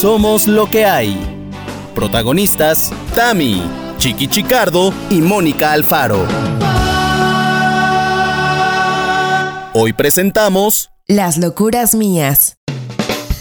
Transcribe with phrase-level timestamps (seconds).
[0.00, 1.16] Somos lo que hay.
[1.94, 3.62] Protagonistas, Tami,
[3.96, 6.26] Chiqui Chicardo y Mónica Alfaro.
[9.72, 12.58] Hoy presentamos Las locuras mías.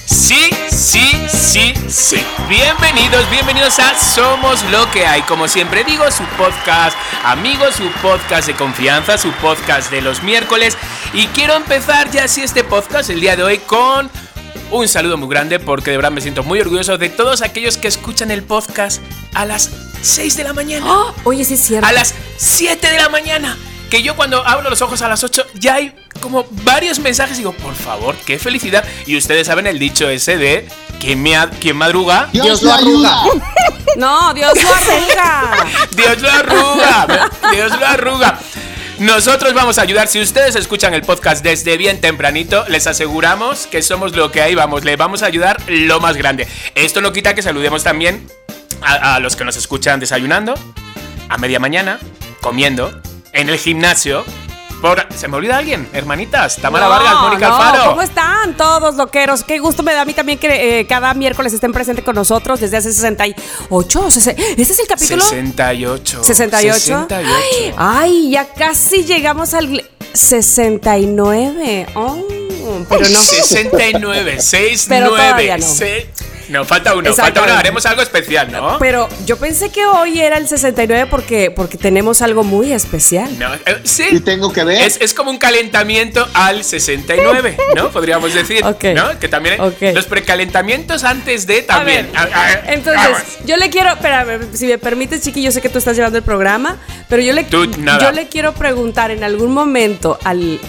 [0.05, 2.23] Sí, sí, sí, sí.
[2.47, 5.23] Bienvenidos, bienvenidos a Somos lo que hay.
[5.23, 10.77] Como siempre digo, su podcast, amigos, su podcast de confianza, su podcast de los miércoles.
[11.13, 14.09] Y quiero empezar ya así este podcast el día de hoy con
[14.71, 17.87] un saludo muy grande porque de verdad me siento muy orgulloso de todos aquellos que
[17.87, 19.01] escuchan el podcast
[19.33, 19.69] a las
[20.01, 20.86] 6 de la mañana.
[20.88, 21.14] ¡Oh!
[21.24, 21.88] Oye, sí es cierto.
[21.88, 23.57] A las 7 de la mañana.
[23.89, 27.39] Que yo cuando abro los ojos a las 8 ya hay como varios mensajes y
[27.39, 28.83] digo, por favor, qué felicidad.
[29.05, 30.68] Y ustedes saben el dicho ese de
[31.00, 33.22] quien, me ha- quien madruga, Dios, lo ayuda.
[33.97, 35.66] No, Dios lo arruga.
[35.95, 37.30] Dios lo arruga.
[37.53, 38.39] Dios lo arruga.
[38.99, 40.08] Nosotros vamos a ayudar.
[40.08, 44.55] Si ustedes escuchan el podcast desde bien tempranito, les aseguramos que somos lo que hay.
[44.55, 46.47] Vamos, le vamos a ayudar lo más grande.
[46.75, 48.25] Esto no quita que saludemos también
[48.81, 50.53] a, a los que nos escuchan desayunando,
[51.27, 51.99] a media mañana,
[52.39, 53.02] comiendo,
[53.33, 54.23] en el gimnasio.
[54.81, 55.87] Por, ¿Se me olvida alguien?
[55.93, 57.89] Hermanitas, Tamara No, Vargas, Mónica no, Alfaro.
[57.91, 59.43] ¿Cómo están todos loqueros?
[59.43, 62.59] Qué gusto me da a mí también que eh, cada miércoles estén presentes con nosotros
[62.59, 63.99] desde hace 68.
[64.05, 65.23] o sese- ¿Este es el capítulo?
[65.23, 66.23] 68.
[66.23, 67.07] 68.
[67.07, 67.07] 68.
[67.35, 71.87] Ay, ay, ya casi llegamos al 69.
[71.95, 72.17] Oh,
[72.89, 73.21] pero no.
[73.21, 75.23] 69, 6, Pero 9.
[75.23, 75.65] todavía no.
[76.49, 77.53] No, falta uno, falta uno.
[77.53, 78.77] Haremos algo especial, ¿no?
[78.79, 83.37] Pero yo pensé que hoy era el 69 porque, porque tenemos algo muy especial.
[83.39, 84.05] No, eh, sí.
[84.11, 84.81] Y tengo que ver.
[84.81, 87.89] Es, es como un calentamiento al 69, ¿no?
[87.89, 88.83] Podríamos decir, Ok.
[88.95, 89.17] ¿no?
[89.19, 89.81] Que también Ok.
[89.93, 92.09] los precalentamientos antes de también.
[92.15, 93.21] A ver, A- a- entonces, vamos.
[93.45, 96.23] yo le quiero, espérame, si me permites, Chiqui, yo sé que tú estás llevando el
[96.23, 96.77] programa,
[97.09, 97.65] pero yo le, Tú,
[98.02, 100.59] yo le quiero preguntar en algún momento al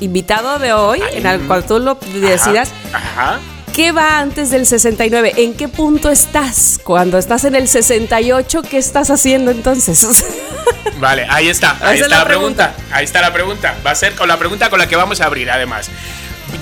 [0.00, 3.38] invitado de hoy, en el, cuando tú lo decidas, Ajá.
[3.76, 5.34] ¿Qué va antes del 69?
[5.36, 6.80] ¿En qué punto estás?
[6.82, 10.24] Cuando estás en el 68, ¿qué estás haciendo entonces?
[10.98, 12.74] Vale, ahí está, ahí está la la pregunta.
[12.90, 13.76] Ahí está la pregunta.
[13.86, 15.90] Va a ser con la pregunta con la que vamos a abrir, además.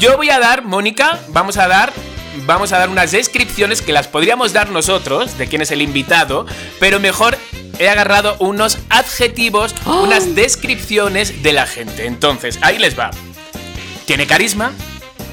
[0.01, 1.93] Yo voy a dar, Mónica, vamos a dar.
[2.47, 6.47] Vamos a dar unas descripciones que las podríamos dar nosotros, de quién es el invitado,
[6.81, 7.39] pero mejor
[7.79, 12.07] he agarrado unos adjetivos, unas descripciones de la gente.
[12.07, 13.13] Entonces, ahí les va.
[14.05, 14.73] ¿Tiene carisma?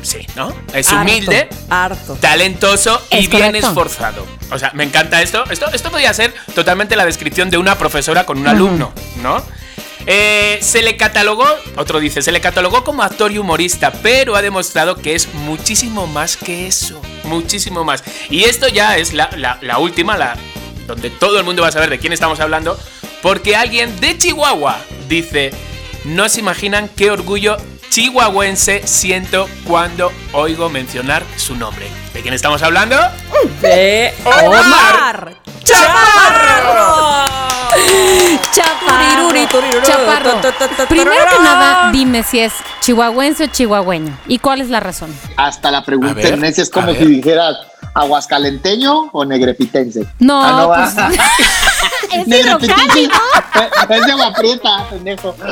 [0.02, 0.54] Sí, ¿no?
[0.74, 2.16] Es Harto, humilde, Harto.
[2.20, 3.68] talentoso y Es bien correcto.
[3.68, 4.26] esforzado.
[4.52, 5.44] O sea, me encanta esto.
[5.50, 8.92] Esto, esto podría ser totalmente la descripción de una profesora con un alumno,
[9.22, 9.44] ¿no?
[10.08, 11.46] Eh, se le catalogó,
[11.78, 16.08] otro dice, se le catalogó como actor y humorista, pero ha demostrado que es muchísimo
[16.08, 18.04] más que eso, muchísimo más.
[18.32, 20.36] Y esto ya es la, la- la última, la
[20.88, 22.80] donde todo el mundo va a saber de quién estamos hablando,
[23.22, 25.52] porque alguien de Chihuahua dice,
[26.06, 27.58] no se imaginan qué orgullo
[27.90, 31.88] chihuahuense siento cuando oigo mencionar su nombre.
[32.14, 32.96] ¿De quién estamos hablando?
[33.62, 36.72] De Omar Chaparro.
[38.54, 39.32] Chaparro.
[39.84, 40.42] Chaparro.
[40.88, 44.18] Primero que nada, dime si es chihuahuense o chihuahueño.
[44.28, 45.14] ¿Y cuál es la razón?
[45.38, 47.58] Hasta la pregunta ver, es como si dijeras
[47.94, 50.06] aguascalenteño o negrepitense.
[50.20, 51.10] No, Ah, pues, va.
[52.22, 53.10] es Negrepitense.
[53.90, 55.36] Es de agua prieta, pendejo.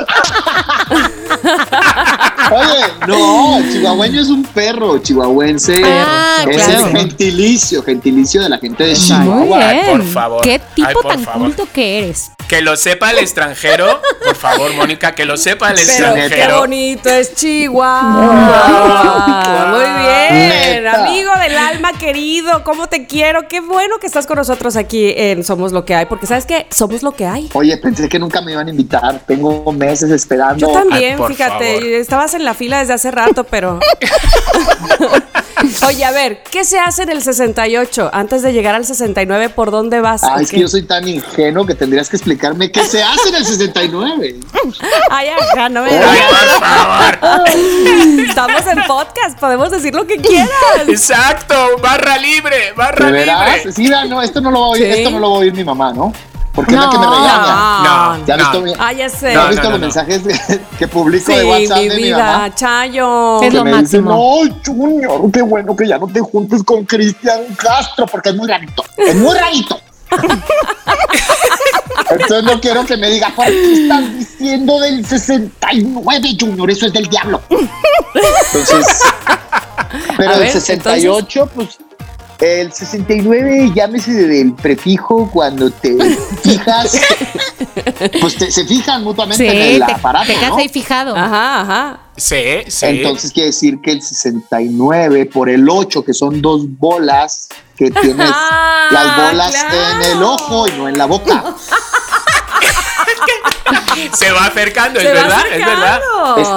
[2.52, 6.86] Oye, no, el chihuahueño es un perro, chihuahuense Ah, es claro.
[6.86, 9.68] el gentilicio, gentilicio de la gente de Chihuahua.
[9.68, 10.40] Ay, por favor.
[10.42, 11.42] Qué tipo Ay, por tan favor.
[11.48, 12.30] culto que eres.
[12.48, 15.92] Que lo sepa el extranjero, por favor, Mónica, que lo sepa el Pero qué
[16.24, 16.58] extranjero.
[16.60, 19.66] bonito es Chihuahua.
[19.70, 20.82] Muy bien.
[20.82, 21.04] Neta.
[21.06, 23.46] Amigo del alma querido, ¿cómo te quiero?
[23.48, 26.66] Qué bueno que estás con nosotros aquí en Somos lo que hay, porque sabes que
[26.70, 27.48] somos lo que hay.
[27.52, 29.20] Oye, pensé que nunca me iban a invitar.
[29.26, 30.66] Tengo meses esperando.
[30.66, 31.94] Yo también, Ay, fíjate, favor.
[32.30, 33.80] Estabas en la fila desde hace rato, pero...
[35.86, 38.10] Oye, a ver, ¿qué se hace en el 68?
[38.12, 40.24] Antes de llegar al 69, ¿por dónde vas?
[40.24, 43.28] Ah, ¿O es que yo soy tan ingenuo que tendrías que explicarme qué se hace
[43.28, 44.36] en el 69.
[45.10, 45.90] Ay, ajá, no me...
[45.90, 47.48] Ay, por favor.
[48.26, 50.50] Estamos en podcast, podemos decir lo que quieras.
[50.88, 53.72] Exacto, barra libre, barra libre.
[53.72, 55.00] Sí, no, esto no lo va a oír, Sí.
[55.00, 56.12] esto no lo va a oír mi mamá, ¿no?
[56.52, 56.90] Porque es la No.
[56.92, 57.82] que me regaña.
[57.84, 58.62] No, ¿Ya has no.
[58.62, 59.32] visto, Ah, ya sé.
[59.32, 59.86] ¿ya has No, visto no, los no.
[59.86, 60.20] mensajes
[60.78, 62.54] que publico Sí, de WhatsApp mi de mi vida, mamá?
[62.54, 63.42] Chayo.
[63.42, 64.10] Es lo me máximo.
[64.10, 68.48] no, Junior, qué bueno que ya no te juntes con Cristian Castro, porque es muy
[68.48, 69.80] rarito, es muy rarito.
[72.10, 76.68] Entonces no quiero que me diga, ¿por qué estás diciendo del 69, Junior?
[76.70, 77.40] Eso es del diablo.
[78.54, 79.02] Entonces,
[80.16, 81.78] pero A el ver, 68, pues,
[82.40, 85.96] el 69, llámese del prefijo cuando te
[86.42, 87.00] fijas,
[88.20, 90.56] pues te- se fijan mutuamente en el te, aparato, te quedas ¿no?
[90.56, 91.16] ahí fijado.
[91.16, 92.00] Ajá, ajá.
[92.16, 92.36] Sí,
[92.68, 92.86] sí.
[92.86, 98.30] Entonces quiere decir que el 69 por el 8, que son dos bolas que tienes
[98.34, 100.04] Ah, las bolas claro.
[100.04, 101.44] en el ojo y no en la boca.
[104.12, 106.00] Se va acercando, Se es va verdad, es verdad.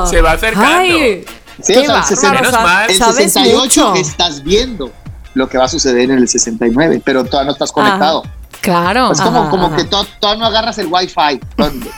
[0.09, 0.69] Se va acercando.
[0.69, 1.25] Ay,
[1.61, 2.89] Sí, qué o sea, el bárbaro, 60 Menos mal.
[2.89, 3.59] El sabes 68
[3.89, 3.95] mucho.
[4.01, 4.91] estás viendo
[5.33, 8.23] lo que va a suceder en el 69, pero todavía no estás conectado.
[8.61, 9.11] Claro.
[9.11, 9.75] Es como, Ajá, como ajá.
[9.75, 11.39] que to- todavía no agarras el wifi,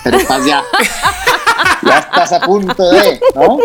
[0.02, 0.62] pero estás ya.
[1.82, 3.58] ya estás a punto de, ¿no?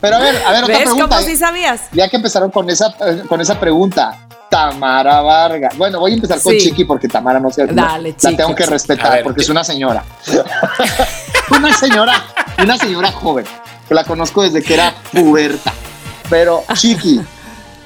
[0.00, 1.16] Pero a ver, a ver, otra ¿Ves pregunta.
[1.16, 1.82] cómo sí sabías?
[1.92, 5.76] Ya que empezaron con esa, eh, con esa pregunta, Tamara Vargas.
[5.76, 6.58] Bueno, voy a empezar con Sí.
[6.60, 8.36] Chiqui porque Tamara no se no- Dale, La Chiqui.
[8.36, 9.42] tengo que respetar ver, porque ¿qué?
[9.42, 10.02] es una señora.
[11.50, 12.24] una señora,
[12.62, 13.46] una señora joven
[13.86, 15.72] que la conozco desde que era puberta.
[16.28, 17.20] Pero, Chiqui,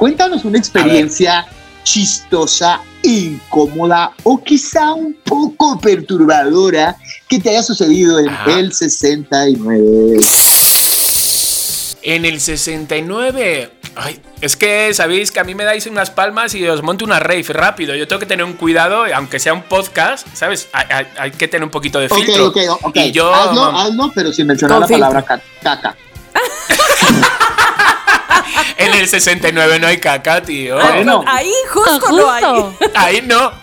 [0.06, 1.46] cuéntanos una experiencia
[1.84, 6.96] chistosa, incómoda o quizá un poco perturbadora
[7.28, 8.50] que te haya sucedido en Ajá.
[8.58, 10.19] el 69.
[12.02, 13.70] En el 69.
[13.94, 17.20] Ay, es que sabéis que a mí me dais unas palmas y os monto una
[17.20, 17.94] rave rápido.
[17.94, 20.66] Yo tengo que tener un cuidado, aunque sea un podcast, ¿sabes?
[20.72, 22.48] Hay, hay- hay que tener un poquito de Ok, filtro.
[22.48, 22.96] ok, ok.
[22.96, 23.32] Y yo.
[23.32, 25.06] hazlo, hazlo, pero sin mencionar la filtro.
[25.06, 25.96] palabra ca- caca.
[28.76, 30.79] En el 69 no hay caca, tío.
[30.79, 31.25] Ay, Bueno.
[31.26, 32.43] Ahí justo, no hay.
[32.44, 32.76] Justo.
[32.94, 33.61] Ahí no.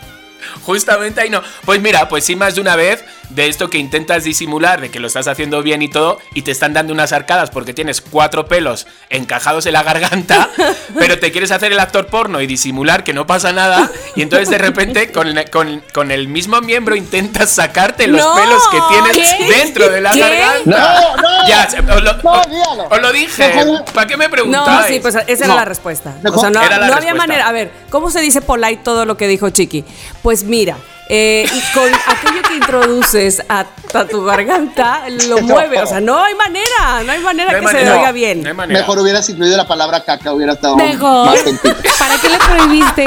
[0.69, 1.41] Justamente ahí no.
[1.65, 4.99] Pues mira, pues sí, más de una vez de esto que intentas disimular, de que
[4.99, 8.45] lo estás haciendo bien y todo, y te están dando unas arcadas porque tienes cuatro
[8.47, 10.49] pelos encajados en la garganta,
[10.99, 14.49] pero te quieres hacer el actor porno y disimular que no pasa nada, y entonces
[14.49, 19.33] de repente con, con- con el mismo miembro intentas sacarte los No, pelos que tienes
[19.35, 19.57] ¿qué?
[19.59, 20.19] dentro de la ¿Qué?
[20.19, 20.59] garganta.
[20.65, 21.47] No, no.
[21.47, 22.87] Ya, os lo, No, dígalo.
[22.89, 23.53] os lo dije.
[23.93, 24.85] ¿Para qué me No, preguntáis?
[24.87, 25.53] sí, pues esa No.
[25.53, 26.15] era la respuesta.
[26.31, 27.15] O sea, no, Era la no había respuesta.
[27.15, 27.47] manera.
[27.47, 29.83] A ver, ¿cómo se dice polite todo lo que dijo Chiqui?
[30.21, 30.75] Pues mira,
[31.09, 35.41] eh, y con aquello que introduces a, a tu garganta, lo No.
[35.47, 35.81] mueve.
[35.81, 38.41] O sea, no hay manera, no hay manera No hay que se oiga No, bien.
[38.43, 38.79] no hay manera.
[38.81, 41.25] Mejor hubieras incluido la palabra caca, hubiera estado Mejor.
[41.25, 41.73] más gentil.
[41.99, 43.05] ¿Para qué le prohibiste?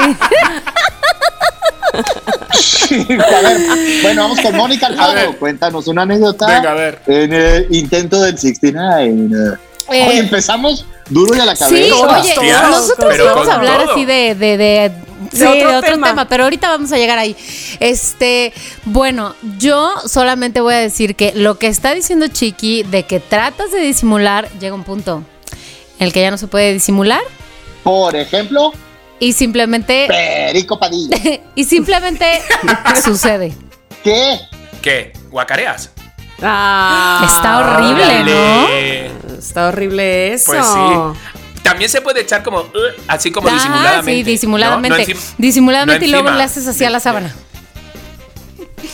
[1.92, 3.58] a ver,
[4.02, 5.36] bueno, vamos con Mónica Alfaro.
[5.38, 6.46] Cuéntanos una anécdota.
[6.46, 7.00] Venga, a ver.
[7.06, 9.58] En el intento del 69.
[9.92, 11.94] Eh, Oye, empezamos duro y a la cabeza.
[12.22, 13.92] Sí, oye, nosotros vamos a hablar todo.
[13.92, 14.92] así de, de, de,
[15.32, 16.08] sí, otro de otro tema.
[16.08, 16.28] tema.
[16.28, 17.36] pero ahorita vamos a llegar ahí.
[17.80, 18.52] Este,
[18.84, 23.72] bueno, yo solamente voy a decir que lo que está diciendo Chiqui de que tratas
[23.72, 25.22] de disimular, llega un punto
[25.98, 27.20] en el que ya no se puede disimular
[27.84, 28.72] Por ejemplo,
[29.18, 31.16] y simplemente Perico Padilla.
[31.54, 32.26] y simplemente
[33.04, 33.52] sucede.
[34.02, 34.40] ¿Qué?
[34.80, 35.12] ¿Qué?
[35.30, 35.90] ¿Guacareas?
[36.42, 39.32] Ah, Está horrible, ¿no?
[39.38, 40.50] Está horrible eso.
[40.50, 41.31] Pues sí.
[41.62, 42.68] También se puede echar como, uh,
[43.08, 44.12] así como Ah, disimuladamente.
[44.12, 44.88] sí, disimuladamente.
[44.88, 44.96] ¿no?
[44.96, 47.34] No encima- disimuladamente no y luego le haces así a la sábana.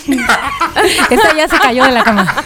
[1.11, 2.45] Esta ya se cayó de la cama.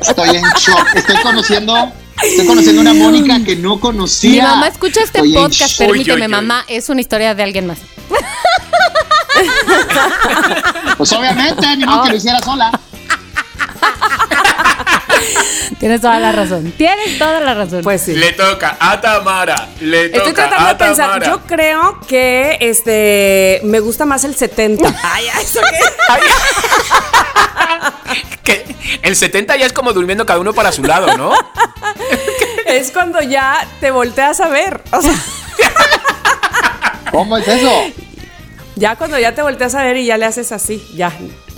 [0.00, 0.86] Estoy en shock.
[0.94, 1.92] Estoy conociendo,
[2.22, 4.30] estoy conociendo una Mónica que no conocía.
[4.30, 7.78] Mi mamá escucha este Estoy podcast, permíteme, mamá, es una historia de alguien más.
[10.98, 12.70] Pues obviamente, ni modo que lo hiciera sola.
[15.78, 16.72] Tienes toda la razón.
[16.76, 17.82] Tienes toda la razón.
[17.82, 18.14] Pues sí.
[18.14, 19.68] Le toca a Tamara.
[19.80, 21.06] Le toca Estoy tratando a de pensar.
[21.10, 21.26] Tamara.
[21.26, 24.94] Yo creo que este me gusta más el 70.
[25.02, 25.60] Ay, ¿eso
[28.44, 28.64] qué?
[29.02, 31.32] El 70 ya es como durmiendo cada uno para su lado, ¿no?
[32.66, 34.82] Es cuando ya te volteas a ver.
[34.92, 35.14] O sea,
[37.10, 37.70] ¿Cómo es eso?
[38.76, 41.12] ya cuando ya te volteas a ver y ya le haces así, ya.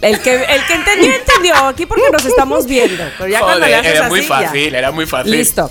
[0.04, 1.54] El que, el que entendió, entendió.
[1.66, 3.02] Aquí porque nos estamos viendo.
[3.18, 4.28] Pero ya cuando le Joder, haces era así, muy ya.
[4.28, 5.32] fácil, era muy fácil.
[5.32, 5.70] Listo.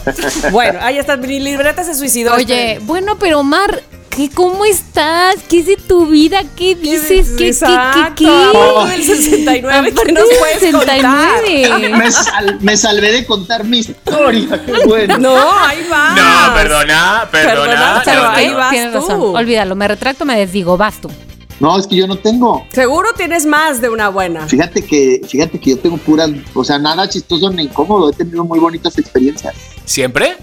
[0.52, 1.18] Bueno, ahí está.
[1.18, 2.34] Mi libreta se suicidó.
[2.34, 5.36] Oye, bueno, pero Omar, ¿qué, ¿cómo estás?
[5.50, 6.42] ¿Qué es de tu vida?
[6.56, 7.30] ¿Qué dices?
[7.38, 8.28] ¿Qué, qué, qué, qué?
[8.28, 11.90] Aparte del 69, ¿qué nos puedes 69.
[11.98, 14.62] Me, sal- me salvé de contar mi historia.
[14.66, 15.18] Qué bueno.
[15.18, 16.10] No, ahí va.
[16.16, 17.66] No, perdona, perdona.
[17.66, 18.58] Perdona, pero no, ahí no.
[18.58, 19.00] vas Tienes tú.
[19.00, 19.22] razón.
[19.36, 21.12] Olvídalo, me retracto, me desdigo, vas tú.
[21.60, 22.66] No, es que yo no tengo.
[22.72, 24.48] Seguro tienes más de una buena.
[24.48, 28.10] Fíjate que, fíjate que yo tengo puras, o sea, nada chistoso ni incómodo.
[28.10, 29.54] He tenido muy bonitas experiencias.
[29.86, 30.36] ¿Siempre?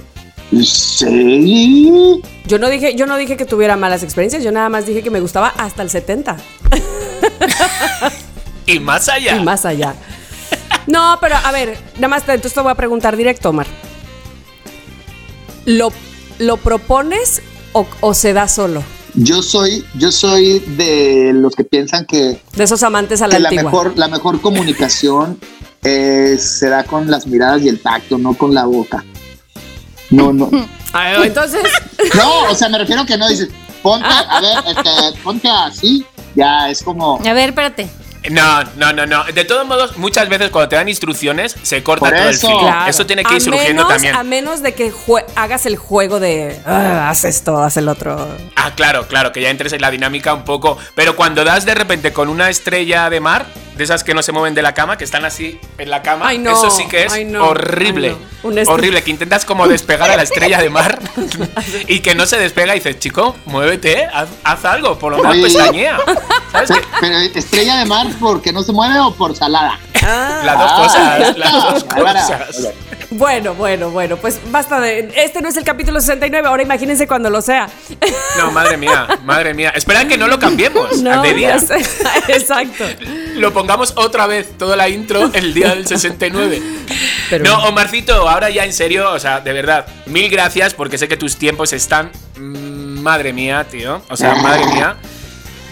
[0.63, 2.21] Sí.
[2.47, 5.11] Yo no dije, yo no dije que tuviera malas experiencias, yo nada más dije que
[5.11, 6.37] me gustaba hasta el 70
[8.67, 9.37] Y más allá.
[9.37, 9.95] y más allá.
[10.87, 13.67] No, pero a ver, nada más te- entonces te voy a preguntar directo, Omar.
[15.67, 15.93] ¿Lo,
[16.39, 18.83] lo propones o, o se da solo?
[19.15, 23.41] Yo soy, yo soy de los que piensan que, De esos amantes a la que
[23.41, 25.39] la mejor, la mejor comunicación
[25.83, 29.05] eh, se da con las miradas y el tacto, no con la boca.
[30.11, 30.51] No, no.
[30.93, 31.63] Ah, Entonces,
[32.17, 33.49] No, o sea, me refiero que no dices,
[33.81, 37.89] ponte, a ver, este, ponte así, ya es como, A ver, espérate.
[38.31, 39.25] No, no, no, no.
[39.25, 42.47] De todos modos, muchas veces cuando te dan instrucciones, se corta Por todo eso.
[42.49, 42.61] el filo.
[42.69, 42.91] Claro.
[42.91, 44.15] Eso tiene que A ir surgiendo menos- también.
[44.17, 44.93] A menos de que
[45.37, 48.29] hagas el juego de "Ah, haz esto, haz el otro.
[48.57, 50.77] Ah, claro, claro, que ya entres en la dinámica un poco.
[50.95, 53.47] Pero cuando das de repente con una estrella de mar,
[53.81, 56.29] de esas que no se mueven de la cama, que están así en la cama,
[56.29, 58.09] Ay, no, eso sí que es ay, no, horrible.
[58.09, 58.17] ay,
[58.65, 58.73] no.
[58.73, 60.99] Horrible, que intentas como despegar a la estrella de mar
[61.89, 65.39] y que no se despega y dices, chico, muévete, haz, haz algo, por lo menos
[65.53, 65.99] pestañea.
[66.53, 66.71] ¿Sabes?
[66.73, 69.79] Pe- Pero estrella de mar porque no se mueve o por salada.
[70.45, 72.69] Las dos cosas, las dos cosas.
[73.13, 75.13] Bueno, bueno, bueno, pues basta de.
[75.17, 77.69] Este no es el capítulo 69, ahora imagínense cuando lo sea.
[78.39, 79.71] No, madre mía, madre mía.
[79.75, 81.57] Espera que no lo cambiemos No, de día.
[82.29, 82.85] Exacto.
[83.35, 86.63] Lo pongamos otra vez, toda la intro, el día del 69.
[87.31, 91.09] Pero- No, Omarcito, ahora ya en serio, o sea, de verdad, mil gracias porque sé
[91.09, 92.11] que tus tiempos están.
[92.39, 94.03] mm, Madre mía, tío.
[94.11, 94.95] O sea, madre mía.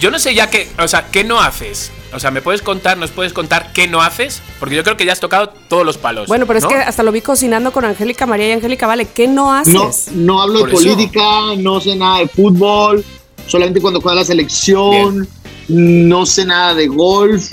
[0.01, 1.91] Yo no sé ya qué, o sea, ¿qué no haces?
[2.15, 4.41] O sea, ¿me puedes contar, nos puedes contar qué no haces?
[4.59, 6.27] Porque yo creo que ya has tocado todos los palos.
[6.27, 6.71] Bueno, pero es ¿no?
[6.71, 9.75] que hasta lo vi cocinando con Angélica María y Angélica, vale, ¿qué no haces?
[9.75, 10.85] No, no hablo Por de eso.
[10.85, 11.21] política,
[11.59, 13.05] no sé nada de fútbol,
[13.47, 15.29] solamente cuando juega la selección,
[15.69, 17.53] no sé nada de golf.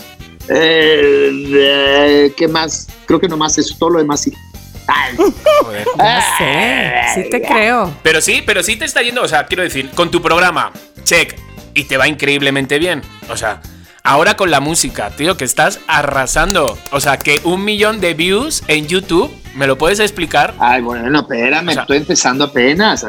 [0.50, 2.88] Eh, de- ¿Qué más?
[3.06, 4.32] Creo que nomás eso, todo lo demás sí.
[4.88, 5.16] Ay,
[5.62, 5.88] Joder.
[5.98, 7.94] Ya sé, sí te creo.
[8.04, 10.72] Pero sí, pero sí te está yendo, o sea, quiero decir, con tu programa,
[11.04, 11.36] check,
[11.74, 13.02] y te va increíblemente bien.
[13.30, 13.62] O sea,
[14.06, 16.78] ahora con la música, tío, que estás arrasando.
[16.92, 20.54] O sea, que un millón de views en YouTube, ¿me lo puedes explicar?
[20.60, 23.06] Ay, bueno, espérame, O sea- estoy empezando apenas.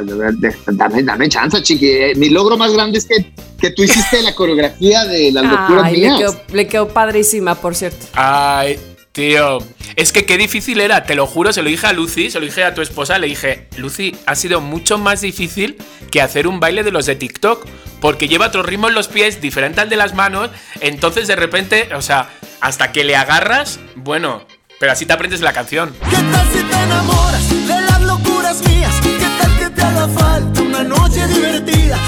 [0.67, 1.87] Dame, dame chance, chiqui.
[1.89, 5.85] Eh, Mi logro más grande es que, que tú hiciste la coreografía de las locuras
[5.85, 6.19] Ay, le mías.
[6.19, 8.07] quedó, le quedó padrísima, por cierto.
[8.15, 8.79] Ay,
[9.17, 9.59] tío.
[9.97, 12.45] Es que qué difícil era, te lo juro, se lo dije a Lucy, se lo
[12.45, 15.79] dije a tu esposa, le dije, Lucy, ha sido mucho más difícil
[16.11, 17.67] que hacer un baile de los de TikTok,
[18.03, 21.89] porque lleva otro ritmo en los pies, diferente al de las manos, entonces de repente,
[21.95, 22.29] o sea,
[22.61, 24.47] hasta que le agarras, bueno,
[24.79, 25.95] pero así te aprendes la canción.
[26.11, 28.95] ¿Qué tal si te enamoras de las locuras mías?
[29.03, 31.99] ¿Qué tal que te haga falta una noche divertida?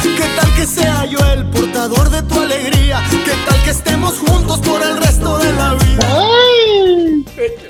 [0.75, 3.03] ¿Qué tal que sea yo el portador de tu alegría?
[3.11, 6.25] ¿Qué tal que estemos juntos por el resto de la vida?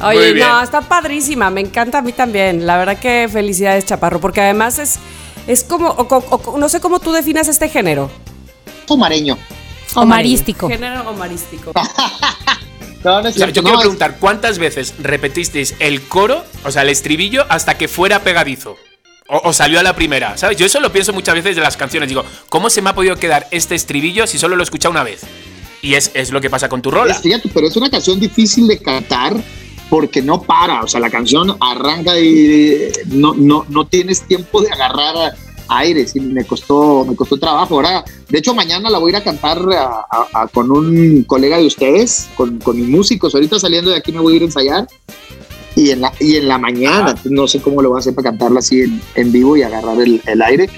[0.05, 2.67] Oye, no, está padrísima, me encanta a mí también.
[2.67, 4.99] La verdad que felicidades, Chaparro, porque además es,
[5.47, 8.11] es como, o- o- o- no sé cómo tú definas este género.
[8.87, 9.37] Tomareño.
[9.95, 10.69] Omarístico.
[10.69, 11.73] Género omarístico.
[13.05, 16.45] No, no es O sea, cierto, yo no, quiero preguntar, ¿cuántas veces repetisteis el coro,
[16.65, 18.77] o sea, el estribillo, hasta que fuera pegadizo?
[19.29, 20.57] O, o salió a la primera, ¿sabes?
[20.57, 22.09] Yo eso lo pienso muchas veces de las canciones.
[22.09, 25.03] Digo, ¿cómo se me ha podido quedar este estribillo si solo lo he escuchado una
[25.05, 25.21] vez?
[25.83, 27.13] Y es, es lo que pasa con tu rola.
[27.13, 29.37] Es- fíjate, pero es una canción difícil de cantar
[29.91, 30.83] porque no para.
[30.83, 35.35] O sea, la canción arranca y no, no, no tienes tiempo de agarrar
[35.69, 36.07] aire.
[36.09, 37.75] Sí, me costó, me costó trabajo.
[37.77, 41.23] Ahora, de hecho, mañana la voy a ir a cantar a- a- a- con un
[41.25, 43.35] colega de ustedes, con, con mis músicos.
[43.35, 44.89] Ahorita saliendo de aquí me voy a ir a ensayar.
[45.79, 47.21] Y en la, y en la mañana, Ajá.
[47.27, 50.01] no sé cómo lo voy a hacer para cantarla así en, en vivo y agarrar
[50.01, 50.69] el, el aire.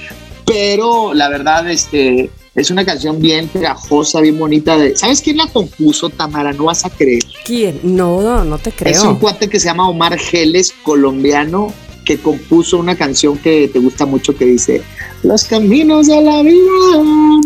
[0.47, 4.77] Pero la verdad, este, es una canción bien pegajosa, bien bonita.
[4.77, 6.53] De, ¿Sabes quién la compuso, Tamara?
[6.53, 7.23] No vas a creer.
[7.47, 7.81] ¿Quién?
[7.83, 9.19] No, no, no te Es un creo.
[9.21, 11.73] cuate que se llama Omar Geles, colombiano,
[12.05, 14.83] que compuso una canción que te gusta mucho que dice
[15.23, 16.57] Los caminos de la vida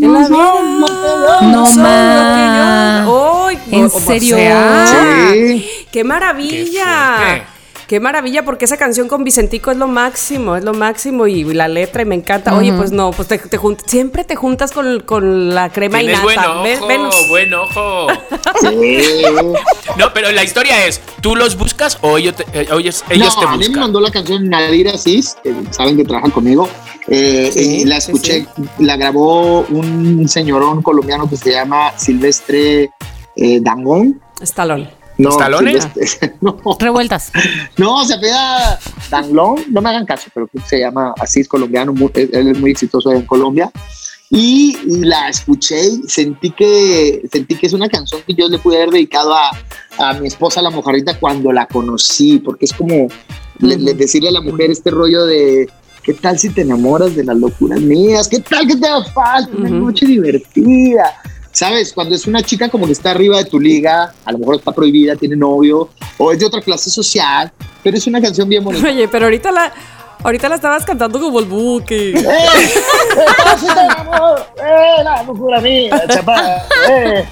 [0.00, 1.48] En la no son lo que vida yo".
[1.50, 3.58] No yo- ¡Ay!
[3.70, 4.36] ¿En o- o serio?
[4.36, 5.66] sea, Sí.
[5.94, 7.46] ¡Qué maravilla!
[7.86, 11.68] Qué maravilla, porque esa canción con Vicentico es lo máximo, es lo máximo y la
[11.68, 12.56] letra y me encanta.
[12.56, 16.24] Oye, pues no, pues te, te siempre te juntas con, con la crema y Tienes
[16.24, 16.62] nata.
[16.62, 17.28] buen ojo, venos.
[17.28, 18.06] buen ojo.
[18.60, 19.22] Sí.
[19.96, 23.40] No, pero la historia es, ¿tú los buscas o ellos te, eh, ellos, ellos no,
[23.40, 23.80] te a mí me buscan?
[23.82, 26.68] mandó la canción Nadir Asís, que saben que trabajan conmigo.
[27.06, 28.46] Eh, Sí, y la sí, escuché,
[28.80, 32.90] la grabó un señorón colombiano que se llama Silvestre
[33.36, 34.20] eh, Dangón.
[34.40, 34.88] Estalón.
[35.18, 35.30] No.
[35.94, 37.30] Silvestre- no, Revueltas.
[37.76, 38.78] no, se apellida
[39.10, 42.70] Danglón, no me hagan caso, pero se llama así, es colombiano, muy- él es muy
[42.72, 43.70] exitoso en Colombia.
[44.30, 48.76] Y la escuché y sentí que, sentí que es una canción que yo le pude
[48.78, 49.50] haber dedicado a,
[49.98, 53.06] a mi esposa, la mojarrita, cuando la conocí, porque es como
[53.58, 55.68] le- le- decirle a la mujer este rollo de,
[56.02, 58.26] ¿qué tal si te enamoras de las locuras mías?
[58.26, 61.04] ¿Qué tal que te da falta una noche divertida?
[61.54, 61.92] ¿Sabes?
[61.92, 64.72] Cuando es una chica como que está arriba de tu liga, a lo mejor está
[64.72, 68.88] prohibida, tiene novio, o es de otra clase social, pero es una canción bien bonita.
[68.88, 69.72] Oye, pero ahorita la,
[70.24, 72.10] ahorita la estabas cantando como el buque.
[72.10, 72.18] ¡Eh!
[74.64, 76.66] ¡Eh, la locura mía, chapada!
[76.90, 77.24] ¡Eh!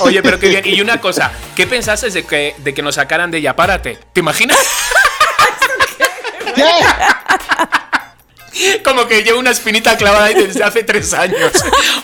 [0.00, 0.62] Oye, pero qué bien.
[0.64, 3.98] Y una cosa, ¿qué pensaste de que, de que nos sacaran de Ya Párate?
[4.14, 4.56] ¿Te imaginas?
[6.54, 6.64] ¿Qué?
[8.84, 11.52] Como que lleva una espinita clavada ahí desde hace tres años.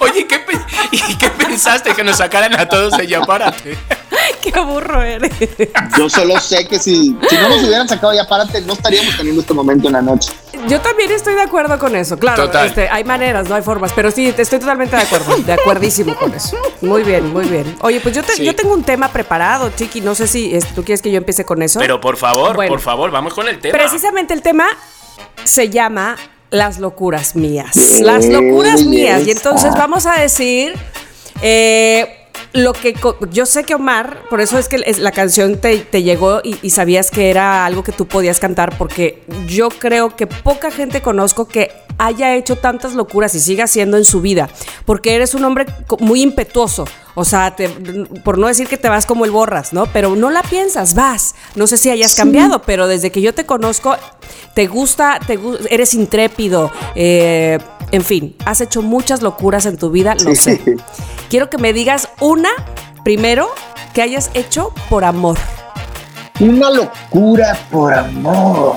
[0.01, 0.59] Oye, ¿qué, pe-
[0.91, 1.95] ¿y qué pensaste?
[1.95, 3.77] Que nos sacaran a todos de ya párate.
[4.43, 5.31] Qué burro eres.
[5.99, 9.43] Yo solo sé que si, si no nos hubieran sacado ya párate, no estaríamos teniendo
[9.43, 10.33] este momento en la noche.
[10.67, 12.47] Yo también estoy de acuerdo con eso, claro.
[12.47, 12.67] Total.
[12.67, 16.15] este, hay maneras, no hay formas, pero sí, te estoy totalmente de acuerdo, de acuerdísimo
[16.17, 16.57] con eso.
[16.81, 17.77] Muy bien, muy bien.
[17.83, 18.45] Oye, pues yo, te- Sí.
[18.45, 21.45] yo tengo un tema preparado, Chiqui, no sé si es- tú quieres que yo empiece
[21.45, 21.79] con eso.
[21.79, 22.71] Pero por favor, Bueno.
[22.73, 23.77] por favor, vamos con el tema.
[23.77, 24.67] Precisamente el tema
[25.45, 26.17] se llama
[26.51, 28.01] Las locuras mías.
[28.01, 29.27] Las locuras mías.
[29.27, 30.75] Y entonces vamos a decir
[31.43, 32.07] eh,
[32.53, 32.95] lo que
[33.31, 36.57] yo sé que Omar, por eso es que es- la canción te, te llegó y,
[36.63, 41.01] y sabías que era algo que tú podías cantar, porque yo creo que poca gente
[41.03, 41.71] conozco que
[42.03, 44.49] haya hecho tantas locuras y siga haciendo en su vida,
[44.87, 45.67] porque eres un hombre
[45.99, 46.87] muy impetuoso.
[47.15, 47.69] O sea, te-
[48.25, 49.85] por no decir que te vas como el borras, ¿no?
[49.93, 51.35] Pero no la piensas, vas.
[51.57, 53.97] No sé si hayas cambiado, pero desde que yo te conozco,
[54.55, 55.39] te gusta, te
[55.69, 57.59] eres intrépido, eh,
[57.93, 60.37] en fin, has hecho muchas locuras en tu vida, lo Sí.
[60.37, 60.77] sé.
[61.29, 62.49] Quiero que me digas una,
[63.05, 63.51] primero,
[63.93, 65.37] que hayas hecho por amor.
[66.41, 68.77] Una locura por amor.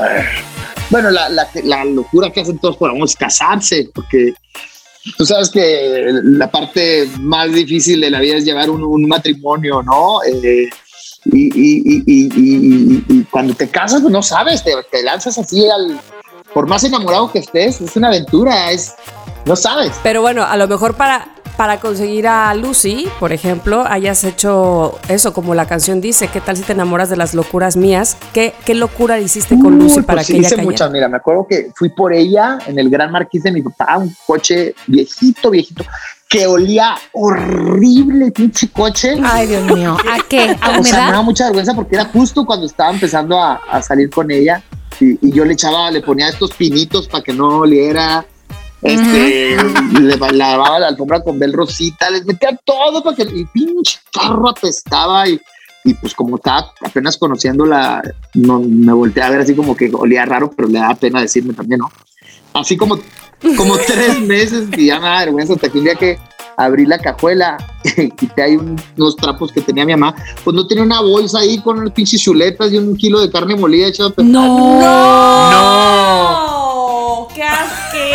[0.94, 4.36] Bueno, la, la, locura que hacen todos por amor es casarse, porque
[5.18, 10.22] tú sabes que la parte más difícil de la vida es llevar un, matrimonio, ¿no?
[10.22, 10.70] Eh,
[11.32, 16.00] y- y- y- y cuando te casas, pues no sabes, te, te lanzas así al...
[16.54, 18.94] Por más enamorado que estés, es una aventura, es...
[19.48, 19.94] No sabes.
[20.04, 25.34] Pero bueno, a lo mejor para, para conseguir a Lucy, por ejemplo, hayas hecho eso,
[25.34, 28.18] como la canción dice, ¿qué tal si te enamoras de las locuras mías?
[28.34, 30.72] ¿Qué, qué locura hiciste con Lucy para pues que sí, ella hice cayera?
[30.72, 30.92] muchas.
[30.92, 34.16] Mira, me acuerdo que fui por ella en el Gran Marquís de mi papá, un
[34.26, 35.86] coche viejito, viejito,
[36.28, 39.18] que olía horrible, pinche coche.
[39.24, 39.96] Ay, Dios mío.
[40.12, 40.58] ¿A qué?
[40.60, 41.24] ¿A o sea, me daba humedad?
[41.24, 44.64] mucha vergüenza porque era justo cuando estaba empezando a, a salir con ella
[45.00, 48.26] y, y yo le echaba, le ponía estos pinitos para que no oliera.
[48.84, 49.58] Este,
[50.02, 54.00] le ba- lavaba la alfombra con bel rosita, les metía todo para que el pinche
[54.12, 55.40] carro apestaba y,
[55.86, 58.02] y pues como estaba apenas conociéndola,
[58.34, 61.54] no, me volteé a ver así como que olía raro, pero le daba pena decirme
[61.54, 61.92] también, ¿no?
[62.54, 63.00] Así como,
[63.58, 66.20] como tres meses y ya me da vergüenza hasta que un día que
[66.56, 67.58] abrí la cajuela
[67.98, 71.40] y quité ahí un- unos trapos que tenía mi mamá, pues no tenía una bolsa
[71.40, 74.32] ahí con unas pinches chuletas y un kilo de carne molida echada a perder.
[74.32, 74.80] ¡No!
[76.04, 77.28] ¡No!
[77.34, 78.13] ¡Qué asque!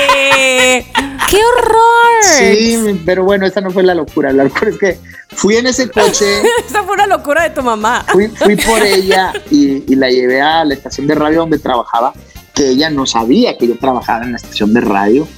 [1.30, 2.22] ¡Qué horror!
[2.22, 4.32] Sí, pero bueno, esa no fue la locura.
[4.32, 4.98] La locura es que
[5.30, 6.24] fui en ese coche,
[6.66, 8.04] Esa fue una locura de tu mamá.
[8.08, 12.12] fui, fui por ella y, y la llevé a la estación de radio donde trabajaba,
[12.54, 15.28] que ella no sabía que yo trabajaba en la estación de radio.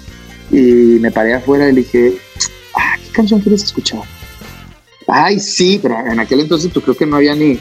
[0.50, 2.18] Y me paré afuera y le dije,
[2.74, 4.00] ah, ¿qué canción quieres escuchar?
[5.06, 7.58] Ay, sí, pero en aquel entonces pues creo que no había ni,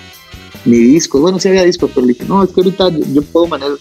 [0.66, 1.22] ni discos.
[1.22, 3.78] Bueno, sí había discos, pero le dije, no, es que ahorita yo, yo puedo manejar,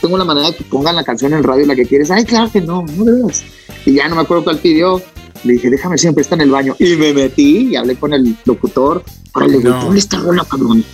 [0.00, 2.10] tengo la manera de que pongan la canción en radio la que quieres.
[2.10, 3.42] Ay, claro que no, no debes.
[3.86, 5.00] Y ya no me acuerdo cuál pidió.
[5.44, 6.76] Le dije, déjame siempre está en el baño.
[6.78, 9.02] Y me metí y hablé con el locutor.
[9.34, 9.84] Órale, güey, No.
[9.84, 10.84] ¿dónde está rola, cabrón?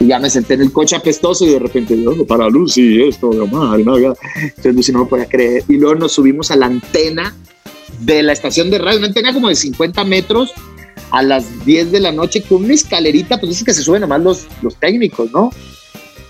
[0.00, 3.30] Y ya me senté en el coche apestoso y de repente, "Oh, para Lucy, esto,
[3.32, 4.12] y no, ya.
[4.42, 5.64] Entonces Lucy no me podía creer.
[5.68, 7.34] Y luego nos subimos a la antena
[8.00, 10.52] de la estación de radio, una antena como de 50 metros
[11.10, 14.20] a las 10 de la noche con una escalerita, pues es que se suben nomás
[14.20, 15.50] los, los técnicos, ¿no?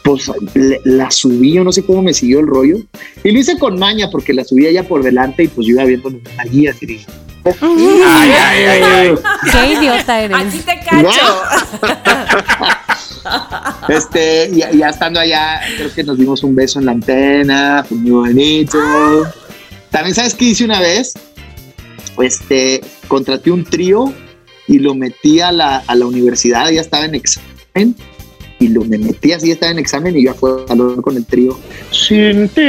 [0.04, 2.76] Pues le- la subí, yo no sé cómo me siguió el rollo.
[3.24, 5.84] Y lo hice con maña porque la subía ya por delante y pues yo iba
[5.84, 7.06] viendo una guía así dije,
[7.44, 9.14] Ay, ay, ay, ay.
[9.52, 10.36] ¡Qué idiota eres!
[10.38, 11.42] Aquí te cacho.
[13.88, 17.84] Este, y y ya estando allá, creo que nos dimos un beso en la antena,
[17.88, 18.78] fue muy bonito.
[19.90, 21.14] También, ¿sabes qué hice una vez?
[22.22, 24.12] Este, contraté un trío
[24.66, 27.96] y lo metí a la, a la universidad, ya estaba en examen,
[28.58, 31.24] y lo me metí así, estaba en examen y ya fue al salón con el
[31.26, 31.58] trío.
[31.90, 32.60] Sin ti,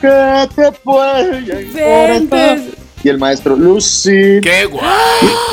[0.00, 2.76] que te puede.
[3.04, 4.40] Y el maestro, Lucy.
[4.42, 4.82] ¡Qué guay!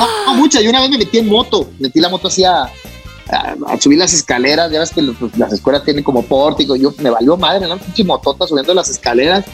[0.00, 0.62] No, no, muchas.
[0.62, 3.98] Yo una vez me metí en moto, metí la moto así a, a- a subir
[3.98, 4.72] las escaleras.
[4.72, 6.74] Ya ves que los- las escuelas tienen como pórtico.
[6.74, 7.78] Yo me valió madre, ¿no?
[7.78, 9.44] Pinche motota subiendo las escaleras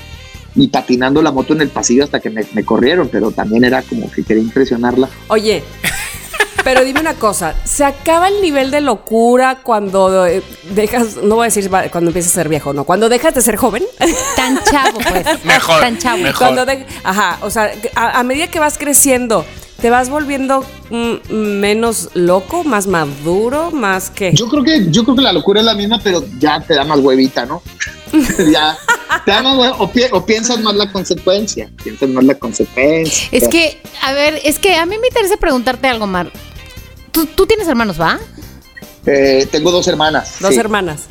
[0.57, 3.83] y patinando la moto en el pasillo hasta que me, me corrieron, pero también era
[3.83, 5.09] como que quería impresionarla.
[5.29, 5.63] Oye,
[6.65, 10.43] pero dime una cosa, ¿se acaba el nivel de locura cuando eh,
[10.75, 13.57] dejas, no voy a decir cuando empiezas a ser viejo, no, cuando dejas de ser
[13.57, 13.85] joven?
[14.37, 15.27] Tan chavo, pues.
[15.45, 16.19] Mejor, Tan chavo.
[16.19, 16.39] mejor.
[16.39, 19.45] Cuando de- ajá, o sea, a, a medida que vas creciendo,
[19.81, 24.33] ¿te vas volviendo mm, menos loco, más maduro, más que...
[24.35, 26.85] Yo creo que, yo creo que la locura es la misma, pero ya te da
[26.85, 27.63] más huevita, ¿no?
[28.53, 28.77] ya
[29.25, 33.29] te da más hue- o, pi- o piensas más la consecuencia, piensas más la consecuencia.
[33.33, 36.31] Es que, a ver, es que a mí me interesa preguntarte algo, Mar.
[37.13, 38.19] ¿Tú, tú tienes hermanos, va?
[39.07, 40.37] Eh, tengo dos hermanas.
[40.41, 40.61] Dos sí.
[40.61, 41.03] hermanas.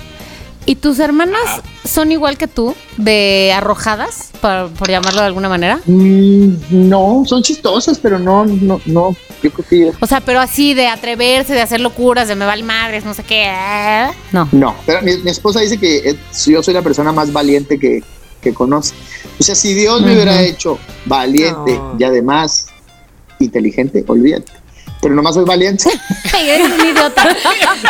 [0.65, 1.41] ¿Y tus hermanas
[1.83, 5.79] son igual que tú, de arrojadas, por, por llamarlo de alguna manera?
[5.85, 9.15] Mm, no, son chistosas, pero no, no, no.
[9.41, 12.61] Yo creo que O sea, pero así de atreverse, de hacer locuras, de me vale
[12.61, 13.45] madres, no sé qué.
[13.47, 14.11] ¿eh?
[14.31, 14.47] No.
[14.51, 18.03] No, pero mi, mi esposa dice que eh, yo soy la persona más valiente que,
[18.41, 18.93] que conoce.
[19.39, 21.95] O sea, si Dios me hubiera hecho valiente No.
[21.97, 22.67] y además
[23.39, 24.51] inteligente, olvídate.
[25.01, 25.89] Pero nomás soy valiente.
[26.37, 27.23] Eres un idiota.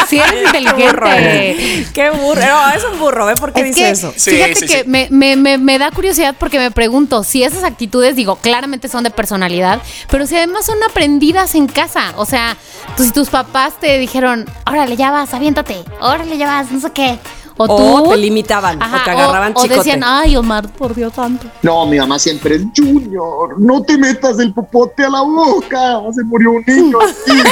[0.08, 1.08] Si eres Qué burro.
[1.08, 1.88] inteligente.
[1.94, 2.42] Qué burro.
[2.42, 3.36] No, es un burro, ¿eh?
[3.36, 4.14] ¿Por qué Es dice que, eso?
[4.16, 4.84] Sí, fíjate sí, que sí.
[4.86, 9.04] Me, me- me- me da curiosidad porque me pregunto si esas actitudes, digo, claramente son
[9.04, 12.14] de personalidad, pero si además son aprendidas en casa.
[12.16, 12.56] O sea,
[12.96, 16.92] tú- si tus papás te dijeron, órale, ya vas, aviéntate, órale, ya vas, no sé
[16.92, 17.18] qué.
[17.62, 18.10] O O tú.
[18.12, 21.46] te limitaban, o te agarraban o, o decían, ay, Omar, por Dios santo.
[21.62, 26.24] No, mi mamá siempre es Junior, no te metas el popote a la boca, se
[26.24, 27.38] murió un niño aquí.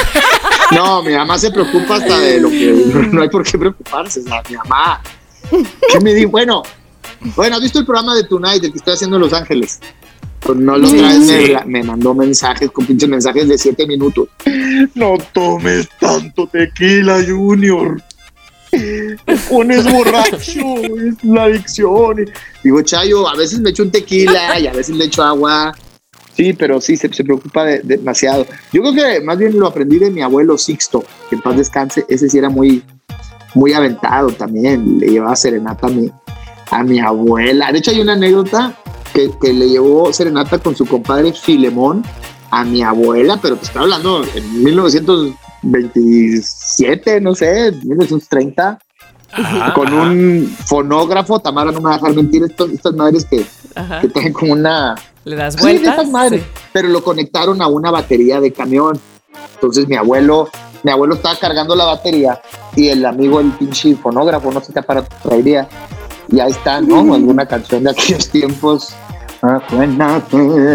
[0.70, 4.22] No, mi mamá se preocupa hasta de lo que no hay por qué preocuparse, o
[4.24, 5.00] sea, mi mamá.
[5.50, 6.30] ¿Qué me dijo?
[6.30, 6.62] Bueno,
[7.36, 9.80] bueno, ¿has visto el programa de Tonight, el que estoy haciendo en Los Ángeles?
[10.40, 11.52] Pues no lo Sí, traes, sí.
[11.64, 14.28] me, me mandó mensajes con pinches mensajes de siete minutos.
[14.94, 18.02] No tomes tanto tequila, Junior.
[18.70, 19.16] Te
[19.48, 22.30] pones borracho, es la adicción.
[22.62, 25.74] Digo, Chayo, a veces me echo un tequila y a veces le echo agua.
[26.36, 28.46] Sí, pero sí, se, preocupa de- demasiado.
[28.72, 32.04] Yo creo que más bien lo aprendí de mi abuelo Sixto, que en paz descanse.
[32.08, 32.82] Ese sí era muy,
[33.54, 34.98] muy aventado también.
[35.00, 36.10] Le llevaba serenata a mi,
[36.70, 37.72] a mi abuela.
[37.72, 38.74] De hecho, hay una anécdota
[39.40, 42.04] que le llevó serenata con su compadre Filemón
[42.50, 44.64] a mi abuela, pero te estoy hablando en
[45.62, 48.78] 1927, no sé, 1930
[49.30, 50.02] Ajá, con ajá.
[50.02, 53.44] un fonógrafo, Tamara no me va a dejar mentir, estos- estas madres que,
[54.00, 54.94] que traen como una...
[55.24, 55.90] Le das Sí, de vueltas.
[55.94, 56.46] estas madres, Sí.
[56.72, 58.98] pero lo conectaron a una batería de camión.
[59.54, 60.48] Entonces mi abuelo,
[60.82, 62.40] mi abuelo estaba cargando la batería
[62.74, 65.68] y el amigo, el pinche fonógrafo, no sé qué aparato traería.
[66.30, 67.14] Y ahí está, ¿no?
[67.14, 68.88] Alguna canción de aquellos tiempos.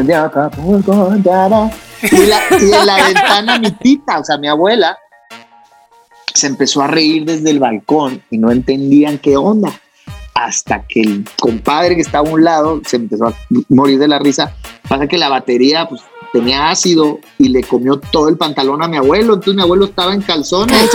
[0.03, 1.13] De Acapulco.
[2.01, 4.97] Y, la- y en la ventana mi tita, o sea, mi abuela,
[6.33, 9.71] se empezó a reír desde el balcón y no entendían qué onda.
[10.35, 13.33] Hasta que el compadre que estaba a un lado se empezó a
[13.69, 14.53] morir de la risa.
[14.89, 16.01] Pasa que la batería pues,
[16.33, 19.35] tenía ácido y le comió todo el pantalón a mi abuelo.
[19.35, 20.89] Entonces mi abuelo estaba en calzones.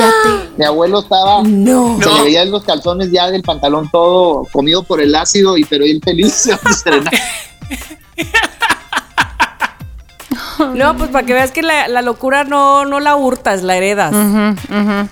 [0.56, 1.42] Mi abuelo estaba.
[1.44, 1.98] No.
[2.02, 5.84] Se le veían los calzones ya del pantalón todo comido por el ácido y pero
[5.84, 6.50] él feliz.
[10.74, 14.12] No, pues para que veas que la, la locura no, no la hurtas, la heredas.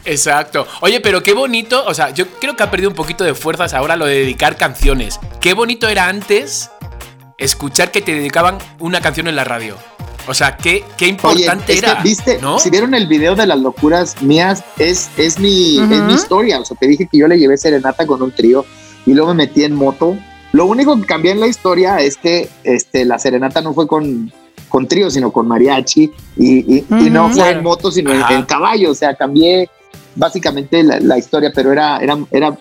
[0.04, 0.66] Exacto.
[0.80, 3.72] Oye, pero qué bonito, o sea, yo creo que ha perdido un poquito de fuerzas
[3.74, 5.20] ahora lo de dedicar canciones.
[5.40, 6.70] Qué bonito era antes
[7.38, 9.76] escuchar que te dedicaban una canción en la radio.
[10.28, 12.02] O sea, qué, qué Oye, importante que, era.
[12.02, 12.58] viste, ¿no?
[12.58, 16.58] si vieron el video de las locuras mías, es, es, mi, es mi historia.
[16.58, 18.64] O sea, te dije que yo le llevé serenata con un trío
[19.04, 20.16] y luego me metí en moto.
[20.52, 24.32] Lo único que cambié en la historia es que este, la serenata no fue con,
[24.68, 27.58] con trío, sino con mariachi y, y- y no fue Claro.
[27.58, 28.90] en moto, sino en caballo.
[28.90, 29.68] O sea, cambié
[30.14, 32.56] básicamente la, la historia, pero era, era, era,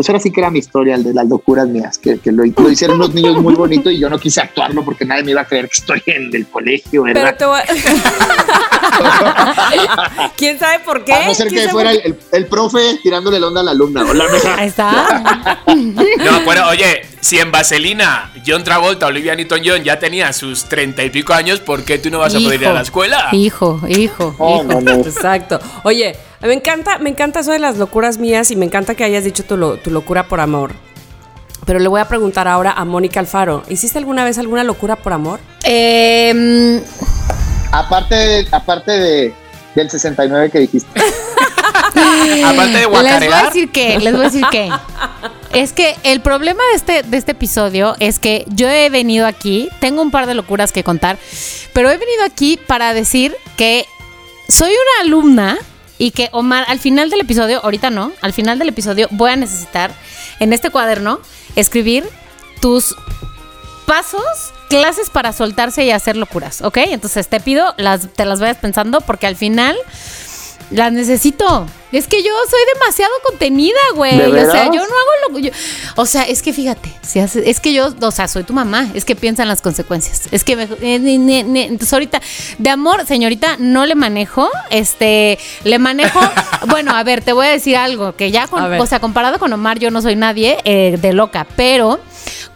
[0.00, 2.42] pues ahora sí que era mi historia, el de las locuras mías, que, que lo,
[2.42, 5.42] lo hicieron unos niños muy bonito y yo no quise actuarlo porque nadie me iba
[5.42, 7.36] a creer que estoy en el colegio, ¿verdad?
[7.36, 7.60] Pero te voy
[10.36, 11.12] ¿Quién sabe por qué?
[11.12, 13.64] A no ser ¿Quién que sabe fuera el, el- el profe tirándole el onda a
[13.64, 14.04] la alumna.
[14.08, 14.24] Hola,
[14.56, 15.60] Ahí está.
[15.66, 21.10] No, bueno, oye, si en Vaselina John Travolta, Olivia Newton-John ya tenía sus treinta y
[21.10, 23.28] pico años, ¿por qué tú no vas a poder ir a la escuela?
[23.32, 24.64] Hijo, hijo, No, hijo.
[24.64, 25.02] no, no.
[26.42, 29.44] Me encanta, me encanta eso de las locuras mías y me encanta que hayas dicho
[29.44, 30.72] tu, lo- tu locura por amor.
[31.66, 35.12] Pero le voy a preguntar ahora a Mónica Alfaro, ¿hiciste alguna vez alguna locura por
[35.12, 35.40] amor?
[35.64, 36.80] Em,
[37.72, 39.34] Aparte, de- aparte de,
[39.74, 40.88] del 69 que dijiste.
[42.44, 44.70] Aparte de les voy a decir que, les voy a decir que.
[45.52, 49.68] Es que el problema de este, de este episodio es que yo he venido aquí,
[49.80, 51.18] tengo un par de locuras que contar,
[51.72, 53.84] pero he venido aquí para decir que
[54.48, 55.58] soy una alumna
[56.00, 59.36] y que Omar, al final del episodio, ahorita no, al final del episodio voy a
[59.36, 59.92] necesitar
[60.38, 61.20] en este cuaderno
[61.56, 62.08] escribir
[62.62, 62.96] tus
[63.86, 64.22] pasos,
[64.70, 66.78] clases para soltarse y hacer locuras, ¿ok?
[66.86, 69.76] Entonces te pido, las, te las vayas pensando porque al final
[70.70, 71.66] las necesito.
[71.92, 74.16] Es que yo soy demasiado contenida, güey.
[74.16, 75.50] ¿De O sea, yo no hago lo yo-
[75.96, 78.88] O sea, es que fíjate, si hace- es que yo, o sea, soy tu mamá,
[78.94, 80.22] es que piensa en las consecuencias.
[80.30, 81.00] Es que me- eh,
[81.64, 82.20] entonces ahorita
[82.58, 86.20] de amor, señorita, no le manejo, este, le manejo,
[86.68, 89.52] bueno, a ver, te voy a decir algo que ya con, o sea, comparado con
[89.52, 91.98] Omar yo no soy nadie eh, de loca, pero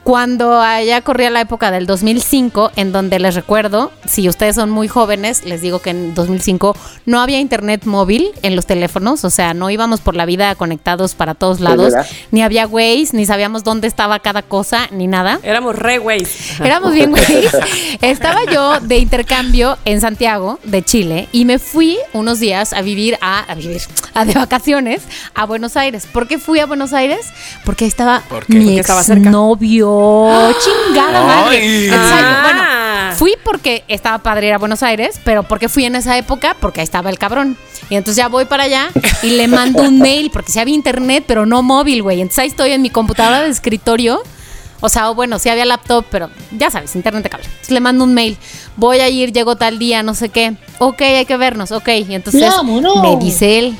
[0.04, 4.86] cuando allá corría la época del 2005, en donde les recuerdo, si ustedes son muy
[4.86, 9.54] jóvenes, les digo que en 2005 no había internet móvil en los teléfonos, o sea,
[9.54, 11.94] no íbamos por la vida conectados para todos lados,
[12.30, 15.40] ni había Waze, ni sabíamos dónde estaba cada cosa, ni nada.
[15.42, 16.60] Éramos re güeyes.
[16.60, 17.56] Éramos bien güeyes.
[18.02, 23.16] Estaba yo de intercambio en Santiago, de Chile, y me fui unos días a vivir
[23.22, 23.80] a, a vivir,
[24.12, 25.02] a de vacaciones
[25.34, 26.06] a Buenos Aires.
[26.06, 27.26] ¿Por qué fui a Buenos Aires?
[27.64, 28.82] Porque ahí estaba ¿Por mi Porque
[29.94, 30.57] exnovio.
[30.61, 31.90] Chingada madre.
[31.92, 32.40] Ah.
[32.42, 36.57] bueno, fui porque estaba padre ir a Buenos Aires, pero porque fui en esa época,
[36.61, 37.57] porque ahí estaba el cabrón.
[37.90, 38.88] Y entonces ya voy para allá
[39.22, 42.20] y le mando un mail, porque sí había internet, pero no móvil, güey.
[42.20, 44.22] Entonces ahí estoy en mi computadora de escritorio.
[44.80, 47.46] O sea, o bueno, sí había laptop, pero ya sabes, internet de cable.
[47.46, 48.37] Entonces le mando un mail.
[48.76, 50.57] Voy a ir, llego tal día, no sé qué.
[50.78, 51.88] Ok, hay que vernos, ok.
[52.07, 52.52] Y entonces
[53.02, 53.76] me dice él.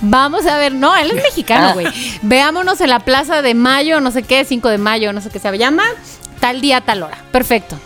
[0.00, 1.86] Vamos a ver, no, él es mexicano, güey.
[2.22, 5.38] Veámonos en la Plaza de Mayo, no sé qué, 5 de mayo, no sé qué
[5.38, 5.84] se llama.
[6.40, 7.18] Tal día, tal hora.
[7.32, 7.78] Perfecto.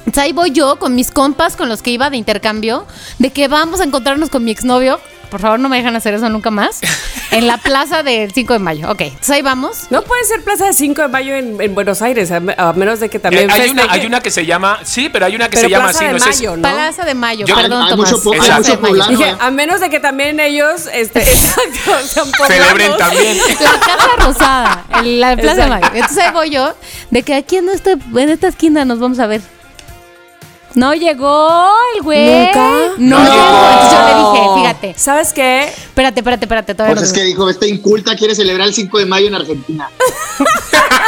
[0.00, 2.86] Entonces ahí voy yo con mis compas con los que iba de intercambio,
[3.18, 5.00] de que vamos a encontrarnos con mi exnovio.
[5.32, 6.80] Por favor, no me dejan hacer eso nunca más.
[7.32, 8.90] En la plaza del 5 de mayo.
[8.90, 9.86] Ok, entonces ahí vamos.
[9.88, 12.74] No puede ser Plaza de 5 de Mayo en, en Buenos Aires, a, me- a
[12.74, 14.80] menos de que Eh, también hay, una, hay una que se llama.
[14.84, 16.42] Sí, pero hay una que Pero se llama Plaza así.
[16.44, 16.62] de No ¿no?
[16.62, 18.10] Plaza de Mayo, Yo- perdón, hay Tomás.
[18.12, 18.86] mucho Plaza mucho de Mayo.
[18.86, 19.10] poblano.
[19.16, 23.38] Dije, a menos de que también ellos, este, exacto, sean Celebren también.
[23.38, 25.68] La Casa Rosada, en la Plaza de.
[25.70, 25.86] Mayo.
[25.94, 26.74] Entonces ahí voy yo,
[27.10, 29.40] de que aquí en, este, en esta esquina nos vamos a ver.
[30.74, 31.48] No llegó
[31.96, 32.46] el güey.
[32.46, 32.70] ¿Nunca?
[32.98, 33.34] No, No llegó.
[33.34, 33.70] llegó.
[33.72, 35.64] Entonces yo le dije, fíjate, ¿Sabes qué?
[35.64, 38.98] espérate, espérate, espérate, todavía Pues no es que dijo, esta inculta quiere celebrar el 5
[38.98, 39.90] de mayo en Argentina.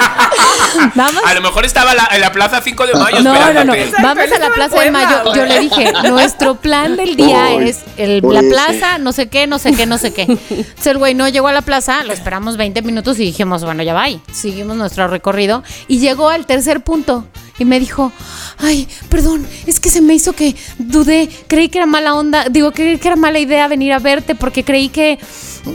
[0.94, 1.22] Vamos.
[1.24, 3.72] A lo mejor estaba la- en la plaza 5 de mayo No, no, no.
[4.02, 5.34] Vamos a la Plaza de Mayo.
[5.34, 9.46] Yo le dije, nuestro plan del día Uy, es el- la plaza, no sé qué,
[9.46, 10.22] no sé qué, no sé qué.
[10.50, 13.82] Entonces el güey no llegó a la plaza, lo esperamos 20 minutos y dijimos, bueno,
[13.82, 14.04] ya va.
[14.32, 17.26] Seguimos nuestro recorrido y llegó al tercer punto
[17.58, 18.12] y me dijo,
[18.58, 22.72] ay, perdón, es que se me hizo que dudé, creí que era mala onda, digo,
[22.72, 25.18] creí que era mala idea venir a verte porque creí que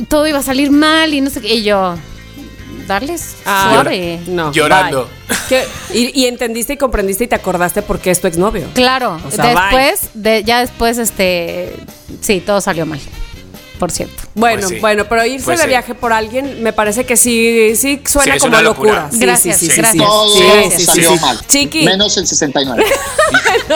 [0.09, 1.55] todo iba a salir mal y no sé qué.
[1.55, 1.95] Y yo,
[2.89, 3.83] darles, Ah,
[4.27, 5.07] no, Llorando.
[5.93, 8.67] Y, y entendiste y comprendiste y te acordaste por qué es tu exnovio.
[8.73, 11.73] Claro, O sea, después, de, ya después, este,
[12.19, 12.99] sí, todo salió mal,
[13.79, 14.21] por cierto.
[14.35, 14.79] Bueno, Pues sí.
[14.79, 15.69] bueno, pero irse Pues de sí.
[15.69, 18.91] viaje por alguien me parece que sí, sí suena Sí, como locura.
[18.91, 19.09] locura.
[19.11, 20.03] Sí, Gracias, sí, sí, sí, gracias.
[20.03, 20.09] sí.
[20.09, 20.73] Todo Sí, gracias.
[20.81, 21.19] sí, salió sí.
[21.21, 21.39] mal.
[21.47, 21.85] Chiqui.
[21.85, 22.85] Menos el 69.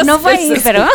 [0.06, 0.84] No fue ahí, pero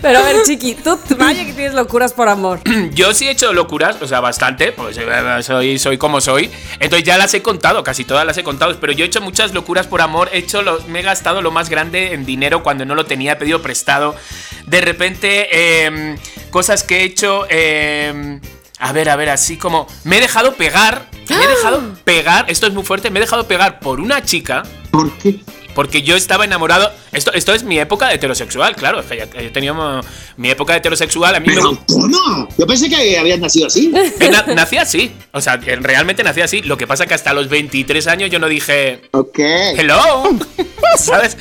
[0.00, 2.60] Pero a ver, Chiqui, tú vaya que tienes locuras por amor.
[2.94, 6.50] Yo sí he hecho locuras, o sea, bastante, pues eh, soy, soy como soy.
[6.80, 9.52] Entonces ya las he contado, casi todas las he contado, pero yo he hecho muchas
[9.52, 10.30] locuras por amor.
[10.32, 13.32] He hecho lo- me he gastado lo más grande en dinero cuando no lo tenía,
[13.32, 14.14] he pedido prestado.
[14.66, 16.16] De repente, eh,
[16.52, 17.46] cosas que he hecho.
[17.50, 18.38] eh,
[18.78, 19.88] a ver, a ver, así como.
[20.04, 21.08] Me he dejado pegar.
[21.28, 22.44] Me he dejado pegar.
[22.48, 23.10] Esto es muy fuerte.
[23.10, 24.62] Me he dejado pegar por una chica.
[24.92, 25.40] ¿Por qué?
[25.74, 26.92] Porque yo estaba enamorado.
[27.12, 29.00] Esto, esto es mi época de heterosexual, claro.
[29.00, 30.00] es que ya- He tenido mo-
[30.36, 31.34] mi época de heterosexual.
[31.34, 32.48] A mí me, Pero, ¿cómo?
[32.58, 33.92] Yo pensé que habías nacido así.
[34.20, 35.12] yo na- nací así.
[35.32, 36.62] O sea, realmente nací así.
[36.62, 39.02] Lo que pasa que hasta los 23 años yo no dije.
[39.12, 39.38] Ok.
[39.38, 40.30] Hello.
[40.98, 41.36] ¿Sabes?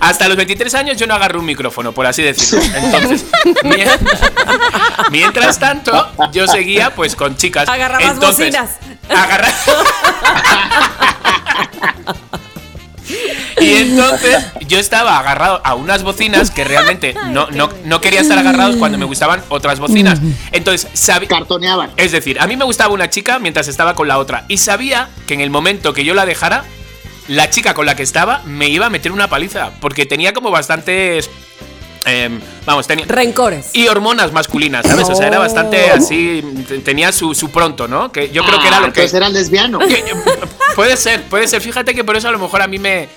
[0.00, 2.64] Hasta los 23 años yo no agarré un micrófono, por así decirlo.
[2.74, 3.26] Entonces,
[3.64, 3.88] mien-
[5.10, 5.92] mientras tanto,
[6.32, 7.68] yo seguía pues con chicas.
[7.68, 8.70] Agarrabas Entonces, bocinas.
[9.10, 9.54] agarra-
[13.60, 18.38] Y entonces yo estaba agarrado a unas bocinas que realmente no, no, no quería estar
[18.38, 20.18] agarrados cuando me gustaban otras bocinas.
[20.52, 21.28] Entonces, sabía.
[21.28, 21.90] Cartoneaban.
[21.96, 24.44] Es decir, a mí me gustaba una chica mientras estaba con la otra.
[24.48, 26.64] Y sabía que en el momento que yo la dejara,
[27.28, 29.70] la chica con la que estaba me iba a meter una paliza.
[29.80, 31.30] Porque tenía como bastantes.
[32.06, 33.06] em, vamos, tenía.
[33.06, 33.70] Rencores.
[33.72, 35.08] Y hormonas masculinas, ¿sabes?
[35.08, 36.44] O sea, era bastante así.
[36.68, 38.12] t- Tenía su, su pronto, ¿no?
[38.12, 39.00] Que yo creo que era Ah, lo que.
[39.00, 39.78] Entonces eras lesbiano.
[39.78, 40.04] que- eh,
[40.74, 41.62] puede ser, puede ser.
[41.62, 43.08] Fíjate que por eso a lo mejor a mí me.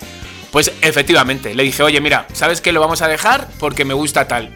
[0.57, 2.71] Pues efectivamente, le dije, oye, mira, ¿sabes qué?
[2.71, 4.49] Lo vamos a dejar porque me gusta tal.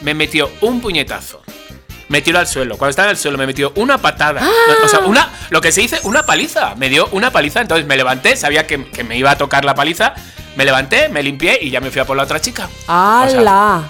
[0.00, 1.42] Me metió un puñetazo.
[2.06, 2.78] Me tiró al suelo.
[2.78, 4.40] Cuando estaba en el suelo me metió una patada.
[4.84, 6.76] O sea, una, lo que se dice, una paliza.
[6.76, 7.60] Me dio una paliza.
[7.60, 10.14] Entonces me levanté, sabía que, que me iba a tocar la paliza.
[10.54, 12.66] Me levanté, me limpié y ya me fui a por la otra chica.
[12.66, 13.82] O sea, ¡Hala!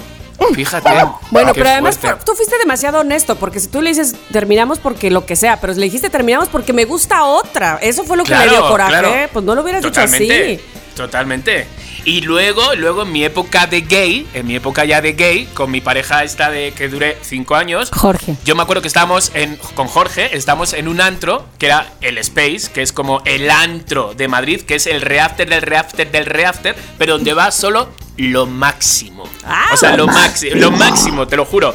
[0.54, 0.90] Fíjate.
[1.30, 2.22] Bueno, qué pero además fuerte.
[2.24, 5.74] tú fuiste demasiado honesto, porque si tú le dices terminamos porque lo que sea, pero
[5.74, 8.68] si le dijiste terminamos porque me gusta otra, eso fue lo que le dio Claro,
[8.68, 9.08] coraje, claro.
[9.14, 9.28] ¿eh?
[9.32, 10.94] pues no lo hubieras Totalmente, dicho así.
[10.96, 11.66] Totalmente.
[12.04, 15.70] Y luego, luego en mi época de gay, en mi época ya de gay, con
[15.70, 18.36] mi pareja esta de que duré cinco años, Jorge.
[18.44, 22.18] yo me acuerdo que estábamos en, con Jorge, estamos en un antro, que era el
[22.18, 26.26] Space, que es como el antro de Madrid, que es el reafter del reafter del
[26.26, 29.24] reafter, pero donde va solo lo máximo.
[29.72, 31.72] O sea, lo máximo, lo máximo, te lo juro.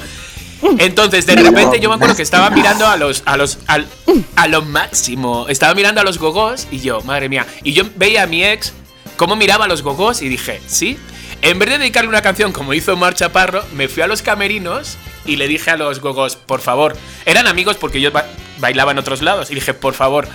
[0.79, 3.87] Entonces, de repente yo me acuerdo que estaba mirando a los, a los, al-
[4.35, 5.47] a lo máximo.
[5.49, 7.45] Estaba mirando a los gogos y yo, madre mía.
[7.63, 8.73] Y yo veía a mi ex
[9.17, 10.97] cómo miraba a los gogos y dije, sí.
[11.41, 14.97] En vez de dedicarle una canción como hizo Mar Chaparro, me fui a los camerinos
[15.25, 18.25] y le dije a los gogos, por favor, eran amigos porque yo ba-
[18.59, 19.51] bailaba en otros lados.
[19.51, 20.27] Y dije, por favor,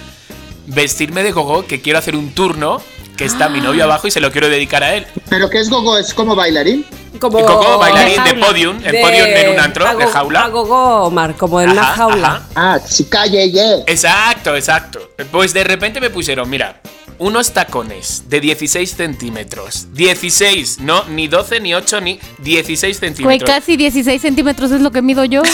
[0.67, 2.81] vestirme de gogo que quiero hacer un turno
[3.17, 5.07] que está mi novio abajo y se lo quiero dedicar a él.
[5.29, 5.99] ¿Pero qué es Gogo?
[5.99, 6.87] ¿Es como bailarín?
[7.21, 8.47] Como El Coco bailarín de jaula.
[8.47, 10.45] podium, en podium en un antro, a de go- jaula.
[10.45, 12.29] A gogo, Omar, como en una Ajá, jaula.
[12.29, 12.47] ajá.
[12.55, 13.77] Ah, sí, calle, yeah.
[13.87, 15.11] Exacto, exacto.
[15.31, 16.81] Pues de repente me pusieron, mira,
[17.19, 19.87] unos tacones de 16 centímetros.
[19.93, 23.49] 16, no, ni 12, ni 8, ni 16 Güey, centímetros.
[23.51, 25.43] casi 16 centímetros es lo que mido yo.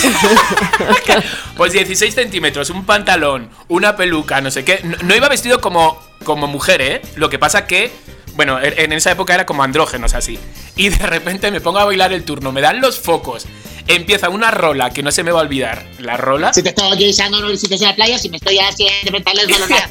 [1.57, 4.81] Pues 16 centímetros, un pantalón, una peluca, no sé qué.
[4.85, 7.03] No, no iba vestido como, como mujer, ¿eh?
[7.17, 7.91] Lo que pasa que,
[8.39, 10.39] bueno, en esa época era como andrógenos así.
[10.77, 13.47] Y de repente me pongo a bailar el turno, me dan los focos.
[13.89, 15.85] Empieza una rola que no se me va a olvidar.
[15.99, 16.55] La rola.
[16.55, 19.91] Si te estoy guisando, no visites la playa, si me estoy haciendo mentales balonadas.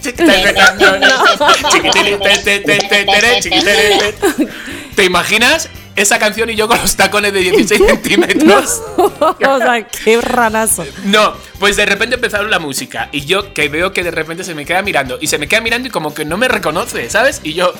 [4.96, 8.82] ¿Te imaginas esa canción y yo con los tacones de 16 centímetros?
[8.98, 10.86] o sea, qué ranazo.
[11.04, 14.56] No, pues de repente empezaron la música y yo que veo que de repente se
[14.56, 17.42] me queda mirando y se me queda mirando y como que no me reconoce, ¿sabes?
[17.44, 17.74] Y yo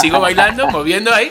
[0.00, 1.30] sigo bailando, moviendo ahí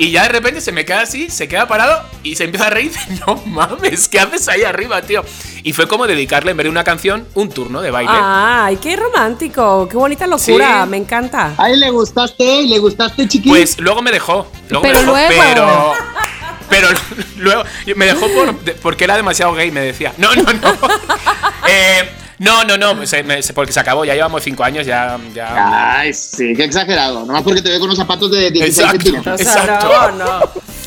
[0.00, 2.70] y ya de repente se me queda así, se queda parado y se empieza a
[2.70, 2.90] reír.
[3.26, 5.22] No mames, ¿qué haces ahí arriba, tío?
[5.62, 8.10] Y fue como dedicarle en vez de una canción un turno de baile.
[8.14, 9.86] Ay, qué romántico.
[9.90, 10.84] Qué bonita locura.
[10.84, 10.88] Sí.
[10.88, 11.52] Me encanta.
[11.58, 13.50] Ay, le gustaste, le gustaste, chiqui.
[13.50, 14.50] Pues luego me dejó.
[14.70, 15.42] Luego Pero me dejó, luego.
[15.50, 15.92] Pero.
[16.70, 16.88] Pero
[17.36, 17.64] luego
[17.96, 20.14] me dejó por, de- porque era demasiado gay, me decía.
[20.16, 20.78] No, no, no.
[21.68, 22.08] Eh,
[22.40, 22.96] no, no, no.
[22.96, 23.24] pues, eh,
[23.54, 24.04] porque se acabó.
[24.04, 24.86] Ya llevamos cinco años.
[24.86, 25.18] Ya.
[25.34, 27.24] ya Ay, sí, qué exagerado.
[27.24, 28.96] Nomás porque te veo con unos zapatos de 16 Exacto.
[29.02, 29.40] centímetros.
[29.40, 30.12] O sea, Exacto.
[30.12, 30.40] no, no.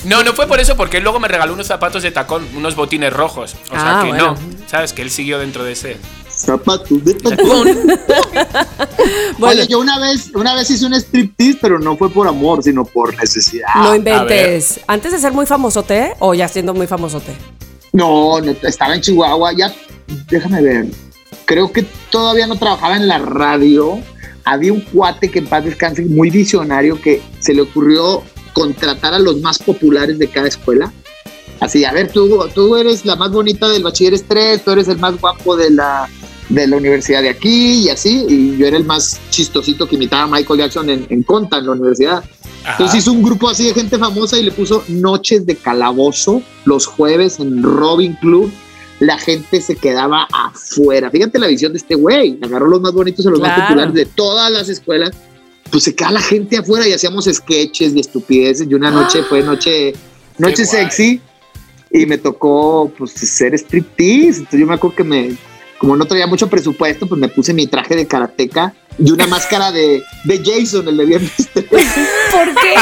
[0.06, 2.76] No, no fue por eso, porque él luego me regaló unos zapatos de tacón, unos
[2.76, 3.56] botines rojos.
[3.70, 4.32] O sea Ah, que bueno.
[4.34, 4.68] no.
[4.68, 4.92] ¿Sabes?
[4.92, 5.98] Que él siguió dentro de ese.
[6.28, 7.68] Zapatos de tacón.
[9.42, 12.84] Oye, yo una vez, una vez hice un striptease, pero no fue por amor, sino
[12.84, 13.68] por necesidad.
[13.76, 14.80] No inventes.
[14.88, 17.34] Antes de ser muy famosote o ya siendo muy famosote.
[17.92, 19.52] No, no, estaba en Chihuahua.
[19.56, 19.74] Ya,
[20.30, 20.86] déjame ver.
[21.45, 23.99] Creo que todavía no trabajaba en la radio.
[24.45, 29.19] Había un cuate que en paz descanse, muy visionario, que se le ocurrió contratar a
[29.19, 30.91] los más populares de cada escuela.
[31.60, 34.99] Así, a ver, tú, tú eres la más bonita del bachilleres 3, tú eres el
[34.99, 36.10] más guapo de la,
[36.49, 38.25] de la universidad de aquí y así.
[38.27, 41.65] Y yo era el más chistosito que imitaba a Michael Jackson en, en Conta, en
[41.65, 42.23] la universidad.
[42.69, 46.86] Entonces hizo un grupo así de gente famosa y le puso Noches de Calabozo los
[46.86, 48.51] jueves en Robin Club.
[49.06, 51.10] La gente se quedaba afuera.
[51.12, 52.39] Fíjate la visión de este güey.
[52.42, 53.68] Agarró los más bonitos y los más Claro.
[53.68, 55.12] populares de todas las escuelas.
[55.72, 58.68] Pues se queda la gente afuera y hacíamos sketches y estupideces.
[58.70, 59.94] Y una noche fue noche,
[60.38, 61.20] noche sexy
[61.92, 64.39] y me tocó pues ser striptease.
[64.39, 65.36] Entonces yo me acuerdo que me,
[65.84, 69.69] como no traía mucho presupuesto, pues me puse mi traje de karateca y una máscara
[69.74, 71.34] de, de Jason, el de viernes.
[71.54, 72.76] ¿Por qué?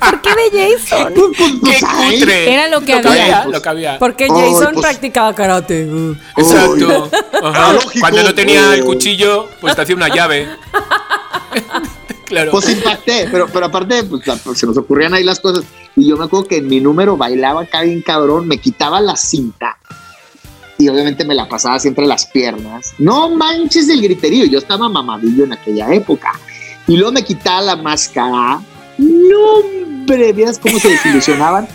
[0.00, 1.12] ¿Por qué de Jason?
[1.14, 2.52] Pues, pues, ¡Qué pues, ay, cutre!
[2.52, 3.22] Era lo que lo había.
[3.22, 3.42] había.
[3.44, 3.98] Pues, Lo que había.
[4.00, 5.88] Porque Jason pues- practicaba karate.
[6.36, 7.08] Exacto.
[7.44, 7.72] Ajá.
[7.74, 8.00] lógico.
[8.00, 8.86] Cuando no tenía el Oh.
[8.86, 10.48] cuchillo, pues te hacía una llave.
[12.24, 12.50] claro.
[12.50, 15.62] Pues impacté, pero, pero aparte, pues, la- pues, se nos ocurrían ahí las cosas.
[15.94, 19.14] Y yo me acuerdo que en mi número bailaba acá bien cabrón, me quitaba la
[19.14, 19.76] cinta
[20.78, 22.92] y obviamente me la pasaba siempre las piernas.
[22.98, 26.32] No manches el griterío, yo estaba mamadillo en aquella época.
[26.86, 28.60] Y luego me quitaba la máscara.
[28.98, 31.68] No, hombre, vieras cómo se desilusionaban.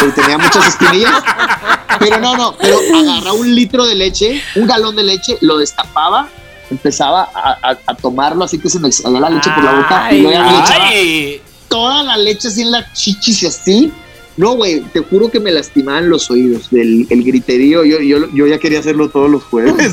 [0.00, 1.22] Porque tenía muchas espinillas.
[2.00, 6.28] Pero no, no, pero agarraba un litro de leche, un galón de leche, lo destapaba,
[6.70, 10.12] empezaba a, a- a tomarlo así que se me salía la leche por la boca
[10.12, 10.44] y luego
[11.68, 13.92] toda la leche así en las chichis y así.
[14.40, 17.84] No, güey, te juro que me lastimaban los oídos del el griterío.
[17.84, 19.92] Yo, yo, yo ya quería hacerlo todos los jueves.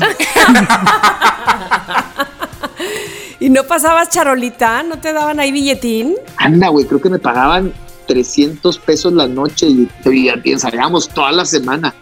[3.40, 4.82] ¿Y no pasabas charolita?
[4.84, 6.14] ¿No te daban ahí billetín?
[6.38, 7.74] Anda, güey, creo que me pagaban
[8.06, 11.94] 300 pesos la noche y, y ensayábamos toda la semana.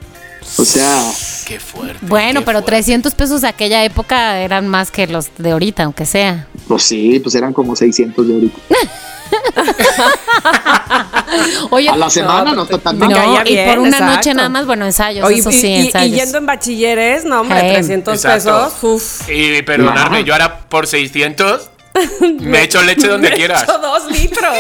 [0.56, 1.02] O sea,
[1.46, 1.98] ¡Qué fuerte!
[2.02, 2.76] Bueno, qué pero fuerte.
[2.76, 6.46] 300 pesos de aquella época eran más que los de ahorita, aunque sea.
[6.68, 8.59] pues sí, pues eran como 600 de ahorita.
[11.71, 13.15] Oye, A la semana no, está tan no, mal.
[13.15, 14.15] caía y bien, por una exacto.
[14.17, 16.17] noche nada más, bueno, ensayos, Oye, eso y- sí, y, y ensayos.
[16.19, 17.73] yendo en bachilleres, no, hombre, Hey.
[17.75, 18.65] 300 Exacto.
[18.73, 18.83] pesos.
[18.83, 19.29] Uf.
[19.29, 21.71] Y perdonarme, yo ahora por 600
[22.40, 23.62] me echo leche donde Me quieras.
[23.64, 24.54] echo dos litros.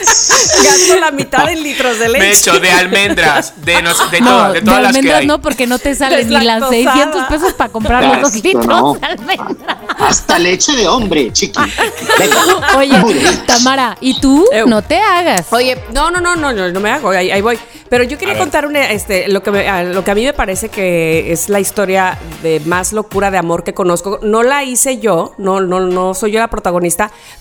[0.00, 2.18] Gasto la mitad en litros de leche.
[2.20, 4.98] Me echo de almendras, de, no sé- de, no, todas- de de todas las que
[4.98, 5.26] almendras hay.
[5.26, 6.94] no, porque no te salen ni las Deslactosada.
[6.94, 8.94] 600 pesos para comprar los dos litros no.
[8.94, 9.76] de almendras.
[9.98, 11.60] Hasta leche de hombre, chiqui.
[12.76, 12.96] Oye,
[13.46, 14.44] Tamara, ¿y tú?
[14.52, 14.66] Eu.
[14.66, 15.46] No te hagas.
[15.52, 17.58] Oye, no, no, no, no, no, no me hago, ahí, ahí voy.
[17.88, 20.32] Pero yo quería contar una, este, lo, que me- a- lo que a mí me
[20.32, 24.18] parece que es la historia de más locura de amor que conozco.
[24.22, 26.73] No la hice yo, no, no, no soy yo la protagonista,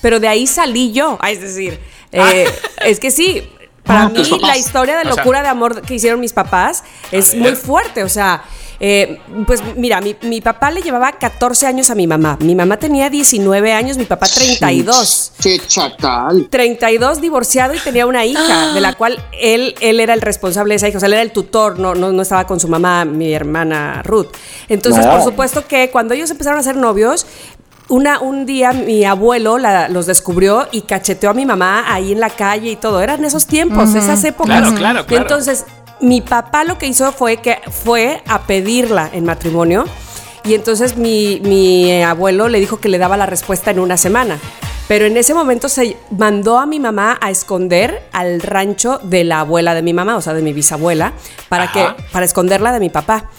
[0.01, 1.17] pero de ahí salí yo.
[1.21, 1.79] Ah, Es decir,
[2.11, 2.45] eh,
[2.86, 3.47] es que sí.
[3.84, 6.84] Para Ah, mí la historia de O sea- locura de amor que hicieron mis papás
[7.11, 8.01] es muy fuerte.
[8.03, 8.41] O sea,
[8.79, 12.38] eh, pues mira, mi, mi papá le llevaba 14 años a mi mamá.
[12.39, 15.34] Mi mamá tenía 19 años, mi papá 32.
[15.38, 16.47] Che, chacal.
[16.49, 20.75] 32 divorciado y tenía una hija, de la cual él, él era el responsable de
[20.77, 23.03] esa hija, o sea, él era el tutor, no, no, no estaba con su mamá,
[23.03, 24.27] mi hermana Ruth.
[24.69, 25.11] Entonces, No.
[25.11, 27.25] por supuesto que cuando ellos empezaron a ser novios,
[27.89, 32.19] una, un día mi abuelo la- los descubrió y cacheteó a mi mamá ahí en
[32.19, 33.01] la calle y todo.
[33.01, 34.59] Eran esos tiempos, esas épocas.
[34.61, 35.21] Claro, claro, claro.
[35.23, 35.65] entonces,
[36.01, 39.86] mi papá lo que hizo fue que fue a pedirla en matrimonio.
[40.45, 44.38] Y entonces mi, mi abuelo le dijo que le daba la respuesta en una semana.
[44.89, 49.39] Pero en ese momento se mandó a mi mamá a esconder al rancho de la
[49.39, 51.13] abuela de mi mamá, o sea, de mi bisabuela,
[51.47, 51.95] para, Ajá.
[51.95, 53.29] que, para esconderla de mi papá.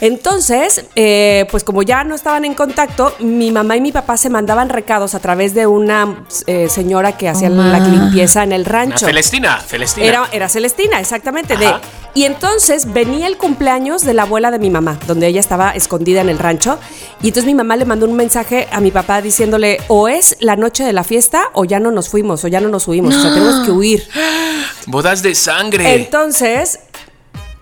[0.00, 4.30] Entonces, eh, pues como ya no estaban en contacto, mi mamá y mi papá se
[4.30, 8.70] mandaban recados a través de una eh, señora que hacía la limpieza en el Una
[8.70, 9.06] rancho.
[9.06, 10.06] Celestina, Celestina.
[10.06, 11.56] Era, era Celestina, exactamente.
[11.56, 11.72] De,
[12.14, 16.22] y entonces venía el cumpleaños de la abuela de mi mamá, donde ella estaba escondida
[16.22, 16.78] en el rancho.
[17.22, 20.56] Y entonces mi mamá le mandó un mensaje a mi papá diciéndole, o es la
[20.56, 23.20] noche de la fiesta o ya no nos fuimos, o ya no nos subimos, o
[23.20, 24.08] sea, tenemos que huir.
[24.86, 25.94] Bodas de sangre.
[25.94, 26.78] Entonces,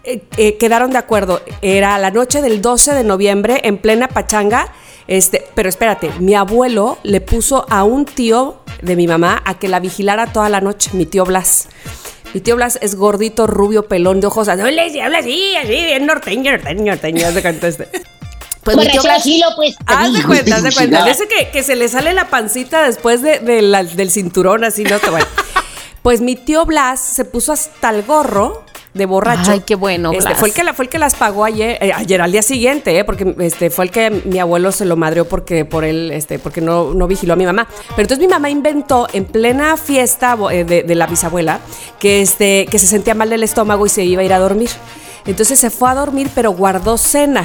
[0.05, 1.43] eh, eh, quedaron de acuerdo.
[1.63, 4.73] Era la noche del 12 de noviembre, en plena pachanga.
[5.07, 9.69] Este, pero espérate, mi abuelo le puso a un tío de mi mamá a que
[9.69, 11.69] la vigilara toda la noche, mi tío Blas.
[12.33, 14.49] Mi tío Blas es gordito, rubio, pelón de ojos.
[14.49, 17.27] Habla así, habla así, así, bien norteño, norteño, norteño.
[17.27, 17.89] haz de cuenta este.
[18.65, 19.19] Pues mi tío Blas.
[19.19, 19.77] asilo, pues.
[19.87, 21.09] Haz de cuenta, haz de cuenta.
[21.11, 24.85] Ese que, que se le sale la pancita después de, de la- del cinturón, así,
[24.85, 24.99] ¿no?
[25.11, 25.27] Bueno.
[26.03, 28.65] Pues mi tío Blas se puso hasta el gorro
[28.95, 29.51] de borracho.
[29.51, 31.93] Ay, qué bueno, Este, fue, el que la, fue el que las pagó ayer, eh,
[31.93, 35.25] ayer al día siguiente, eh, porque este, fue el que mi abuelo se lo madreó
[35.27, 37.67] porque por él, este, porque no, no vigiló a mi mamá.
[37.91, 41.61] Pero entonces mi mamá inventó en plena fiesta eh, de, de la bisabuela
[41.99, 44.71] que, este, que se sentía mal del estómago y se iba a ir a dormir.
[45.27, 47.45] Entonces se fue a dormir, pero guardó cena.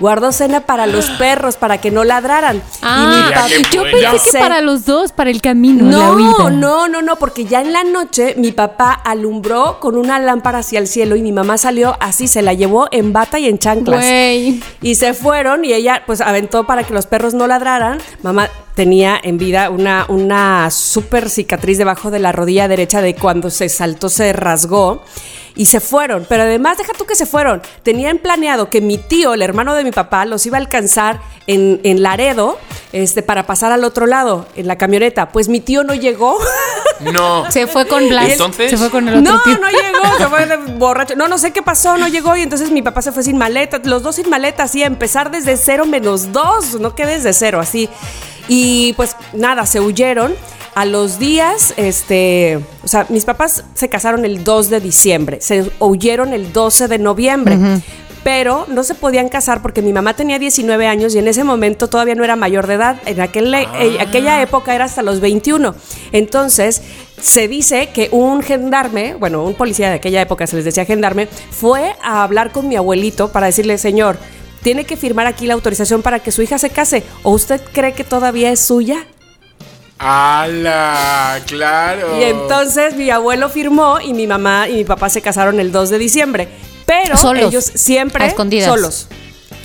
[0.00, 2.62] Guardó cena para los perros, para que no ladraran.
[2.82, 5.84] Ah, qué yo pensé que para los dos, para el camino.
[5.84, 10.58] No, no, no, no, porque ya en la noche mi papá alumbró con una lámpara
[10.58, 13.58] hacia el cielo y mi mamá salió así, se la llevó en bata y en
[13.58, 14.04] chanclas.
[14.82, 17.98] Y se fueron y ella pues aventó para que los perros no ladraran.
[18.22, 18.48] Mamá
[18.80, 23.68] tenía en vida una, una súper cicatriz debajo de la rodilla derecha de cuando se
[23.68, 25.02] saltó, se rasgó.
[25.54, 27.60] Y se fueron, pero además deja tú que se fueron.
[27.82, 31.80] Tenían planeado que mi tío, el hermano de mi papá, los iba a alcanzar en,
[31.82, 32.56] en Laredo
[32.92, 35.30] este, para pasar al otro lado, en la camioneta.
[35.30, 36.38] Pues mi tío no llegó.
[37.00, 37.50] No.
[37.50, 38.28] Se fue con Blas.
[38.28, 38.70] ¿Y entonces?
[38.70, 39.58] Se fue con el otro No, tío.
[39.58, 41.16] no llegó, se fue de borracho.
[41.16, 43.80] No, no sé qué pasó, no llegó y entonces mi papá se fue sin maleta,
[43.84, 47.58] los dos sin maleta, así, a empezar desde cero menos dos, no que desde cero,
[47.58, 47.88] así.
[48.50, 50.34] Y pues nada, se huyeron.
[50.74, 55.70] A los días, este, o sea, mis papás se casaron el 2 de diciembre, se
[55.78, 57.58] huyeron el 12 de noviembre.
[58.22, 61.88] Pero no se podían casar porque mi mamá tenía 19 años y en ese momento
[61.88, 62.96] todavía no era mayor de edad.
[63.06, 63.66] En aquel, eh,
[63.98, 65.74] aquella época era hasta los 21.
[66.12, 66.82] Entonces,
[67.20, 71.28] se dice que un gendarme, bueno, un policía de aquella época se les decía gendarme,
[71.50, 74.18] fue a hablar con mi abuelito para decirle, señor,
[74.62, 77.02] tiene que firmar aquí la autorización para que su hija se case.
[77.22, 79.06] ¿O usted cree que todavía es suya?
[79.98, 81.40] ¡Hala!
[81.46, 82.18] ¡Claro!
[82.18, 85.90] Y entonces mi abuelo firmó y mi mamá y mi papá se casaron el 2
[85.90, 86.48] de diciembre.
[86.86, 87.44] Pero Solos.
[87.48, 88.68] ellos siempre A escondidas.
[88.68, 89.08] solos.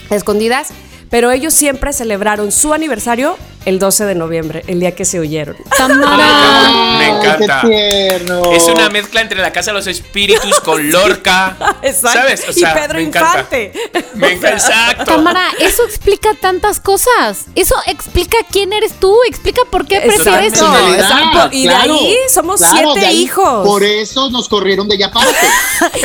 [0.09, 0.69] A escondidas.
[1.09, 5.57] Pero ellos siempre celebraron su aniversario el 12 de noviembre, el día que se huyeron.
[5.75, 6.97] Tamara.
[6.99, 7.61] Me encanta.
[7.61, 8.51] Qué tierno.
[8.51, 11.57] Es una mezcla entre la casa de los espíritus con Lorca.
[11.81, 12.19] Exacto.
[12.19, 12.45] ¿Sabes?
[12.47, 13.29] O sea, y Pedro me encanta.
[13.39, 13.73] Infante.
[14.13, 15.03] Me encanta, exacto.
[15.05, 17.45] Tamara, eso explica tantas cosas.
[17.55, 20.23] Eso explica quién eres tú, explica por qué Exacto.
[20.23, 21.49] prefieres No, exacto.
[21.51, 23.67] Y de ahí somos siete de ahí- hijos.
[23.67, 25.35] Por eso nos corrieron de Yaparte.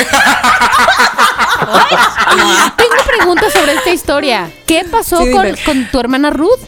[2.77, 4.51] Tengo preguntas sobre esta historia.
[4.65, 6.59] ¿Qué pasó Sí, con, con tu hermana Ruth?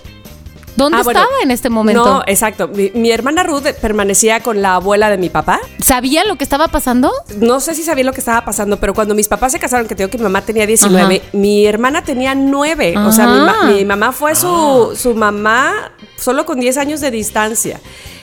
[0.75, 1.19] ¿Dónde Ah, bueno.
[1.19, 2.03] estaba en este momento?
[2.05, 2.67] No, exacto.
[2.67, 5.59] Mi, mi hermana Ruth permanecía con la abuela de mi papá.
[5.79, 7.11] ¿Sabía lo que estaba pasando?
[7.37, 9.95] No sé si sabía lo que estaba pasando, pero cuando mis papás se casaron, que
[9.95, 11.25] te digo que mi mamá tenía 19, Ajá.
[11.33, 12.95] mi hermana tenía 9.
[12.97, 13.71] O sea, mi, Ah.
[13.71, 17.79] mi mamá fue su, su mamá solo con 10 años de distancia.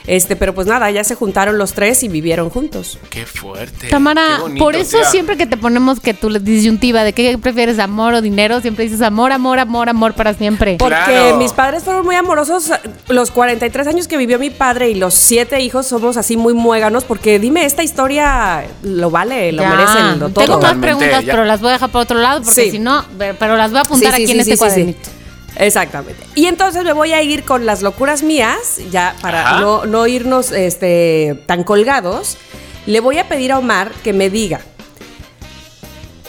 [0.07, 2.97] Este, pero pues nada, ya se juntaron los tres y vivieron juntos.
[3.09, 3.87] Qué fuerte.
[3.89, 5.05] Tamara, qué bonito, por eso tía.
[5.09, 9.01] siempre que te ponemos que tu disyuntiva de qué prefieres, amor o dinero, siempre dices
[9.01, 10.77] amor, amor, amor, amor para siempre.
[10.79, 11.37] Porque Claro.
[11.37, 12.71] mis padres fueron muy amorosos.
[13.09, 17.03] Los 43 años que vivió mi padre y los siete hijos somos así muy muéganos.
[17.03, 19.69] Porque dime, esta historia lo vale, lo Ya.
[19.69, 20.45] merecen, lo todo.
[20.45, 21.31] Tengo más preguntas, ya.
[21.33, 22.71] pero las voy a dejar para otro lado porque Sí.
[22.71, 23.05] si no,
[23.39, 24.57] pero las voy a apuntar Sí, sí, aquí en sí, este sí, sí, sí.
[24.57, 25.09] cuadernito.
[25.55, 26.23] Exactamente.
[26.35, 30.51] Y entonces me voy a ir con las locuras mías, ya para no, no irnos
[30.51, 32.37] este, tan colgados.
[32.85, 34.61] Le voy a pedir a Omar que me diga,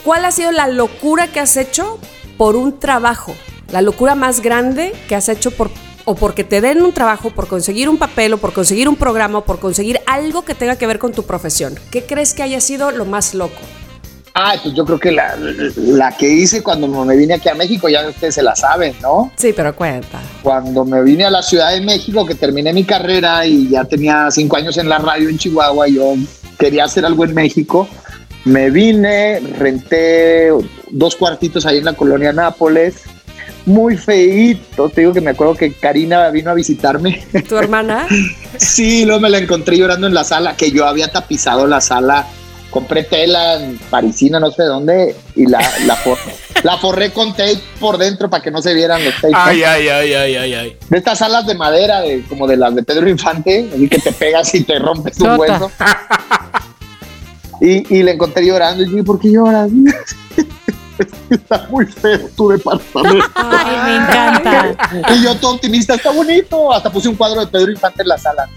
[0.03, 1.99] ¿cuál ha sido la locura que has hecho
[2.37, 3.35] por un trabajo?
[3.71, 5.71] La locura más grande que has hecho por
[6.05, 9.39] o porque te den un trabajo, por conseguir un papel, o por conseguir un programa,
[9.39, 11.79] o por conseguir algo que tenga que ver con tu profesión.
[11.91, 13.59] ¿Qué crees que haya sido lo más loco?
[14.35, 15.35] Ah, pues yo creo que la,
[15.77, 19.31] la que hice cuando me vine aquí a México, ya ustedes se la saben, ¿no?
[19.35, 20.19] Sí, pero cuenta.
[20.41, 24.31] Cuando me vine a la Ciudad de México, que terminé mi carrera y ya tenía
[24.31, 26.15] cinco años en la radio en Chihuahua, yo
[26.57, 27.87] quería hacer algo en México.
[28.45, 30.49] Me vine, renté
[30.89, 33.03] dos cuartitos ahí en la colonia Nápoles,
[33.67, 34.89] muy feíto.
[34.89, 37.23] Te digo que me acuerdo que Karina vino a visitarme.
[37.47, 38.07] ¿Tu hermana?
[38.57, 42.27] Sí, luego me la encontré llorando en la sala, que yo había tapizado la sala.
[42.73, 46.17] Compré tela en parisina, no sé dónde, y la, la, for-
[46.63, 49.31] la forré con tape por dentro para que no se vieran los tapes.
[49.31, 49.37] ¿no?
[49.37, 50.77] Ay, ay, ay, ay, ay, ay.
[50.89, 54.11] De estas alas de madera, de, como de las de Pedro Infante, así que te
[54.11, 55.69] pegas y te rompes un hueso.
[57.61, 59.69] Y, y le encontré llorando y dije, ¿por qué lloras?
[61.29, 63.25] Está muy feo tu departamento.
[63.35, 65.13] Ay, me encanta.
[65.15, 66.71] Y yo todo optimista, está bonito.
[66.73, 68.47] Hasta puse un cuadro de Pedro Infante en la sala.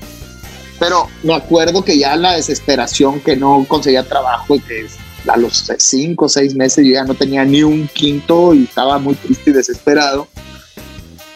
[0.79, 4.87] Pero me acuerdo que ya la desesperación que no conseguía trabajo y que
[5.29, 8.99] a los cinco o seis meses yo ya no tenía ni un quinto y estaba
[8.99, 10.29] muy triste y desesperado.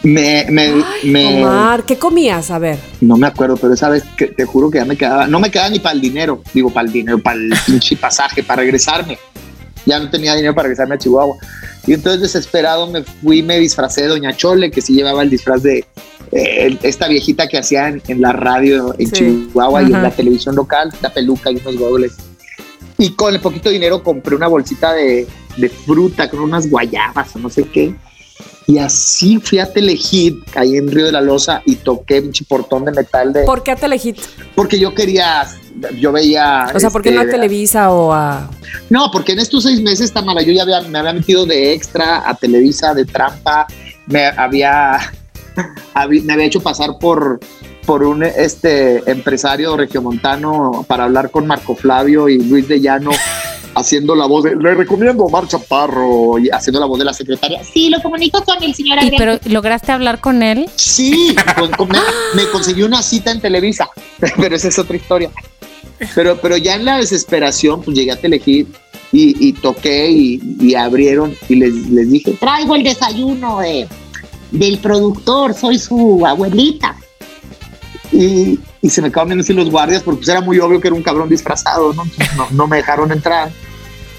[0.03, 0.73] Me, me,
[1.03, 2.49] me- Omar, ¿qué comías?
[2.49, 2.79] A ver.
[3.01, 5.51] no me acuerdo, pero esa vez que te juro que ya me quedaba, no me
[5.51, 9.19] quedaba ni para el dinero, digo para el dinero, para el pinche pasaje, para regresarme.
[9.85, 11.35] Ya no tenía dinero para regresarme a Chihuahua.
[11.87, 15.63] Y entonces desesperado me fui, me disfracé de Doña Chole, que sí llevaba el disfraz
[15.63, 15.85] de
[16.31, 19.13] eh, esta viejita que hacía en, la radio en Sí.
[19.15, 22.13] Chihuahua y en la televisión local, la peluca y unos gobles.
[22.97, 25.27] Y con el poquito dinero compré una bolsita de,
[25.57, 27.95] de fruta con unas guayabas o no sé qué.
[28.67, 32.85] Y así fui a Telehit, ahí en Río de la Loza, y toqué un chiportón
[32.85, 33.43] de metal de...
[33.43, 34.17] ¿Por qué a Telehit?
[34.55, 35.47] Porque yo quería,
[35.99, 36.67] yo veía...
[36.73, 38.49] O sea, ¿por qué este, no a Televisa o a...?
[38.89, 42.27] No, porque en estos seis meses, Tamara, yo ya había, me había metido de extra
[42.29, 43.67] a Televisa, de trampa,
[44.07, 44.97] me había,
[45.93, 47.39] habí- me había hecho pasar por,
[47.85, 53.11] por un este, empresario regiomontano para hablar con Marco Flavio y Luis de Llano,
[53.75, 57.13] haciendo la voz de, le recomiendo a Omar Chaparro, y haciendo la voz de la
[57.13, 57.61] secretaria.
[57.63, 60.69] Sí, lo comunico con el señor Y pero lograste hablar con él.
[60.75, 61.99] Sí, con- con- me,
[62.35, 63.89] me conseguí una cita en Televisa,
[64.37, 65.29] pero esa es otra historia.
[66.15, 68.67] Pero, pero ya en la desesperación, pues llegué a Telehit
[69.11, 73.87] y, y toqué y, y abrieron y les, les dije, Traigo el desayuno de,
[74.51, 76.95] del productor, soy su abuelita.
[78.11, 80.87] y, y se me acaban viendo así los guardias porque pues era muy obvio que
[80.87, 82.03] era un cabrón disfrazado, ¿no?
[82.35, 83.51] No, no me dejaron entrar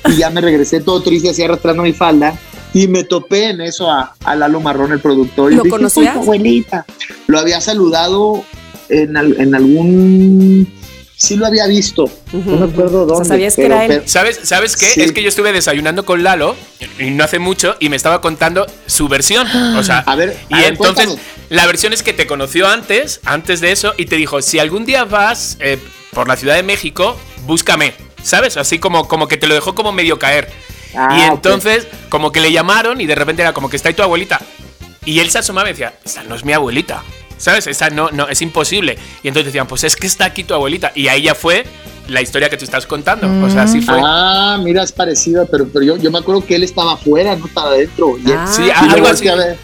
[0.06, 2.34] y ya me regresé todo triste así arrastrando mi falda
[2.74, 5.52] y me topé en eso a, a Lalo Marrón, el productor.
[5.52, 6.14] Y ¿Lo dije, "Soy conocías?
[6.14, 6.86] tu abuelita.
[7.26, 8.44] Lo había saludado
[8.88, 10.66] en, en algún...
[11.22, 13.28] Sí lo había visto, no me acuerdo O sea, dónde.
[13.28, 13.90] ¿sabías que pero- era él?
[13.92, 14.86] pero- ¿Sabes, ¿Sabes qué?
[14.86, 15.02] Sí.
[15.02, 16.56] Es que yo estuve desayunando con Lalo
[16.98, 19.46] y no hace mucho y me estaba contando su versión.
[19.76, 21.18] O sea, A ver, y a ver, entonces cuéntanos.
[21.48, 24.84] la versión es que te conoció antes, antes de eso, y te dijo: si algún
[24.84, 25.78] día vas eh,
[26.12, 27.16] por la Ciudad de México,
[27.46, 27.94] búscame.
[28.24, 28.56] ¿Sabes?
[28.56, 30.48] Así como, como que te lo dejó como medio caer.
[30.96, 33.94] Ah, y entonces, como que le llamaron y de repente era como que está ahí
[33.94, 34.40] tu abuelita.
[35.04, 37.02] Y él se asomaba y decía, esa no es mi abuelita.
[37.42, 37.66] ¿Sabes?
[37.66, 38.96] Esa no, no, es imposible.
[39.24, 40.92] Y entonces decían, pues es que está aquí tu abuelita.
[40.94, 41.64] Y ahí ya fue
[42.08, 43.26] la historia que tú estás contando.
[43.44, 43.98] O sea, así fue.
[44.00, 47.46] Ah, mira, es parecida, pero, pero yo, yo me acuerdo que él estaba afuera, no
[47.46, 48.16] estaba adentro.
[48.24, 48.46] Y- Ah.
[48.46, 49.24] Sí, Y algo luego así.
[49.26, 49.56] ver.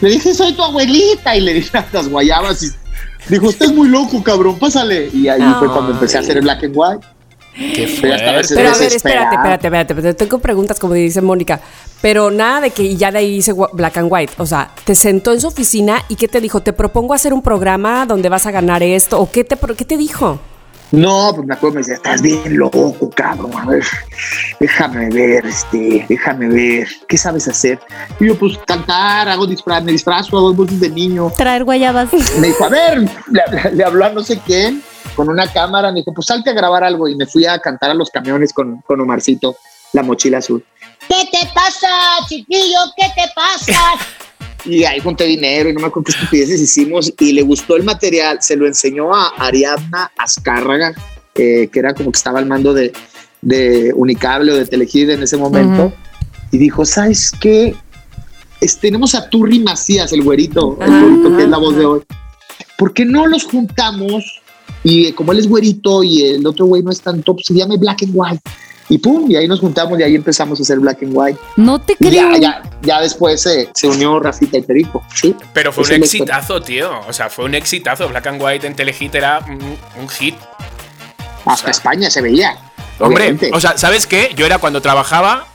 [0.00, 1.36] Le dije, soy tu abuelita.
[1.36, 2.60] Y le dije las guayabas.
[2.64, 2.70] Y
[3.28, 5.08] dijo, estás muy loco, cabrón, pásale.
[5.14, 7.06] Y ahí fue cuando empecé a hacer el black and white.
[7.54, 8.24] Qué fuerte.
[8.54, 10.14] Pero a ver, espérate, espérate, espérate, espérate.
[10.14, 11.60] Tengo preguntas, como dice Mónica.
[12.00, 14.32] Pero nada de que ya de ahí hice black and white.
[14.38, 16.60] O sea, te sentó en su oficina y ¿qué te dijo?
[16.62, 19.20] ¿Te propongo hacer un programa donde vas a ganar esto?
[19.20, 20.40] ¿O qué te, pro- qué te dijo?
[20.92, 23.50] No, pues me acuerdo, me decía, estás bien loco, cabrón.
[23.56, 23.82] A ver,
[24.60, 26.86] déjame ver, este, déjame ver.
[27.08, 27.78] ¿Qué sabes hacer?
[28.20, 31.32] Y yo, pues cantar, hago disfraz, me disfrazo, hago voces de niño.
[31.36, 32.08] Traer guayabas.
[32.38, 33.08] Me dijo, a ver, le,
[33.50, 34.82] le- le habló a no sé quién
[35.14, 35.90] con una cámara.
[35.92, 37.08] Me dijo, pues salte a grabar algo.
[37.08, 39.56] Y me fui a cantar a los camiones con, con Omarcito,
[39.92, 40.64] la mochila azul.
[41.08, 41.88] ¿Qué te pasa,
[42.28, 42.78] chiquillo?
[42.96, 43.80] ¿Qué te pasa?
[44.64, 47.82] y ahí junté dinero y no me acuerdo qué estupideces hicimos y le gustó el
[47.82, 50.94] material, se lo enseñó a Ariadna Azcárraga,
[51.34, 52.92] eh, que era como que estaba al mando de,
[53.40, 55.92] de Unicable o de Telehit en ese momento,
[56.52, 57.74] y dijo, ¿sabes qué?
[58.60, 62.02] Es- tenemos a Turri Macías, el güerito, el güerito que es la voz de hoy.
[62.78, 64.41] ¿Por qué no los juntamos?
[64.84, 67.54] Y eh, como él es güerito y el otro güey no es tan top, se
[67.54, 68.42] llama Black and White.
[68.88, 71.38] Y pum, y ahí nos juntamos y ahí empezamos a hacer Black and White.
[71.56, 72.12] No te creo.
[72.12, 75.02] ya, ya, ya después se, se unió Rafita y Perico.
[75.14, 75.34] Sí.
[75.54, 76.90] Pero fue un exitazo, tío.
[77.08, 78.08] O sea, fue un exitazo.
[78.08, 79.62] Black and White en Telehit era un,
[80.00, 80.34] un hit.
[81.46, 82.56] Hasta España se veía.
[82.98, 83.50] Hombre, obviamente.
[83.54, 84.32] o sea, ¿sabes qué?
[84.36, 85.46] Yo era cuando trabajaba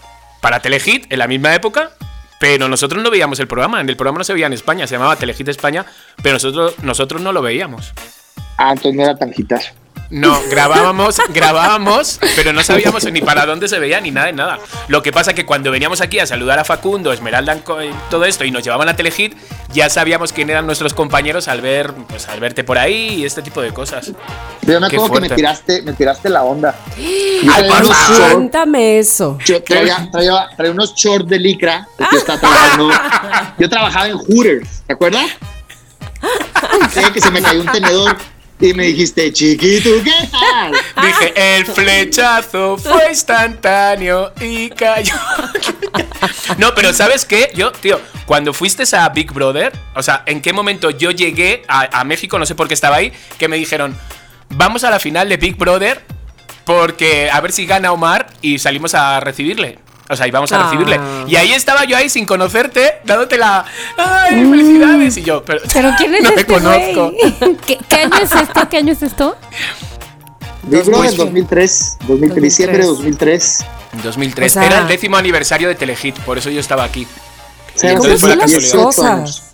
[0.41, 1.91] para Telehit en la misma época,
[2.39, 3.81] pero nosotros no veíamos el programa.
[3.81, 5.85] En el programa no se veía en España, se llamaba Telehit España,
[6.23, 7.93] pero nosotros, nosotros no lo veíamos.
[8.57, 9.69] Ah, entonces no era tan hitazo.
[10.09, 14.57] No, grabábamos, grabábamos, pero no sabíamos ni para dónde se veía ni nada de nada.
[14.87, 17.57] Lo que pasa que cuando veníamos aquí a saludar a Facundo, Esmeralda,
[18.09, 19.35] todo esto y nos llevaban a Telehit,
[19.73, 23.41] ya sabíamos quién eran nuestros compañeros al ver, pues al verte por ahí y este
[23.41, 24.13] tipo de cosas.
[24.61, 26.73] Yo me acuerdo que me tiraste, me tiraste la onda.
[26.97, 27.69] Yo Ay,
[28.31, 29.37] Cuéntame eso.
[29.45, 31.85] yo traía, traía- traía unos shorts de licra.
[31.97, 32.91] porque Yo estaba trabajando.
[33.59, 35.25] Yo trabajaba en Hooters, ¿te acuerdas?
[36.93, 38.15] Sí, que se me cayó un tenedor
[38.59, 40.71] y me dijiste, chiquito, ¿qué tal?
[41.05, 45.13] Dije, el flechazo fue instantáneo y cayó.
[46.57, 47.51] No, pero ¿sabes qué?
[47.55, 51.99] Yo, tío, cuando fuiste a Big Brother, o sea, ¿en qué momento yo llegué a,
[51.99, 52.39] a México?
[52.39, 53.95] No sé por qué estaba ahí, que me dijeron,
[54.49, 56.03] vamos a la final de Big Brother
[56.65, 59.79] porque a ver si gana Omar y salimos a recibirle.
[60.09, 60.63] O sea, íbamos a Ah.
[60.65, 60.99] recibirle.
[61.27, 63.65] Y ahí estaba yo ahí sin conocerte, dándote la...
[63.97, 65.17] ¡Ay, felicidades!
[65.17, 65.61] Y yo, pero...
[65.73, 67.11] Pero ¿quién es no te este conozco.
[67.65, 68.69] ¿Qué, qué año es esto?
[68.69, 69.35] ¿Qué año es esto?
[70.63, 73.65] Big Brother 2003, 2003, diciembre de 2003.
[74.03, 74.51] 2003.
[74.51, 77.07] O sea- Era el décimo aniversario de Telehit, por eso yo estaba aquí.
[77.75, 78.83] Sí, entonces ¿Cómo fue la casualidad.
[78.83, 79.46] cosas?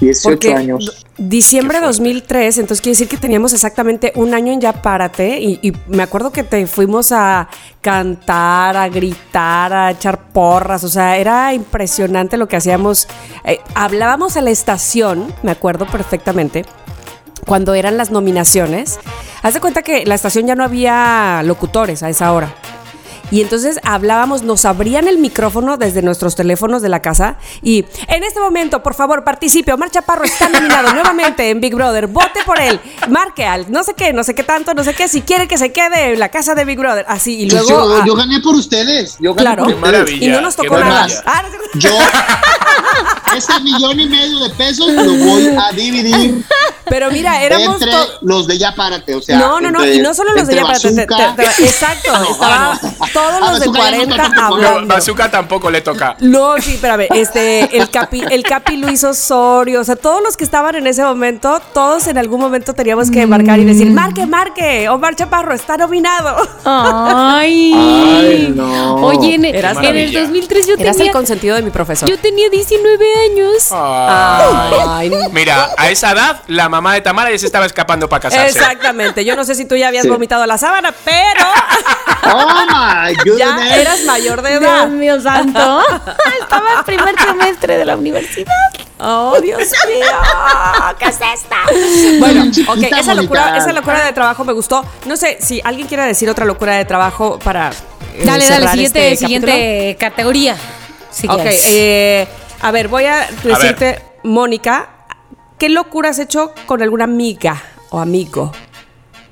[0.00, 1.06] 18 Porque años.
[1.16, 1.98] diciembre Qué fuerte.
[1.98, 6.02] 2003, entonces quiere decir que teníamos exactamente un año en Ya Párate y, y me
[6.02, 7.48] acuerdo que te fuimos a
[7.80, 13.08] cantar, a gritar, a echar porras, o sea, era impresionante lo que hacíamos.
[13.44, 16.64] Eh, hablábamos a la estación, me acuerdo perfectamente,
[17.46, 19.00] cuando eran las nominaciones.
[19.42, 22.54] Haz de cuenta que la estación ya no había locutores a esa hora.
[23.30, 28.24] Y entonces hablábamos, nos abrían el micrófono desde nuestros teléfonos de la casa y en
[28.24, 29.72] este momento, por favor, participe.
[29.72, 32.06] Omar Chaparro está nominado nuevamente en Big Brother.
[32.06, 32.80] Vote por él.
[33.08, 35.08] Marque al no sé qué, no sé qué tanto, no sé qué.
[35.08, 37.04] Si quiere que se quede en la casa de Big Brother.
[37.08, 37.38] Así.
[37.42, 37.68] Y luego.
[37.68, 39.16] yo, ah, yo gané por ustedes.
[39.20, 39.64] Yo gané claro.
[39.64, 39.92] por Qué ustedes.
[39.92, 40.26] maravilla.
[40.26, 41.06] Y no nos tocó nada.
[41.26, 41.80] Ah, no.
[41.80, 41.90] Yo,
[43.36, 46.44] ese millón y medio de pesos lo voy a dividir
[46.88, 47.80] Pero mira, éramos.
[47.82, 49.14] entre los de Ya Párate.
[49.14, 51.06] O sea, no, no, no, entre- y no solo los de ya para te- te-
[51.06, 51.36] Bazooka.
[51.36, 52.88] te- Exacto, No, estaban no.
[53.18, 54.94] Todos A los de Bazooka ya no 40 tanto como- No, hablando.
[54.94, 56.16] Bazooka tampoco le toca.
[56.20, 60.44] No, sí, espérame, este, el Capi, el Capi Luis Osorio, o sea, todos los que
[60.44, 63.66] estaban en ese momento, todos en algún momento teníamos que marcar y Mm.
[63.66, 66.36] decir, marque, marque, Omar Chaparro está nominado.
[66.64, 67.72] Ay.
[67.74, 68.96] Ay, no.
[68.96, 70.20] Oye, en, Eras- en el Maravilla.
[70.20, 72.08] 2003 yo Eras el tenía, consentido de mi profesor.
[72.08, 73.68] yo tenía 19 años.
[73.72, 78.58] Ay, Mira, a esa edad, la mamá de Tamara ya se estaba escapando para casarse.
[78.58, 80.08] exactamente, yo no sé si tú ya habías Sí.
[80.08, 81.44] vomitado la sábana, pero
[82.24, 83.76] Oh my ya goodness.
[83.78, 84.86] eras mayor de edad.
[84.86, 85.80] Dios mío santo.
[86.40, 88.52] Estaba en primer trimestre de la universidad.
[89.00, 90.06] Oh, Dios mío,
[90.98, 91.56] ¿qué es esta?
[92.18, 94.84] Bueno, Chiquita, ok, esa locura, esa locura de trabajo me gustó.
[95.06, 97.70] No sé si alguien quiere decir otra locura de trabajo para.
[97.70, 100.56] eh, Dale, dale, siguiente, este siguiente categoría.
[101.10, 102.26] Si Ok, eh,
[102.60, 104.88] a ver, voy a decirte, Mónica,
[105.58, 108.52] ¿qué locura has hecho con alguna amiga o amigo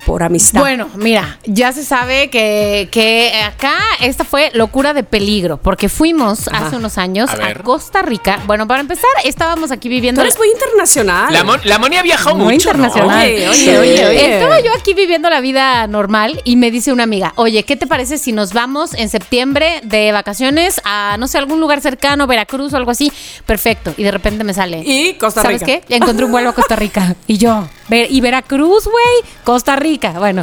[0.06, 0.60] por amistad?
[0.60, 6.46] Bueno, mira, ya se sabe que, que acá esta fue locura de peligro, porque fuimos
[6.48, 6.68] Ajá.
[6.68, 7.54] hace unos años A.
[7.62, 8.38] Costa Rica.
[8.46, 10.20] Bueno, para empezar, estábamos aquí tú viviendo.
[10.22, 11.32] eres muy internacional.
[11.32, 13.26] La, Mon- la Moni ha viajado Muy mucho, internacional.
[13.26, 14.34] Oye, oye, oye, oye.
[14.34, 17.88] Estaba yo aquí viviendo la vida normal y me dice una amiga, oye, ¿qué te
[17.88, 22.72] parece si nos vamos en septiembre de vacaciones a, no sé, algún lugar cercano, Veracruz
[22.72, 23.12] o algo así?
[23.44, 23.92] Perfecto.
[23.96, 24.82] Y de repente me sale.
[24.86, 25.80] Y Costa ¿Sabes Rica.
[25.88, 25.96] qué?
[25.96, 27.16] Encontré un vuelo a Costa Rica.
[27.26, 29.32] Y yo, "Ver- ¿y Veracruz, güey?
[29.44, 30.12] Costa Rica.
[30.18, 30.42] Bueno,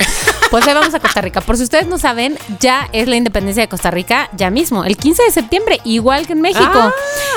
[0.49, 1.41] pues ahí vamos a Costa Rica.
[1.41, 4.95] Por si ustedes no saben, ya es la independencia de Costa Rica, ya mismo, el
[4.97, 6.63] 15 de septiembre, igual que en México.
[6.73, 6.93] Ah,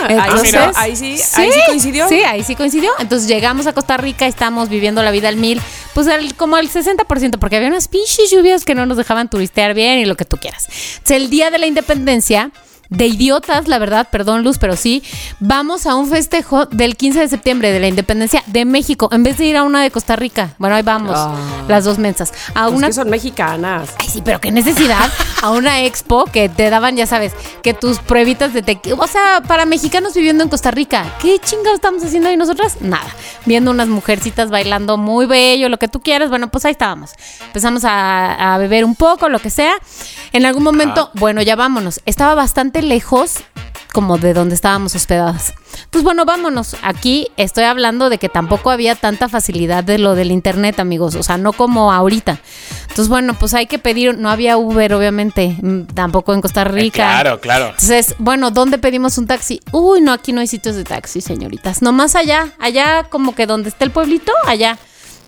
[0.09, 0.72] ahí sí, mira.
[0.76, 2.09] ahí sí, ahí sí coincidió.
[2.09, 2.90] Sí, ahí sí coincidió.
[2.98, 5.61] Entonces llegamos a Costa Rica, estamos viviendo la vida al mil,
[5.94, 9.74] pues al- como al 60%, porque había unas pinches lluvias que no nos dejaban turistear
[9.74, 10.66] bien y lo que tú quieras.
[10.98, 12.50] Entonces, el día de la independencia
[12.89, 15.03] de idiotas, la verdad, perdón Luz, pero sí,
[15.41, 19.39] vamos a un festejo del 15 de septiembre de la independencia de México, en vez
[19.39, 20.55] de ir a una de Costa Rica.
[20.59, 21.34] Bueno, ahí vamos, Ah.
[21.68, 22.32] las dos mensas.
[22.55, 23.91] A Pues una que son mexicanas.
[23.99, 25.11] Ay, sí, pero qué necesidad
[25.43, 27.32] a una expo que te daban, ya sabes,
[27.62, 28.97] que tus pruebitas de tequila.
[28.99, 32.80] O sea, para mexicanos viviendo en Costa Rica, ¿qué chingados estamos haciendo ahí nosotras?
[32.80, 33.07] Nada.
[33.45, 36.30] Viendo unas mujercitas bailando muy bello, lo que tú quieras.
[36.30, 37.12] Bueno, pues ahí estábamos.
[37.47, 39.74] Empezamos a, a beber un poco, lo que sea.
[40.32, 42.01] En algún momento, bueno, ya vámonos.
[42.07, 43.35] Estaba bastante lejos
[43.93, 45.55] como de donde estábamos hospedadas.
[45.91, 46.77] Pues bueno, vámonos.
[46.83, 51.14] Aquí estoy hablando de que tampoco había tanta facilidad de lo del internet, amigos.
[51.14, 52.39] O sea, no como ahorita.
[52.83, 54.18] Entonces, bueno, pues hay que pedir.
[54.18, 55.57] No había Uber, obviamente.
[55.62, 57.07] mm, Tampoco en Costa Eh, Rica.
[57.09, 57.66] claro, claro.
[57.68, 59.61] Entonces, bueno, ¿dónde pedimos un taxi?
[59.72, 61.81] Uy, no, aquí no hay sitios de taxi, señoritas.
[61.81, 64.77] Nomás allá, allá como que donde está el pueblito, allá.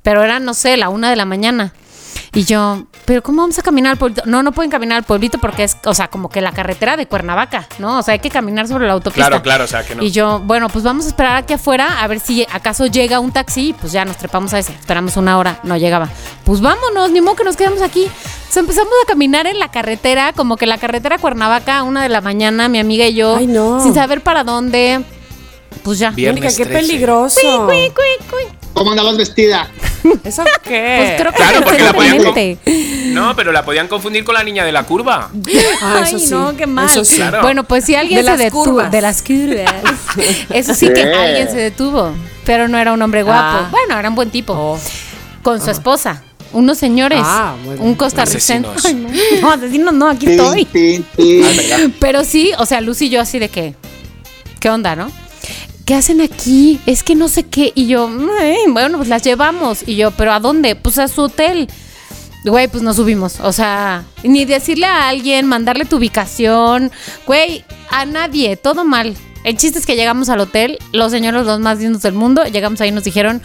[0.02, 1.72] Pero era, no sé, la una de la mañana.
[2.34, 4.22] Y yo, ¿pero cómo vamos a caminar al pueblito?
[4.26, 7.06] No, no pueden caminar al pueblito porque es, o sea, como que la carretera de
[7.06, 7.98] Cuernavaca, ¿no?
[7.98, 9.26] O sea, hay que caminar sobre la autopista.
[9.28, 10.02] Claro, claro, o sea que no.
[10.02, 13.32] Y yo, bueno, pues vamos a esperar aquí afuera a ver si acaso llega un
[13.32, 13.74] taxi.
[13.80, 14.72] Pues ya nos trepamos a ese.
[14.72, 16.08] Esperamos una hora, no llegaba.
[16.44, 18.02] Pues vámonos, ni modo que nos quedamos aquí.
[18.04, 22.08] Entonces empezamos a caminar en la carretera, como que la carretera Cuernavaca, a una de
[22.08, 23.82] la mañana, mi amiga y yo, Ay, no.
[23.82, 25.04] sin saber para dónde.
[25.82, 26.10] Pues ya.
[26.10, 26.86] Viernes Mónica, qué 13.
[26.86, 27.66] peligroso.
[27.66, 28.58] Cui, cui, cui.
[28.74, 29.68] ¿Cómo andabas vestida?
[30.24, 30.96] ¿Eso qué?
[30.98, 33.14] Pues creo que Claro, porque la podían.
[33.14, 35.30] No, pero la podían confundir con la niña de la curva.
[35.82, 36.30] Ah, Ay, sí.
[36.30, 36.86] no, qué mal.
[36.86, 37.16] Eso sí.
[37.16, 37.42] Claro.
[37.42, 38.64] Bueno, pues si alguien De se las detuvo.
[38.64, 38.90] curvas.
[38.92, 39.72] De las curvas.
[40.50, 42.12] Eso sí que alguien se detuvo.
[42.44, 43.58] Pero no era un hombre guapo.
[43.64, 43.68] Ah.
[43.70, 44.52] Bueno, era un buen tipo.
[44.52, 44.78] Oh.
[45.42, 46.22] Con su esposa.
[46.52, 47.20] Unos señores.
[47.22, 47.86] Ah, muy bien.
[47.88, 48.94] un costarricense.
[48.94, 49.08] No.
[49.42, 50.68] no, asesinos no, aquí estoy.
[51.18, 51.88] Ah.
[52.00, 53.74] Pero sí, o sea, Luz y yo así de que.
[54.60, 55.10] ¿Qué onda, no?
[55.88, 56.78] ¿Qué hacen aquí?
[56.84, 57.72] Es que no sé qué.
[57.74, 59.82] Y yo, "Ay, bueno, pues las llevamos.
[59.88, 60.76] Y yo, ¿pero a dónde?
[60.76, 61.66] Pues a su hotel.
[62.44, 63.40] Güey, pues nos subimos.
[63.40, 66.92] O sea, ni decirle a alguien, mandarle tu ubicación.
[67.26, 69.16] Güey, a nadie, todo mal.
[69.44, 72.80] El chiste es que llegamos al hotel, los señores los más lindos del mundo, llegamos
[72.82, 73.40] ahí y nos dijeron,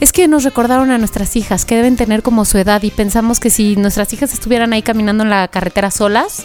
[0.00, 3.38] es que nos recordaron a nuestras hijas, que deben tener como su edad y pensamos
[3.38, 6.44] que si nuestras hijas estuvieran ahí caminando en la carretera solas,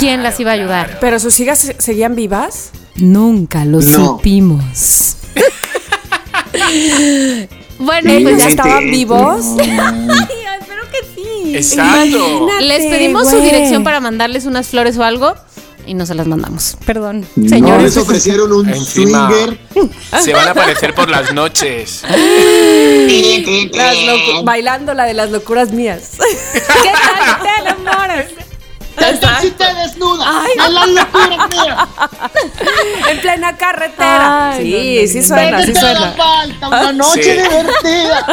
[0.00, 0.86] ¿quién las iba a ayudar?
[0.86, 0.98] claro.
[1.00, 2.70] ¿Pero sus hijas se- seguían vivas?
[2.98, 4.06] Nunca lo No.
[4.06, 5.16] supimos.
[7.78, 9.44] bueno, ¿Ellos pues ya estaban vivos?
[9.58, 9.68] Ay,
[10.60, 11.54] espero que sí.
[11.56, 12.48] Exacto.
[12.60, 15.34] Les pedimos su dirección para mandarles unas flores o algo
[15.86, 16.76] y no se las mandamos.
[16.84, 17.82] Perdón, No señores.
[17.82, 19.58] les ofrecieron un Encima swinger.
[20.22, 22.02] se van a aparecer por las noches.
[23.72, 23.96] Las
[24.44, 26.12] bailando la de las locuras mías.
[26.82, 28.26] ¿Qué tal te enamoras?
[28.98, 30.28] ¿Qué tal si te desnudas?
[30.30, 30.52] Ay.
[30.60, 31.88] ¡A la locura mía!
[33.10, 34.50] en plena carretera.
[34.52, 36.12] Ay, sí, no, no, sí suena, ¿Qué sí suena.
[36.12, 36.68] falta?
[36.68, 37.30] Una noche Sí.
[37.42, 38.26] divertida.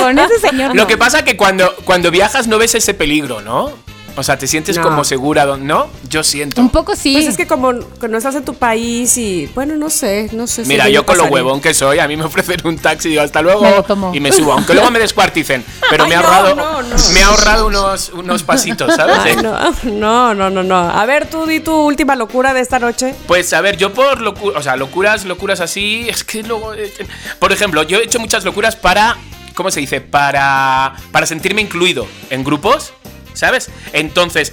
[0.00, 0.74] Con ese señor.
[0.74, 0.86] Lo no.
[0.86, 3.72] que pasa que cuando, cuando viajas no ves ese peligro, ¿no?
[4.18, 4.82] O sea, te sientes No.
[4.82, 5.86] como segura, ¿no?
[6.08, 6.60] Yo siento.
[6.60, 7.12] Un poco sí.
[7.12, 10.46] Pues es que como que no estás en tu país y bueno, no sé, no
[10.46, 10.64] sé.
[10.64, 13.10] si Mira, yo con lo huevón que soy, a mí me ofrecen un taxi y
[13.12, 13.62] digo hasta luego
[14.10, 16.82] Me y me subo, aunque luego me descuarticen, pero Ay, me ha no, ahorrado, no,
[16.82, 16.96] no.
[17.14, 19.18] me ha ahorrado unos, unos pasitos, ¿sabes?
[19.20, 19.54] Ay, no,
[19.84, 20.76] no, no, no, no.
[20.78, 23.14] A ver, tú di tu última locura de esta noche.
[23.28, 26.92] Pues a ver, yo por locuras, o sea, locuras, locuras así, es que luego, eh,
[27.38, 29.16] por ejemplo, yo he hecho muchas locuras para,
[29.54, 30.00] ¿cómo se dice?
[30.00, 32.92] Para, para sentirme incluido en grupos.
[33.38, 33.70] ¿Sabes?
[33.92, 34.52] Entonces,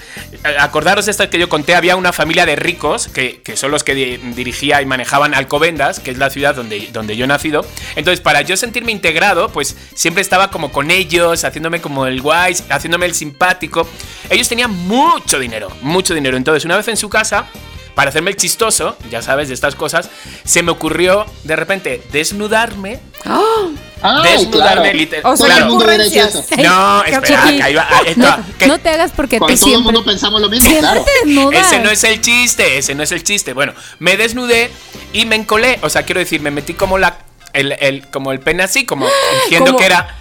[0.59, 3.83] acordaros de esto que yo conté, había una familia de ricos, que, que son los
[3.83, 7.65] que di- dirigía y manejaban Alcobendas, que es la ciudad donde, donde yo he nacido.
[7.95, 12.55] Entonces, para yo sentirme integrado, pues siempre estaba como con ellos, haciéndome como el guay,
[12.69, 13.87] haciéndome el simpático.
[14.29, 16.37] Ellos tenían mucho dinero, mucho dinero.
[16.37, 17.47] Entonces, una vez en su casa,
[17.95, 20.09] para hacerme el chistoso, ya sabes, de estas cosas,
[20.43, 22.99] se me ocurrió de repente desnudarme.
[24.23, 25.31] Desnudarme claro.
[25.31, 25.65] O sea, claro.
[25.67, 26.39] mundo hecho eso.
[26.39, 26.59] ocurrencias.
[26.69, 27.43] No, espera,
[27.89, 30.49] ah, esto- No, que- no te hagas porque Con te todo el mundo pensamos lo
[30.49, 31.03] mismo, claro.
[31.53, 33.53] Ese no es el chiste, ese no es el chiste.
[33.53, 34.69] Bueno, me desnudé
[35.13, 35.79] y me encolé.
[35.81, 37.17] O sea, quiero decir, me metí como la.
[37.53, 39.07] El, el- como el pene así, como
[39.71, 40.15] Como- que era.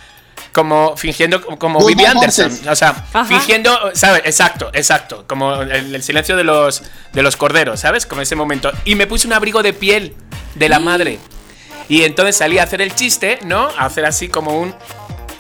[0.55, 2.53] Como fingiendo como Vivi Anderson.
[2.69, 3.25] O sea, Ajá.
[3.25, 3.77] fingiendo.
[3.93, 4.23] ¿Sabes?
[4.25, 5.25] Exacto, exacto.
[5.27, 6.83] Como el, el silencio de los,
[7.13, 8.07] de los corderos, ¿sabes?
[8.07, 8.71] Como ese momento.
[8.85, 10.15] Y me puse un abrigo de piel
[10.55, 11.19] de la madre.
[11.89, 13.69] Y entonces salí a hacer el chiste, ¿no?
[13.77, 14.75] A hacer así como un.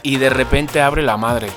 [0.02, 1.48] Y de repente abre la madre.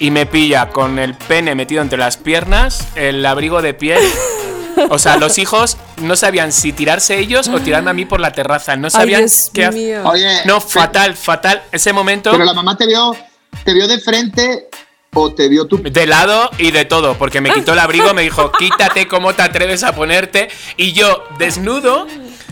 [0.00, 4.00] Y me pilla con el pene metido entre las piernas, el abrigo de piel.
[4.90, 8.32] O sea, los hijos no sabían si tirarse ellos o tirarme a mí por la
[8.32, 8.76] terraza.
[8.76, 9.80] No Ay, sabían Dios qué hacer.
[9.80, 10.02] mío.
[10.04, 11.62] Oye, No, fatal, fatal.
[11.72, 13.16] Ese momento Pero la mamá te vio,
[13.64, 14.68] te vio de frente
[15.14, 18.22] o te vio tu de lado y de todo, porque me quitó el abrigo, me
[18.22, 20.48] dijo, quítate, ¿cómo te atreves a ponerte?
[20.76, 22.06] Y yo, desnudo,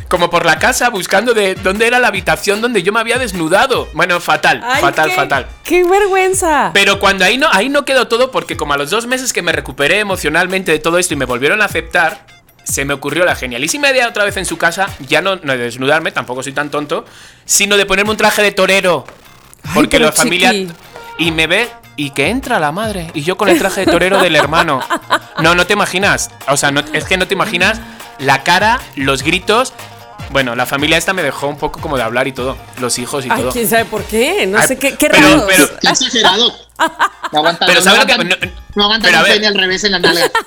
[0.08, 3.88] como por la casa buscando de dónde era la habitación donde yo me había desnudado.
[3.92, 5.46] Bueno, fatal, Ay, fatal, qué- fatal.
[5.64, 6.70] ¡Qué vergüenza!
[6.72, 9.42] Pero cuando ahí no, ahí no quedó todo, porque como a los dos meses que
[9.42, 12.26] me recuperé emocionalmente de todo esto y me volvieron a aceptar,
[12.64, 15.58] se me ocurrió la genialísima idea otra vez en su casa, ya no, no de
[15.58, 17.04] desnudarme, tampoco soy tan tonto,
[17.44, 19.04] sino de ponerme un traje de torero.
[19.64, 20.50] Ay, Porque la familia...
[20.52, 20.72] chiqui.
[21.18, 23.10] Y me ve y que entra la madre.
[23.14, 24.80] Y yo con el traje de torero del hermano.
[25.42, 26.30] No, no te imaginas.
[26.48, 27.78] O sea, no- es que no te imaginas
[28.18, 29.72] la cara, los gritos.
[30.30, 32.56] Bueno, la familia esta me dejó un poco como de hablar y todo.
[32.80, 33.52] Los hijos y Ay, todo.
[33.52, 34.46] quién sabe por qué.
[34.46, 35.44] No Ay, sé qué, qué pero- raros.
[35.46, 36.52] pero- Qué exagerado.
[37.32, 39.54] No aguantan, Pero no, ¿sabes lo que- aguantan, no- no aguantan pero un pene al
[39.54, 40.30] revés en la nalga.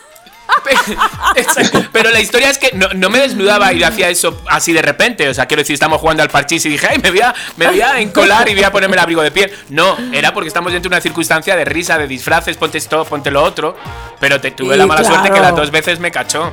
[1.93, 5.29] Pero la historia es que no, no me desnudaba y hacía eso así de repente.
[5.29, 7.67] O sea, quiero decir, estamos jugando al parchís y dije, ay, me voy a, me
[7.67, 9.51] voy a encolar y voy a ponerme el abrigo de piel.
[9.69, 13.29] No, era porque estamos dentro de una circunstancia de risa, de disfraces, ponte esto, ponte
[13.31, 13.77] lo otro.
[14.19, 15.15] Pero te tuve Y la mala claro.
[15.15, 16.51] suerte que las dos veces me cachó.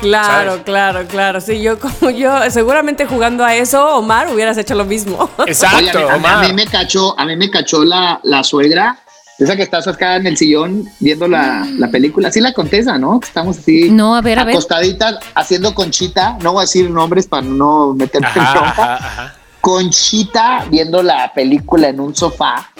[0.00, 0.64] Claro, ¿sabes?
[0.64, 1.40] claro, claro.
[1.40, 5.28] Sí, yo como yo, seguramente jugando a eso, Omar, hubieras hecho lo mismo.
[5.46, 6.46] Exacto, Oye, a, mí, a mí- a Omar.
[6.48, 8.98] mí me cachó, a mí me cachó la, la suegra,
[9.38, 12.28] esa que estás acá en el sillón viendo la, la película.
[12.28, 13.20] Así la contesa, ¿no?
[13.20, 14.54] Que estamos así No, a ver, a ver.
[14.54, 16.38] acostaditas haciendo conchita.
[16.42, 18.60] No voy a decir nombres para no meterme en bronca.
[18.70, 19.34] ajá, ajá.
[19.60, 22.70] Conchita viendo la película en un sofá,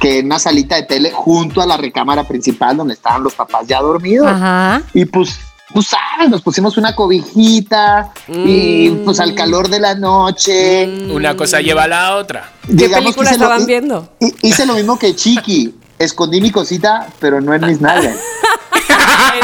[0.00, 3.66] que en una salita de tele junto a la recámara principal donde estaban los papás
[3.68, 4.26] ya dormidos.
[4.26, 4.82] Ajá.
[4.94, 5.38] Y pues,
[5.74, 9.04] tú sabes, nos pusimos una cobijita y Mm.
[9.04, 10.86] pues al calor de la noche.
[11.12, 12.50] Una cosa lleva a la otra.
[12.66, 14.08] ¿Qué película lo- estaban hi- viendo?
[14.20, 15.74] hi- Hice lo mismo que Chiqui.
[15.98, 18.16] Escondí mi cosita, pero no en mis nalgas.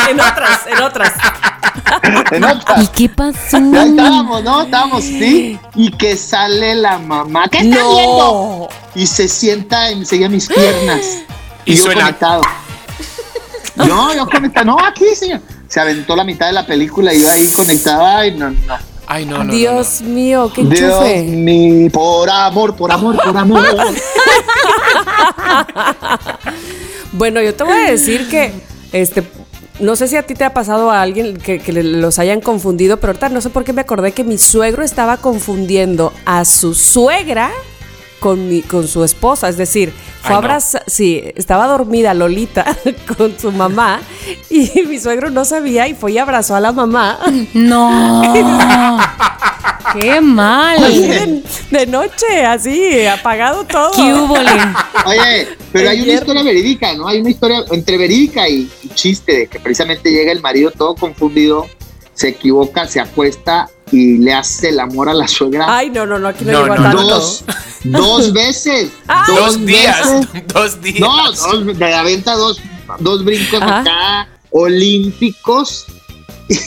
[0.09, 1.13] en, en otras, en otras.
[2.33, 2.89] En ¿Y otras.
[2.91, 3.59] qué pasó?
[3.59, 4.63] Y ahí estábamos, ¿no?
[4.63, 5.59] Estábamos, sí.
[5.75, 7.47] Y que sale la mamá.
[7.49, 8.69] ¿Qué está viendo?
[8.95, 11.03] Y se sienta y me seguía mis piernas.
[11.67, 12.43] Y yo suena- conectado.
[13.77, 14.65] No, yo conectado.
[14.67, 15.41] No, aquí, señor.
[15.69, 18.57] Se aventó la mitad de la película y yo ahí conectaba y no, no.
[19.09, 23.65] Ay, no, no, no, Dios mío, qué Dios mío, por amor, por amor, por amor.
[27.13, 28.53] Bueno, yo te voy a decir que,
[28.93, 29.23] este,
[29.81, 32.99] no sé si a ti te ha pasado a alguien que, que los hayan confundido,
[32.99, 36.75] pero ahorita no sé por qué me acordé que mi suegro estaba confundiendo a su
[36.75, 37.51] suegra
[38.21, 39.49] con, mi, con su esposa.
[39.49, 39.93] Es decir,
[40.23, 40.49] fue Ay, a no.
[40.49, 42.65] abrazar- sí, estaba dormida Lolita
[43.17, 44.01] con su mamá
[44.51, 47.19] y mi suegro no sabía y fue y abrazó a la mamá.
[47.55, 49.01] No.
[49.99, 50.81] qué mal.
[50.81, 53.93] de, de noche, así, apagado todo.
[53.93, 54.35] ¿Qué hubo?
[54.35, 57.09] Oye, pero hay una historia verídica, ¿no?
[57.09, 60.95] Hay una historia entre verídica y, y chiste de que precisamente llega el marido todo
[60.95, 61.67] confundido,
[62.17, 66.19] se equivoca, se acuesta y le hace el amor a la suegra Ay, no, no,
[66.19, 67.03] no, aquí no, No, llegó a no, tanto.
[67.05, 67.45] dos,
[67.85, 68.91] dos veces.
[69.29, 70.47] Dos días, veces.
[70.53, 70.99] dos días.
[71.01, 72.61] No, dos, de la venta dos,
[72.99, 73.81] dos brincos Ajá.
[73.83, 75.87] acá olímpicos.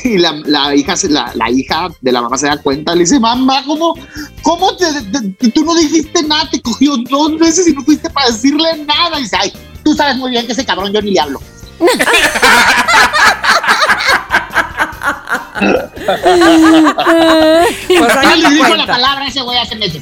[0.04, 3.18] Y la, la hija la, la hija de la mamá se da cuenta, le dice,
[3.18, 3.96] mamá, ¿cómo,
[4.42, 4.86] cómo te,
[5.40, 6.50] te- tú no dijiste nada?
[6.50, 9.18] Te cogió dos veces y no fuiste para decirle nada.
[9.20, 11.40] Y dice, ay, tú sabes muy bien que ese cabrón yo ni le hablo.
[17.88, 18.86] Pues ahí Ya te le dijo la cuenta.
[18.94, 20.02] palabra a ese güey hace meses.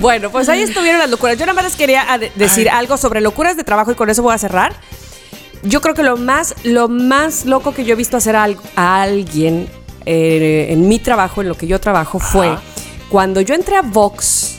[0.00, 1.36] Bueno, pues ahí estuvieron las locuras.
[1.38, 4.34] Yo nada más les quería decir algo sobre locuras de trabajo y con eso voy
[4.34, 4.74] a cerrar.
[5.62, 8.58] Yo creo que lo más, lo más loco que yo he visto hacer a, al-
[8.76, 9.68] a alguien
[10.04, 12.60] eh, en mi trabajo, en lo que yo trabajo, fue Ajá.
[13.08, 14.58] cuando yo entré a Vox,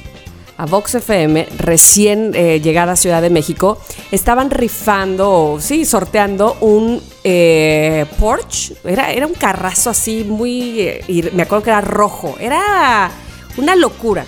[0.57, 3.79] a Vox FM, recién eh, llegada a Ciudad de México,
[4.11, 8.75] estaban rifando, sí, sorteando un eh, Porsche.
[8.85, 10.79] Era, era un carrazo así muy...
[10.79, 12.35] eh, y me acuerdo que era rojo.
[12.39, 13.11] Era
[13.57, 14.25] una locura.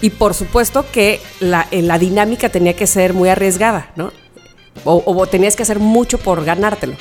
[0.00, 4.12] Y por supuesto que la, la dinámica tenía que ser muy arriesgada, ¿no?
[4.84, 6.94] O, o tenías que hacer mucho por ganártelo.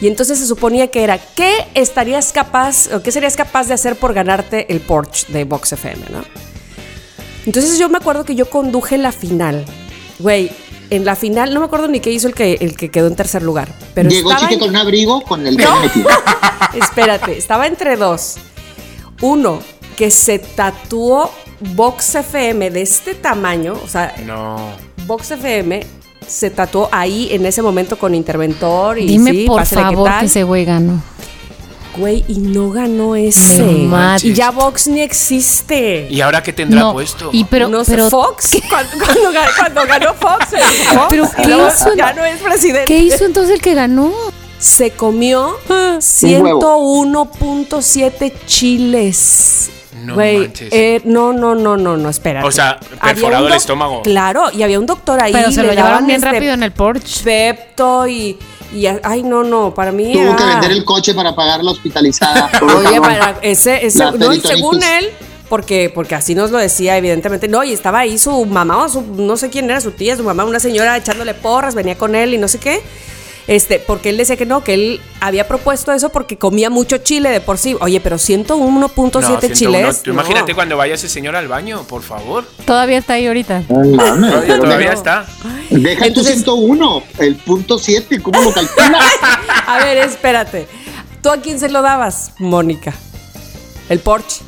[0.00, 3.96] Y entonces se suponía que era, ¿qué estarías capaz, o qué serías capaz de hacer
[3.96, 6.24] por ganarte el Porsche de Vox FM, ¿no?
[7.46, 9.64] Entonces yo me acuerdo que yo conduje la final.
[10.18, 10.50] Güey,
[10.90, 13.16] en la final, no me acuerdo ni qué hizo el que, el que quedó en
[13.16, 13.72] tercer lugar.
[13.94, 16.08] Pero Llegó chique en- con un abrigo con el metido.
[16.74, 18.36] Espérate, estaba entre dos.
[19.22, 19.60] Uno,
[19.96, 21.30] que se tatuó
[21.74, 24.56] Vox FM de este tamaño, o sea, No.
[25.06, 25.84] Vox FM
[26.26, 30.08] se tatuó ahí en ese momento con interventor y Dime sí, por pásale, ¿qué favor
[30.08, 30.20] tal?
[30.20, 31.02] que ese güey ganó.
[31.96, 33.58] Güey, y no ganó ese.
[33.62, 36.06] No y ya Vox ni existe.
[36.08, 37.30] ¿Y ahora qué tendrá No, puesto?
[37.32, 40.46] y pero, no sé, pero Fox, cuando, cuando ga- cuando ganó Fox,
[40.94, 41.94] Fox, Pero, ¿qué luego hizo?
[41.96, 42.84] ya no es presidente.
[42.84, 44.12] ¿qué hizo entonces el que ganó?
[44.58, 46.60] Se comió huevo.
[47.20, 49.70] 101.7 chiles.
[50.04, 50.72] No manches.
[50.72, 52.44] eh, no, no, no, no, no, espera.
[52.44, 54.02] O sea, perforado el estómago.
[54.02, 55.32] Claro, y había un doctor ahí.
[55.32, 57.22] Pero se lo llevaron bien este rápido en el Porsche.
[57.24, 58.38] Pepto y
[58.72, 60.12] Y, ay, no, no, para mí.
[60.12, 62.50] Tuvo que era- vender el coche para pagar la hospitalizada.
[62.76, 65.10] Oye, para ese, ese no, y según él,
[65.48, 69.02] porque, porque así nos lo decía, evidentemente, no, y estaba ahí su mamá o su,
[69.02, 72.34] no sé quién era, su tía, su mamá, una señora echándole porras, venía con él
[72.34, 72.80] y no sé qué.
[73.50, 77.30] Este, porque él decía que no, que él había propuesto eso porque comía mucho chile
[77.30, 77.76] de por sí.
[77.80, 79.54] Oye, pero 101.7 No, 101.
[79.56, 80.02] chiles.
[80.04, 80.20] Tú no.
[80.20, 82.44] Imagínate cuando vaya ese señor al baño, por favor.
[82.64, 83.64] Todavía está ahí ahorita.
[83.68, 85.26] No mames, Todavía, está.
[85.68, 89.04] Deja Entonces- tu 101, el punto 7, ¿cómo lo calculas?
[89.66, 90.68] A ver, espérate.
[91.20, 92.94] ¿Tú a quién se lo dabas, Mónica?
[93.88, 94.42] El Porsche.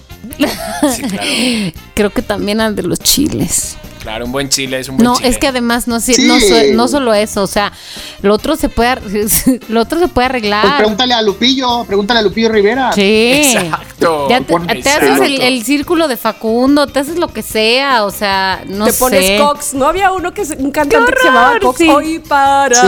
[0.95, 1.73] Sí, claro.
[1.95, 3.77] Creo que también al de los chiles.
[4.03, 5.29] Claro, un buen chile es un buen No, chile.
[5.29, 6.27] es que además no, si- Sí.
[6.27, 7.73] no, so- no solo eso, o sea,
[8.21, 8.97] lo otro se puede,
[9.69, 10.77] lo otro se puede Pues arreglar.
[10.79, 12.93] pregúntale a Lupillo, pregúntale a Lupillo Rivera.
[12.93, 13.53] Sí.
[13.55, 14.29] Exacto.
[14.29, 18.65] Ya te, te haces el, círculo de Facundo, te haces lo que sea, o sea,
[18.67, 18.99] no Te sé.
[18.99, 19.75] pones Cox.
[19.75, 21.79] ¿No había uno que se- un cantante que se llamaba Cox?
[21.79, 21.89] sí.
[21.89, 22.87] Hoy para Sí.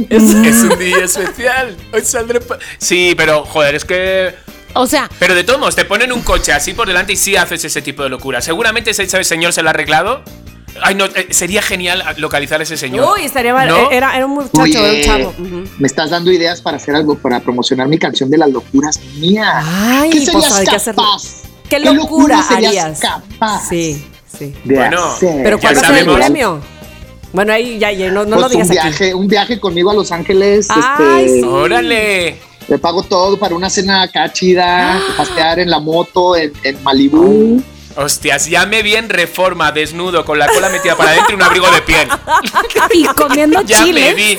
[0.00, 0.06] mí.
[0.10, 0.42] Es un
[0.80, 1.76] día especial.
[1.92, 2.40] Hoy saldré
[2.78, 4.34] Sí, pero joder, es que.
[4.74, 7.34] O sea, Pero de todos modos, te ponen un coche así por delante y sí
[7.36, 8.40] haces ese tipo de locura.
[8.42, 10.22] Seguramente ese señor se lo ha arreglado.
[10.82, 13.08] Ay, no, eh, sería genial localizar a ese señor.
[13.16, 13.68] Uy, estaría mal.
[13.68, 13.90] ¿No?
[13.90, 15.34] Era, era un muchacho, Oye, era un chavo.
[15.46, 15.64] Ujú.
[15.78, 19.60] me estás dando ideas para hacer algo, para promocionar mi canción de las locuras mía.
[19.64, 21.02] Ay, ¿Qué pues serías hay que hacerlo.
[21.02, 21.22] capaz?
[21.68, 23.00] ¿Qué locura serías harías?
[23.00, 24.04] capaz Sí,
[24.38, 24.54] sí.
[24.64, 25.42] de Bueno, hacer?
[25.42, 26.60] Pero ¿cuál va a ser el premio?
[27.32, 28.86] Bueno, ahí ya, ya, no, no Pues lo digas un aquí.
[28.88, 30.68] viaje, un viaje conmigo a Los Ángeles.
[30.70, 31.46] Ay, este, sí.
[31.46, 32.36] Órale.
[32.68, 37.62] Le pago todo para una cena acá chida, pasear en la moto en, en Malibú.
[37.96, 41.42] Hostias, ya me vi en reforma, desnudo, con la cola metida para adentro y un
[41.42, 42.08] abrigo de piel.
[42.92, 44.16] y comiendo Ya me chiles.
[44.16, 44.38] vi.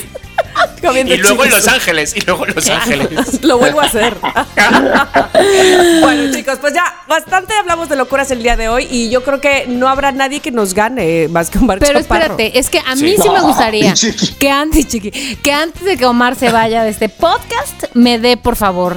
[0.80, 1.50] Comiendo Y luego en.
[1.50, 2.14] Los Ángeles.
[2.16, 3.42] Y luego en Los Ángeles.
[3.42, 4.16] Lo vuelvo a hacer.
[6.00, 9.40] bueno, chicos, pues ya bastante hablamos de locuras el día de hoy y yo creo
[9.40, 12.22] que no habrá nadie que nos gane más que Omar Pero Chaparro.
[12.34, 13.22] espérate, es que a mí Sí.
[13.22, 13.94] sí, me gustaría
[14.38, 15.10] que antes, chiqui,
[15.42, 18.96] que antes de que Omar se vaya de este podcast, me dé, por favor,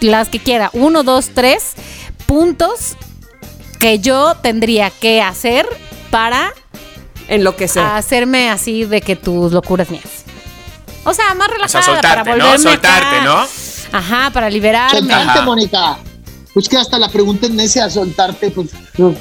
[0.00, 1.72] las que quiera, uno, dos, tres
[2.26, 2.96] puntos
[3.82, 5.66] que yo tendría que hacer
[6.10, 6.52] para
[7.28, 7.96] En lo que sea.
[7.96, 10.24] hacerme así de que tus locuras mías.
[11.04, 12.44] O sea, más O relajada sea, soltarte, para ¿no?
[12.44, 13.24] volverme Soltarte, acá.
[13.24, 13.98] ¿no?
[13.98, 14.98] Ajá, para liberarme.
[15.00, 15.40] Soltarte.
[15.42, 15.98] Mónica.
[16.54, 18.68] Pues que hasta la pregunta es necia, soltarte, pues.
[18.96, 19.16] Dame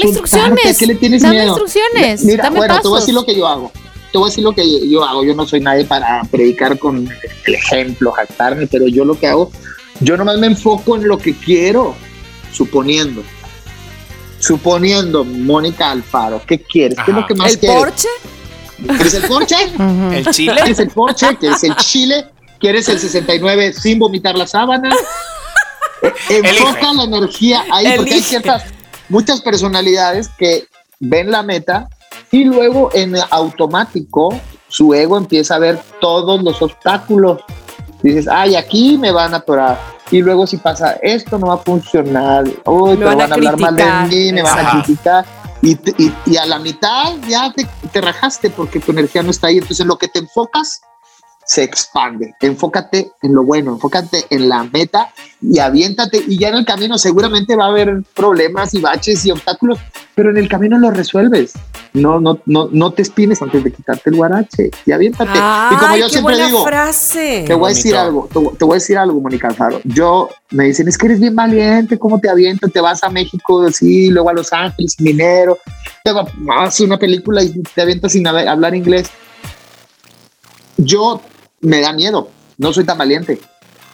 [0.00, 0.76] soltarte, instrucciones.
[0.76, 1.48] ¿a qué le tienes Dame miedo?
[1.48, 2.24] instrucciones.
[2.24, 3.06] Mira, dame bueno, te voy a pasos.
[3.06, 3.70] decir lo que yo hago.
[4.10, 5.24] Te voy a decir lo que yo hago.
[5.24, 7.08] Yo no soy nadie para predicar con
[7.46, 9.52] el ejemplo, jactarme, pero yo lo que hago,
[10.00, 11.94] yo nomás me enfoco en lo que quiero,
[12.52, 13.22] suponiendo.
[14.46, 16.98] Suponiendo, Mónica Alfaro, ¿qué quieres?
[17.04, 17.78] ¿Qué es lo que más ¿El quieres?
[17.78, 18.08] Porsche?
[18.86, 19.56] ¿Quieres el Porsche?
[20.16, 20.54] El chile.
[20.54, 21.36] ¿Quieres el Porsche?
[21.36, 22.26] ¿Quieres el Chile?
[22.60, 24.90] ¿Quieres el 69 sin vomitar la sábana?
[26.02, 26.94] Eh, Enfoca Elige.
[26.94, 28.64] la energía ahí, porque hay ciertas,
[29.08, 30.66] muchas personalidades que
[31.00, 31.88] ven la meta
[32.30, 34.38] y luego en automático
[34.68, 37.40] su ego empieza a ver todos los obstáculos.
[38.02, 39.95] Dices, ay, aquí me van a atorar.
[40.10, 42.44] Y luego si pasa esto no va a funcionar.
[42.64, 44.82] Uy, Me van a van a hablar mal de mí, me van a Ajá.
[44.82, 45.24] criticar.
[45.62, 49.48] Y, y- y a la mitad ya te, te rajaste porque tu energía no está
[49.48, 49.54] ahí.
[49.56, 50.80] Entonces, en lo que te enfocas
[51.46, 52.34] se expande.
[52.40, 56.22] Enfócate en lo bueno, enfócate en la meta y aviéntate.
[56.26, 59.78] Y ya en el camino seguramente va a haber problemas y baches y obstáculos,
[60.14, 61.52] pero en el camino los resuelves.
[61.92, 65.30] No, no, no, no te espines antes de quitarte el guarache y aviéntate.
[65.38, 67.44] y como Ay, yo qué siempre buena digo, frase.
[67.46, 68.06] te voy a decir bonito.
[68.06, 69.80] algo, te, voy- te voy a decir algo, Mónica Alfaro.
[69.84, 72.70] Yo me dicen, es que eres bien valiente, ¿cómo te avientas?
[72.72, 75.58] Te vas a México, sí, luego a Los Ángeles, sin dinero,
[76.04, 76.28] luego
[76.58, 79.08] haces una película y te avientas sin hab- hablar inglés.
[80.76, 81.22] Yo
[81.66, 83.40] me da miedo, no soy tan valiente.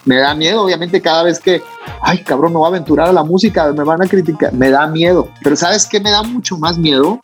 [0.05, 1.62] Me da miedo, obviamente, cada vez que,
[2.03, 4.53] ay, cabrón, no voy a aventurar a la música, me van a criticar.
[4.53, 5.29] Me da miedo.
[5.43, 7.20] Pero ¿sabes qué me da mucho más miedo?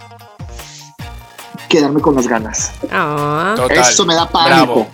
[1.69, 2.73] Quedarme con las ganas.
[2.91, 3.55] Ah.
[3.57, 3.79] Total.
[3.79, 4.55] Eso me da pánico.
[4.55, 4.87] Bravo.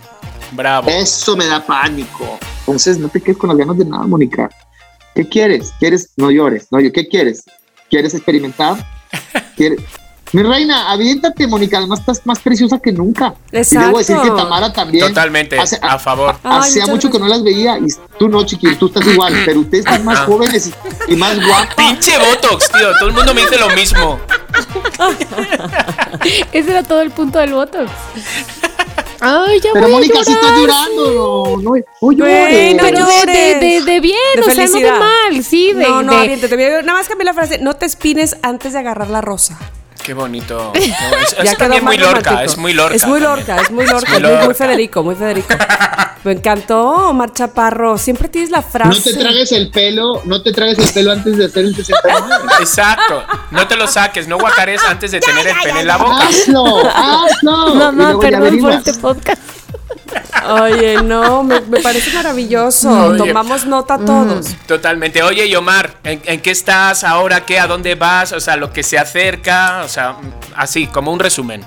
[0.52, 0.90] Bravo.
[0.90, 2.38] Eso me da pánico.
[2.60, 4.48] Entonces, no te quedes con las ganas de nada, Mónica.
[5.14, 5.72] ¿Qué quieres?
[5.78, 6.10] ¿Quieres?
[6.16, 6.68] No llores.
[6.70, 7.44] No, ¿qué quieres?
[7.90, 8.76] ¿Quieres experimentar?
[9.56, 9.80] ¿Quieres?
[10.34, 11.78] Mi reina, aviéntate, Mónica.
[11.78, 13.34] Además, estás más preciosa que nunca.
[13.52, 14.36] Y debo decir que Exacto.
[14.36, 15.06] Tamara también.
[15.06, 15.58] Totalmente.
[15.58, 16.34] Hace- a favor.
[16.42, 17.86] Ay, Hacía mucho que no las veía y
[18.18, 20.72] tú no, chiqui, tú estás igual, pero ustedes están más jóvenes
[21.08, 21.74] y, y más guapas.
[21.76, 22.92] Pinche Botox, tío.
[22.98, 24.18] Todo el mundo me dice lo mismo.
[26.52, 27.90] Ese era todo el punto del Botox.
[29.20, 32.76] Ay, ya Pero voy a Mónica, si estás llorando, no, no, no llores.
[32.80, 33.26] Pero de, llores.
[33.26, 35.82] de, de, de bien, De o sea, no de mal, sí, de.
[35.82, 36.56] no, no, de- aviéntate.
[36.56, 37.58] Mira, Nada más cambié la frase.
[37.58, 39.58] No te espines antes de agarrar la rosa.
[40.04, 40.70] Qué bonito.
[40.74, 41.42] Qué bonito.
[41.42, 42.30] Es, también muy lorca.
[42.30, 42.52] romántico.
[42.52, 42.94] Es muy lorca.
[42.94, 43.36] Es muy también.
[43.38, 44.10] lorca, es muy lorca.
[44.10, 44.54] muy Es muy, muy lorca.
[44.54, 45.54] Federico, muy Federico.
[46.24, 47.96] Me encantó, Omar Chaparro.
[47.96, 48.90] Siempre tienes la frase.
[48.90, 52.44] No te tragues el pelo, no te tragues el pelo antes de hacer el 69.
[52.60, 53.24] Exacto.
[53.50, 54.28] No te lo saques.
[54.28, 56.28] No guacares antes de tener el pene en la boca.
[56.28, 57.74] Hazlo, hazlo.
[57.74, 59.63] Mamá, perdón por este podcast.
[60.48, 63.08] Oye, no, me, me parece maravilloso.
[63.08, 63.18] Oye.
[63.18, 64.54] Tomamos nota todos.
[64.66, 65.22] Totalmente.
[65.22, 67.44] Oye, y Omar, ¿en, en qué estás ahora?
[67.46, 67.58] ¿Qué?
[67.58, 68.32] ¿A dónde vas?
[68.32, 69.82] O sea, lo que se acerca.
[69.84, 70.16] O sea,
[70.54, 71.64] así, como un resumen.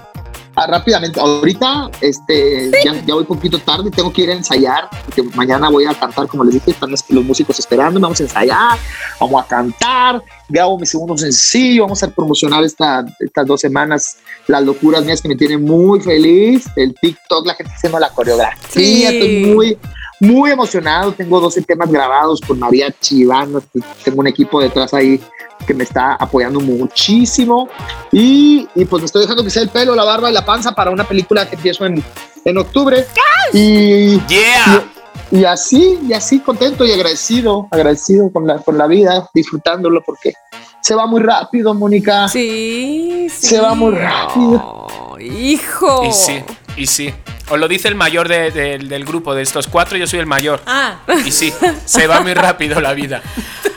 [0.60, 4.90] Ah, rápidamente, ahorita este, ya, ya voy un poquito tarde, tengo que ir a ensayar,
[5.06, 8.80] porque mañana voy a cantar, como les dije, están los, músicos esperando, vamos a ensayar,
[9.20, 14.64] vamos a cantar, grabo mi segundo sencillo, vamos a promocionar esta, estas dos semanas las
[14.64, 19.06] locuras mías que me tienen muy feliz, el TikTok, la gente haciendo la coreografía, Sí.
[19.06, 19.78] estoy muy,
[20.20, 23.60] muy emocionado, tengo 12 temas grabados con mariachi, banda,
[24.04, 25.22] tengo un equipo detrás ahí
[25.68, 27.70] que me está apoyando muchísimo
[28.12, 30.90] y, y pues me estoy dejando crecer el pelo, la barba y la panza para
[30.90, 32.02] una película que empiezo en,
[32.46, 33.06] en octubre
[33.54, 34.84] y, ¡Yeah!
[35.32, 40.34] y así, y así contento y agradecido, agradecido con la, con la vida, disfrutándolo porque
[40.82, 42.30] se va muy rápido, Mónica.
[42.30, 43.48] Sí, sí.
[43.48, 44.62] Se va muy rápido.
[44.64, 46.06] Oh, hijo.
[46.06, 46.40] Y sí,
[46.78, 47.14] y sí.
[47.50, 50.26] Os lo dice el mayor de- de- del grupo, de estos cuatro, yo soy el
[50.26, 50.62] mayor.
[50.66, 51.54] Ah, Y sí,
[51.86, 53.22] se va muy rápido la vida.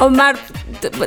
[0.00, 0.36] Omar,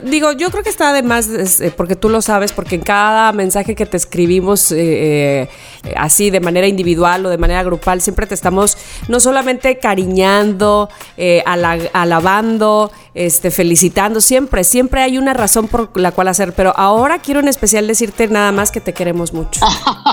[0.04, 1.30] digo, yo creo que está además,
[1.78, 5.44] porque tú lo sabes, porque en cada mensaje que te escribimos eh,
[5.84, 8.78] eh, así de manera individual o de manera grupal, siempre te estamos
[9.08, 16.12] no solamente cariñando, eh, ala- alabando, este, felicitando, siempre, siempre hay una razón por la
[16.12, 19.62] cual hacer, pero ahora quiero en especial decirte nada más que te queremos mucho.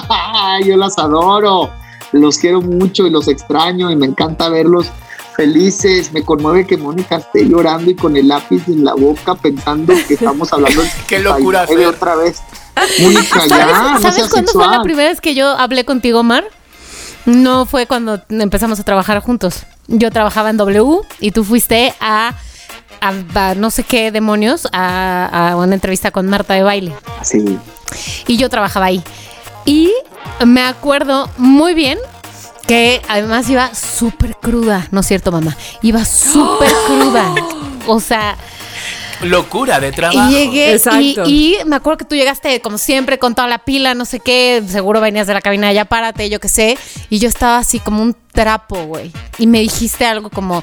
[0.66, 1.70] Yo las adoro,
[2.12, 4.90] los quiero mucho y los extraño y me encanta verlos
[5.38, 6.12] felices.
[6.12, 10.14] Me conmueve que Mónica esté llorando y con el lápiz en la boca pensando que
[10.14, 11.94] estamos hablando de Qué locura, 69 Fer.
[11.94, 12.42] otra vez.
[13.00, 16.44] Mónica, ya, ¿sabes, no ¿sabes cuándo fue la primera vez que yo hablé contigo, Omar?
[17.24, 19.62] No fue cuando empezamos a trabajar juntos.
[19.86, 22.34] Yo trabajaba en W y tú fuiste a,
[23.00, 23.12] a-
[23.50, 26.92] a no sé qué demonios a, a una entrevista con Marta de baile.
[27.22, 27.58] Sí.
[28.26, 29.02] y yo trabajaba ahí.
[29.64, 29.92] Y
[30.44, 31.98] me acuerdo muy bien
[32.68, 35.56] que además iba súper cruda, ¿no es cierto, mamá?
[35.82, 37.34] Iba súper cruda.
[37.90, 38.36] O sea,
[39.22, 40.30] Locura de trabajo.
[40.30, 41.24] y llegué Exacto.
[41.26, 44.20] y, y me acuerdo que tú llegaste como siempre con toda la pila, no sé
[44.20, 46.78] qué, seguro venías de la cabina, ya párate, yo qué sé,
[47.10, 49.10] y yo estaba así como un trapo, güey.
[49.38, 50.62] Y me dijiste algo como,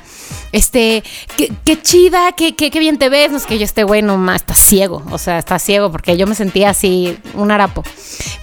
[0.54, 1.04] este,
[1.36, 4.02] qué, qué chida, qué, qué, qué bien te ves, no sé qué, yo este güey
[4.02, 7.84] nomás está ciego, o sea, está ciego porque yo me sentía así, un harapo.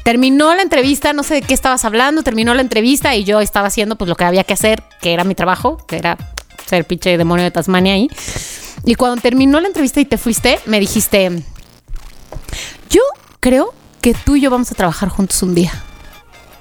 [0.04, 3.68] Terminó la entrevista, no sé de qué estabas hablando, terminó la entrevista y yo estaba
[3.68, 6.18] haciendo pues lo que había que hacer, que era mi trabajo, que era
[6.66, 8.10] ser pinche demonio de Tasmania ahí.
[8.84, 11.42] Y cuando terminó la entrevista y te fuiste, me dijiste,
[12.90, 13.00] yo
[13.40, 15.72] creo que tú y yo vamos a trabajar juntos un día.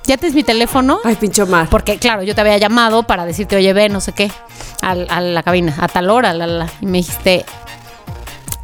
[0.05, 0.99] Ya tienes mi teléfono.
[1.03, 1.69] Ay, pinche Omar.
[1.69, 4.31] Porque, claro, yo te había llamado para decirte, oye, ve, no sé qué,
[4.81, 6.69] al- a, la cabina, a tal hora, la, la.
[6.81, 7.45] Y me dijiste,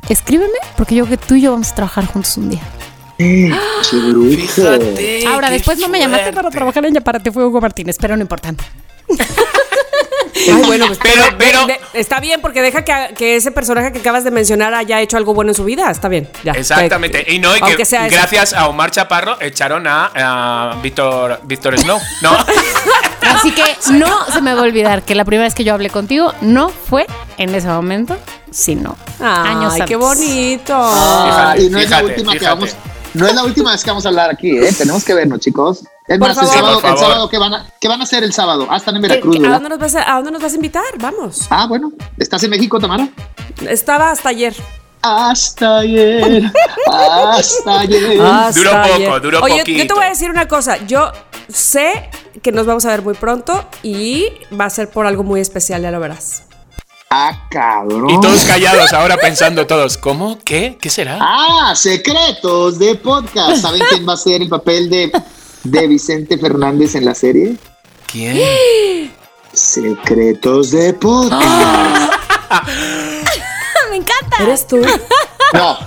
[0.09, 2.61] escríbeme, porque yo creo que tú y yo vamos a trabajar juntos un día.
[3.91, 4.29] Brujo.
[4.29, 5.25] Fíjate.
[5.27, 8.21] Ahora, qué después no me llamaste para trabajar en Yaparate, fue Hugo Martínez, pero no
[8.21, 8.53] importa.
[10.53, 13.91] Ay, bueno, pues, Pero- de- pero- de- está bien porque deja que, que ese personaje
[13.91, 15.89] que acabas de mencionar haya hecho algo bueno en su vida.
[15.91, 16.51] Está bien, ya.
[16.53, 17.25] Exactamente.
[17.27, 17.97] Y no, y que eso.
[18.09, 21.99] gracias a Omar Chaparro echaron a, a Víctor, Víctor Snow.
[22.21, 22.37] ¿No?
[23.21, 23.63] Así que
[23.93, 26.69] no se me va a olvidar que la primera vez que yo hablé contigo no
[26.69, 27.05] fue
[27.37, 28.17] en ese momento,
[28.51, 29.87] sino Ay, años antes.
[29.87, 30.73] qué bonito.
[30.75, 32.75] Ah, Fíjate, y no es la fíjate, última que vamos.
[33.17, 34.71] No es la última vez que vamos a hablar aquí, ¿eh?
[34.77, 35.83] Tenemos que vernos, chicos.
[36.07, 36.51] Es Por más, favor.
[36.53, 38.67] el sábado, Sí, el sábado ¿qué, van a, ¿qué van a hacer el sábado?
[38.69, 40.55] Ah, están en ¿Qué- Veracruz, ¿A dónde, nos vas a, ¿A dónde nos vas a
[40.55, 40.83] invitar?
[40.99, 41.47] Vamos.
[41.49, 41.91] Ah, bueno.
[42.17, 43.09] ¿Estás en México, Tamara?
[43.67, 44.55] Estaba hasta ayer.
[45.01, 46.51] Hasta ayer.
[46.87, 48.21] Hasta ayer.
[48.21, 49.21] Hasta Duró poco, ayer.
[49.21, 50.77] duró Oye, yo te voy a decir una cosa.
[50.87, 51.11] Yo
[51.49, 52.09] sé
[52.41, 54.27] que nos vamos a ver muy pronto y
[54.59, 56.43] va a ser por algo muy especial, ya lo verás.
[57.09, 58.09] Ah, cabrón.
[58.09, 60.39] Y todos callados ahora pensando todos, ¿cómo?
[60.43, 60.77] ¿Qué?
[60.81, 61.17] ¿Qué será?
[61.21, 63.61] Ah, secretos de podcast.
[63.61, 65.11] ¿Saben quién va a ser el papel de,
[65.63, 67.55] de Vicente Fernández en la serie?
[68.11, 69.13] ¿Quién?
[69.53, 71.41] Secretos de podcast.
[73.89, 74.43] Me encanta.
[74.43, 74.77] ¿Eres tú?
[75.53, 75.77] No.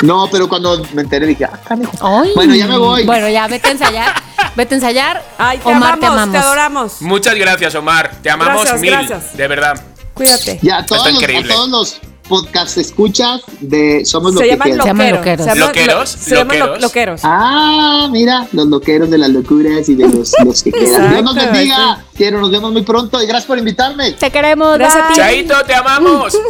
[0.00, 1.92] No, pero cuando me enteré dije, ah, canijo.
[2.00, 2.32] Ay.
[2.34, 3.04] Bueno, ya me voy.
[3.04, 4.22] Bueno, ya vete a ensayar.
[4.56, 5.24] Vete a ensayar.
[5.38, 6.32] Ay, te Omar, amamos, te amamos.
[6.32, 7.02] te adoramos.
[7.02, 8.10] Muchas gracias, Omar.
[8.22, 8.90] Te amamos Gracias, mil.
[8.90, 9.36] gracias.
[9.36, 9.80] De verdad.
[10.22, 10.58] Cuídate.
[10.62, 11.52] Ya, a todos, Está los, a increíble.
[11.54, 11.96] todos los
[12.28, 14.84] podcast escuchas de Somos lo Se llaman quieras.
[14.84, 15.46] Se llaman loqueros.
[15.46, 15.46] loqueros.
[15.46, 16.08] Se llaman ¿Loqueros?
[16.10, 16.82] Se llaman lo- ¿Loqueros?
[16.82, 17.20] loqueros.
[17.24, 21.10] Ah, mira, los loqueros de las locuras y de los, los que quedan.
[21.10, 22.04] Dios nos bendiga.
[22.14, 24.12] Quiero, nos vemos muy pronto y gracias por invitarme.
[24.12, 24.78] Te queremos.
[24.78, 25.14] Gracias a bye.
[25.14, 25.20] ti.
[25.20, 26.38] Chaito, te amamos.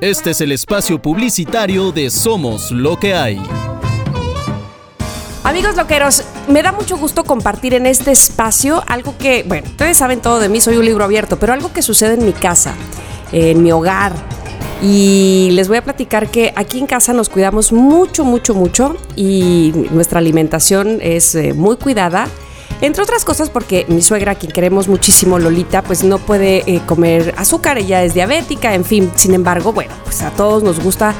[0.00, 3.40] Este es el espacio publicitario de Somos lo que hay.
[5.46, 10.20] Amigos loqueros, me da mucho gusto compartir en este espacio algo que, bueno, ustedes saben
[10.20, 12.74] todo de mí, soy un libro abierto, pero algo que sucede en mi casa,
[13.30, 14.12] en mi hogar,
[14.82, 19.72] Y les voy a platicar que aquí en casa nos cuidamos mucho, mucho, mucho y
[19.92, 22.26] nuestra alimentación es eh, muy cuidada.
[22.80, 26.82] Entre otras cosas porque mi suegra, a quien queremos muchísimo, Lolita, pues no puede eh,
[26.84, 29.12] comer azúcar, ella es diabética, en fin.
[29.14, 31.14] Sin embargo, bueno, pues a todos nos gusta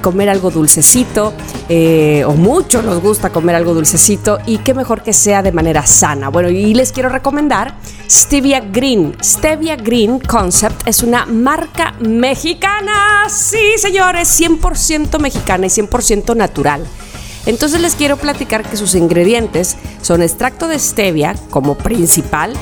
[0.00, 1.32] comer algo dulcecito,
[1.68, 5.86] eh, o mucho nos gusta comer algo dulcecito, y qué mejor que sea de manera
[5.86, 6.28] sana.
[6.28, 7.74] Bueno, y les quiero recomendar
[8.08, 9.14] Stevia Green.
[9.22, 16.84] Stevia Green Concept es una marca mexicana, sí señores, 100% mexicana y 100% natural.
[17.46, 22.52] Entonces les quiero platicar que sus ingredientes son extracto de stevia como principal,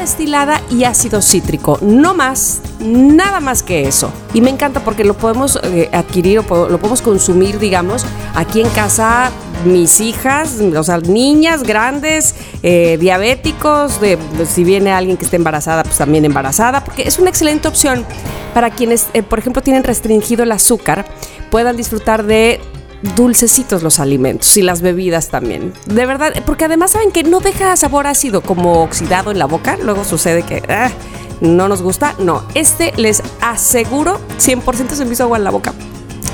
[0.00, 1.78] destilada y ácido cítrico.
[1.80, 4.12] No más, nada más que eso.
[4.34, 8.04] Y me encanta porque lo podemos eh, adquirir o lo podemos consumir, digamos,
[8.34, 9.30] aquí en casa.
[9.64, 14.16] Mis hijas, o sea, niñas grandes, eh, diabéticos, de,
[14.50, 18.06] si viene alguien que esté embarazada, pues también embarazada, porque es una excelente opción
[18.54, 21.04] para quienes, eh, por ejemplo, tienen restringido el azúcar,
[21.50, 22.58] puedan disfrutar de
[23.16, 25.72] dulcecitos los alimentos y las bebidas también.
[25.86, 29.76] De verdad, porque además saben que no deja sabor ácido como oxidado en la boca.
[29.82, 30.90] Luego sucede que ah,
[31.40, 32.14] no nos gusta.
[32.18, 35.72] No, este les aseguro 100% se me hizo agua en la boca.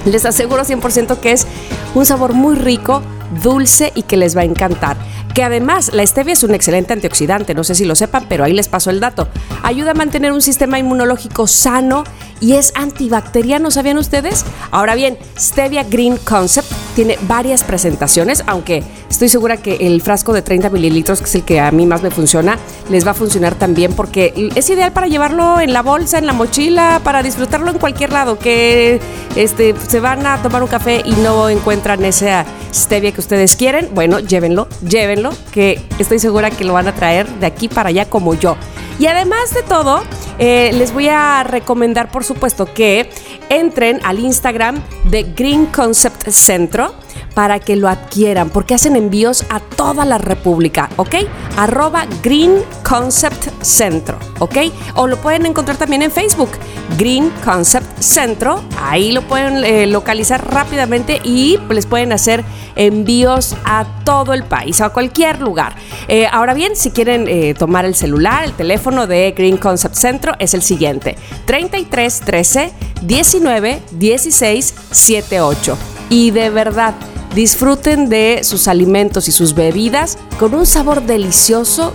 [0.05, 1.47] Les aseguro 100% que es
[1.95, 3.03] un sabor muy rico,
[3.43, 4.97] dulce y que les va a encantar.
[5.35, 8.55] Que además la stevia es un excelente antioxidante, no sé si lo sepan, pero ahí
[8.55, 9.29] les paso el dato.
[9.63, 12.05] Ayuda a mantener un sistema inmunológico sano
[12.41, 14.45] y es antibacteriano, ¿sabían ustedes?
[14.71, 20.43] Ahora bien, Stevia Green Concept tiene varias presentaciones, aunque estoy segura que el frasco de
[20.43, 22.59] 30 mililitros, que es el que a mí más me funciona,
[22.89, 26.33] les va a funcionar también porque es ideal para llevarlo en la bolsa, en la
[26.33, 29.01] mochila, para disfrutarlo en cualquier lado, que
[29.35, 33.89] este, se van a tomar un café y no encuentran esa stevia que ustedes quieren,
[33.95, 38.05] bueno, llévenlo, llévenlo, que estoy segura que lo van a traer de aquí para allá
[38.11, 38.59] como yo.
[38.99, 40.03] Y además de todo,
[40.39, 43.11] eh, les voy a recomendar, por supuesto, que
[43.49, 46.95] entren al Instagram de Green Concept Centro
[47.35, 51.17] para que lo adquieran, porque hacen envíos a toda la República, ¿ok?
[51.59, 54.57] Arroba Green Concept Centro, ¿ok?
[54.95, 56.51] O lo pueden encontrar también en Facebook,
[56.97, 62.43] Green Concept Centro, ahí lo pueden eh, localizar rápidamente y les pueden hacer
[62.75, 65.75] envíos a todo el país, a cualquier lugar.
[66.09, 70.55] Eh, ahora bien, si quieren tomar el celular, el teléfono de Green Concept Centro es
[70.55, 72.73] el siguiente: 33 13
[73.03, 75.77] 19 16 78.
[76.09, 76.95] Y de verdad,
[77.35, 81.93] disfruten de sus alimentos y sus bebidas con un sabor delicioso,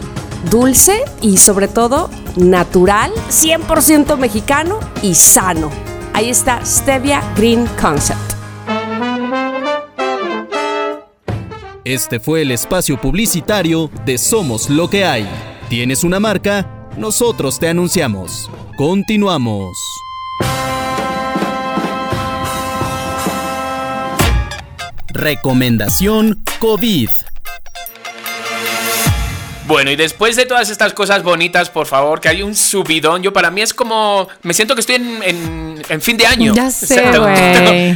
[0.49, 5.69] dulce y sobre todo natural, 100% mexicano y sano.
[6.13, 8.19] Ahí está Stevia Green Concept.
[11.83, 15.27] Este fue el espacio publicitario de Somos lo que hay.
[15.67, 16.80] ¿Tienes una marca?
[16.97, 18.49] Nosotros te anunciamos.
[18.77, 19.77] Continuamos.
[25.13, 27.09] Recomendación COVID.
[29.71, 33.23] Bueno, y después de todas estas cosas bonitas, por favor, que hay un subidón.
[33.23, 34.27] Yo para mí es como.
[34.43, 36.53] Me siento que estoy en, en- en fin de año.
[36.53, 37.25] Ya O sé, sea, tengo,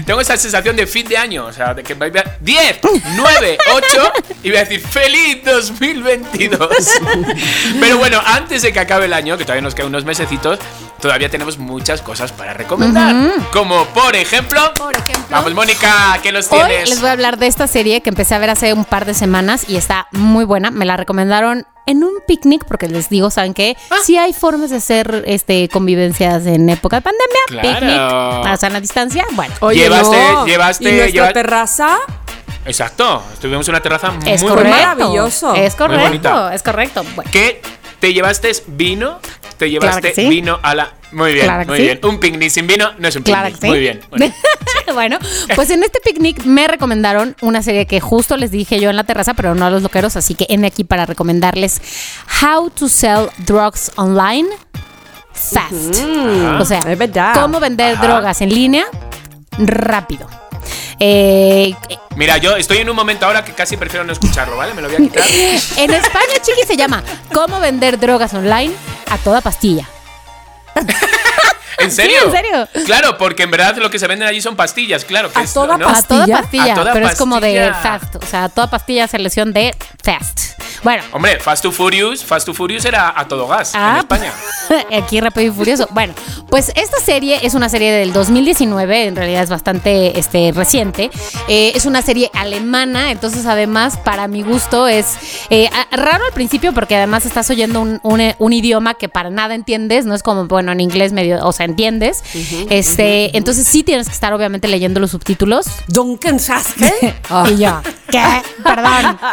[0.06, 1.46] tengo- esa sensación de fin de año.
[1.46, 2.80] O sea, de que va a 10,
[3.16, 6.60] 9, 8 y voy a decir ¡Feliz 2022!
[7.80, 10.60] Pero bueno, antes de que acabe el año, que todavía nos quedan unos mesecitos,
[11.06, 13.16] todavía tenemos muchas cosas para recomendar.
[13.54, 14.60] Como por ejemplo.
[14.76, 15.24] Por ejemplo.
[15.30, 16.90] Vamos, Mónica, ¿qué nos Hoy tienes?
[16.90, 19.14] les voy a hablar de esta serie que empecé a ver hace un par de
[19.14, 20.72] semanas y está muy buena.
[20.72, 23.78] Me la recomendaron en un picnic porque les digo, ¿saben qué?
[23.92, 23.98] Ah.
[24.04, 27.42] Sí hay formas de hacer este convivencias en época de pandemia.
[27.50, 27.70] Claro.
[27.80, 29.26] Picnic, a sana distancia.
[29.34, 29.54] Bueno.
[29.62, 31.98] Llevaste- llevaste- ¿Y nuestra lleva- terraza?
[32.66, 34.56] Exacto, estuvimos en una terraza muy Es bonita.
[34.64, 34.80] correcto.
[34.88, 35.54] maravilloso.
[35.54, 37.04] Es Muy correcto, es correcto.
[37.16, 37.30] Bueno.
[37.32, 37.62] ¿Qué?
[38.06, 39.18] ¿Te llevaste vino?
[39.58, 40.30] ¿Te llevaste Claro que sí.
[40.30, 40.94] vino a la.?
[41.12, 41.84] Muy bien, Claro muy sí.
[41.86, 42.00] bien.
[42.04, 43.40] Un picnic sin vino no es un picnic.
[43.42, 43.68] Claro que sí.
[43.68, 44.02] Muy bien.
[44.12, 44.34] Bueno,
[44.94, 45.20] bueno,
[45.56, 49.06] pues en este picnic me recomendaron una serie que justo les dije yo en la
[49.06, 51.82] terraza, pero no a los loqueros, así que en aquí para recomendarles
[52.44, 54.50] How to Sell Drugs Online
[55.34, 56.04] Fast.
[56.60, 57.34] O sea, es verdad.
[57.42, 58.06] cómo vender Ajá.
[58.06, 58.86] drogas en línea
[59.58, 60.28] rápido.
[61.00, 61.74] Eh,
[62.16, 64.74] Mira, yo estoy en un momento ahora que casi prefiero no escucharlo, ¿vale?
[64.74, 65.24] Me lo voy a quitar.
[65.78, 68.74] en España, chiqui, se llama Cómo vender drogas online
[69.10, 69.88] a toda pastilla.
[71.78, 72.18] ¿En serio?
[72.26, 72.68] en serio.
[72.86, 75.32] Claro, porque en verdad lo que se venden allí son pastillas, claro.
[75.32, 75.88] Que A es, toda ¿no?
[75.90, 76.42] A toda ¿Pastilla?
[76.42, 78.00] pastilla, A toda pero es como de pastilla.
[78.00, 78.16] fast.
[78.16, 80.55] O sea, toda pastilla selección de fast.
[80.86, 84.32] Bueno, Hombre, Fast to Furious, Fast to Furious era a todo gas en Ah, España.
[84.96, 85.88] Aquí Rápido y Furioso.
[85.90, 86.14] Bueno,
[86.48, 91.10] pues esta serie es una serie del 2019, en realidad es bastante este, reciente.
[91.48, 95.08] Eh, es una serie alemana, entonces además para mi gusto es
[95.50, 99.56] eh, raro al principio porque además estás oyendo un, un- un idioma que para nada
[99.56, 102.24] entiendes, no es como, bueno, en inglés medio, o sea, entiendes.
[102.70, 105.66] este, Entonces sí tienes que estar obviamente leyendo los subtítulos.
[105.88, 106.94] Duncan Saske.
[107.52, 107.82] Y yo,
[108.12, 108.22] ¿qué?
[108.64, 109.18] Perdón.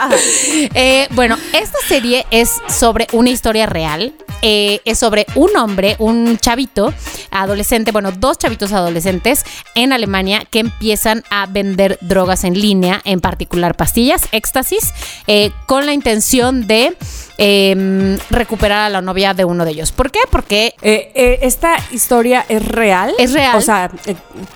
[0.74, 4.14] Eh, bueno, esta serie es sobre una historia real.
[4.44, 6.92] Eh, es sobre un hombre, un chavito
[7.30, 9.44] adolescente, bueno, dos chavitos adolescentes
[9.76, 14.92] en Alemania que empiezan a vender drogas en línea, en particular pastillas, éxtasis,
[15.28, 16.96] eh, con la intención de
[17.44, 19.90] eh, recuperar a la novia de uno de ellos.
[19.90, 20.20] ¿Por qué?
[20.30, 23.12] Porque Eh, eh, esta historia es real.
[23.18, 23.56] Es real.
[23.56, 24.14] O sea, eh,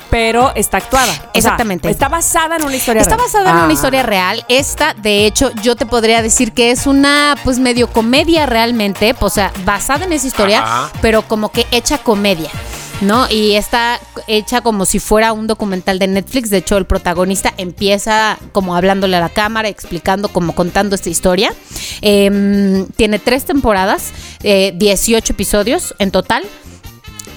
[0.09, 1.11] pero está actuada.
[1.11, 1.91] O sea, Exactamente.
[1.91, 3.27] está basada en una historia Está real.
[3.27, 3.65] basada en Ah.
[3.65, 4.45] una historia real.
[4.49, 9.15] Esta, de hecho, yo te podría decir que es una, pues, medio comedia realmente.
[9.21, 10.91] O sea, basada en esa historia, Ajá.
[11.03, 12.51] pero como que hecha comedia.
[13.03, 13.29] ¿No?
[13.31, 16.49] Y está hecha como si fuera un documental de Netflix.
[16.49, 21.53] De hecho, el protagonista empieza como hablándole a la cámara, explicando, como contando esta historia.
[22.01, 24.13] Em, tiene tres temporadas,
[24.43, 26.45] eh, 18 episodios en total.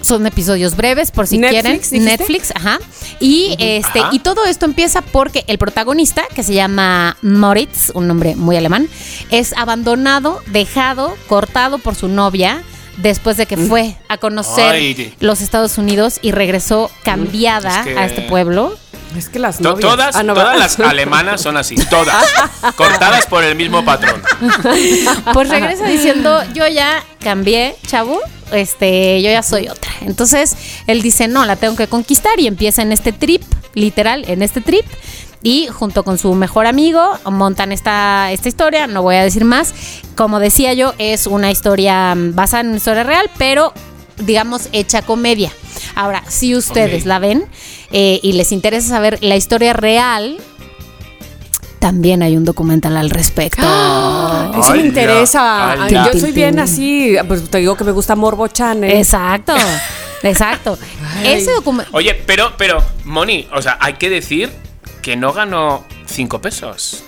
[0.02, 1.74] Son episodios breves, por si Netflix, quieren.
[1.74, 2.00] dijiste.
[2.00, 2.80] Netflix, ajá.
[3.20, 4.10] Y este, Ajá.
[4.14, 8.88] y todo esto empieza porque el protagonista, que se llama Moritz, un nombre muy alemán,
[9.30, 12.64] es abandonado, dejado, cortado por su novia
[13.02, 15.14] después de que fue a conocer Ay.
[15.20, 18.78] los Estados Unidos y regresó cambiada Es que- a este pueblo.
[19.18, 19.80] Es que las novias.
[19.90, 22.24] todas Ah, no, todas las alemanas son así, todas.
[22.76, 24.22] cortadas por el mismo patrón.
[25.34, 28.20] Pues regresa diciendo, yo ya cambié, chavo,
[28.52, 29.92] este, yo ya soy otra.
[30.02, 30.56] Entonces,
[30.88, 33.42] él dice, no, la tengo que conquistar y empieza en este trip,
[33.74, 34.86] literal, en este trip.
[35.42, 39.74] Y junto con su mejor amigo montan esta, esta historia, no voy a decir más.
[40.16, 43.74] Como decía yo, es una historia mm, basada en una historia real, pero
[44.18, 45.52] digamos hecha comedia.
[45.96, 47.46] Ahora, si ustedes la ven
[47.92, 50.38] eh, y les interesa saber la historia real,
[51.80, 53.62] también hay un documental al respecto.
[53.62, 55.76] Eso me interesa.
[55.76, 57.16] ya, Ay, ay, yo soy bien así.
[57.28, 58.92] Pues te digo que me gusta Morbo Channel.
[58.92, 59.54] Exacto,
[60.24, 60.78] exacto.
[61.24, 61.90] Ese documento.
[61.96, 64.52] Oye, pero, pero, Moni, o sea, hay que decir
[65.02, 67.04] que no ganó 5 pesos,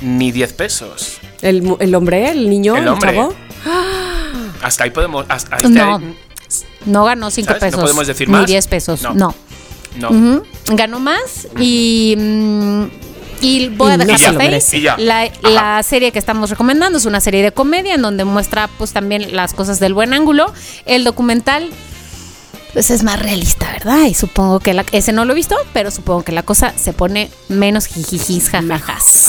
[0.00, 1.18] ni 10 pesos.
[1.40, 3.14] El, mu- el hombre, el niño, El el, hombre.
[3.14, 3.34] chavo.
[4.62, 5.26] Hasta ahí podemos.
[5.28, 6.16] Hasta, hasta No, ahí-
[6.86, 7.62] no ganó 5 ¿Sabes?
[7.62, 7.80] ¿No pesos.
[7.80, 8.46] podemos decir Ni más?
[8.46, 9.02] 10 pesos.
[9.02, 9.34] No.
[9.98, 10.42] No.
[10.68, 12.14] Ganó más y.
[12.18, 12.84] mm,
[13.42, 14.34] y voy a dejar.
[14.98, 15.32] La, Ajá.
[15.42, 19.34] la serie que estamos recomendando es una serie de comedia en donde muestra pues también
[19.34, 20.52] las cosas del buen ángulo.
[20.86, 21.68] El documental
[22.72, 24.02] pues es más realista, ¿verdad?
[24.04, 26.92] Y supongo que la- ese no lo he visto, pero supongo que la cosa se
[26.92, 29.26] pone menos jijijis, jajajas.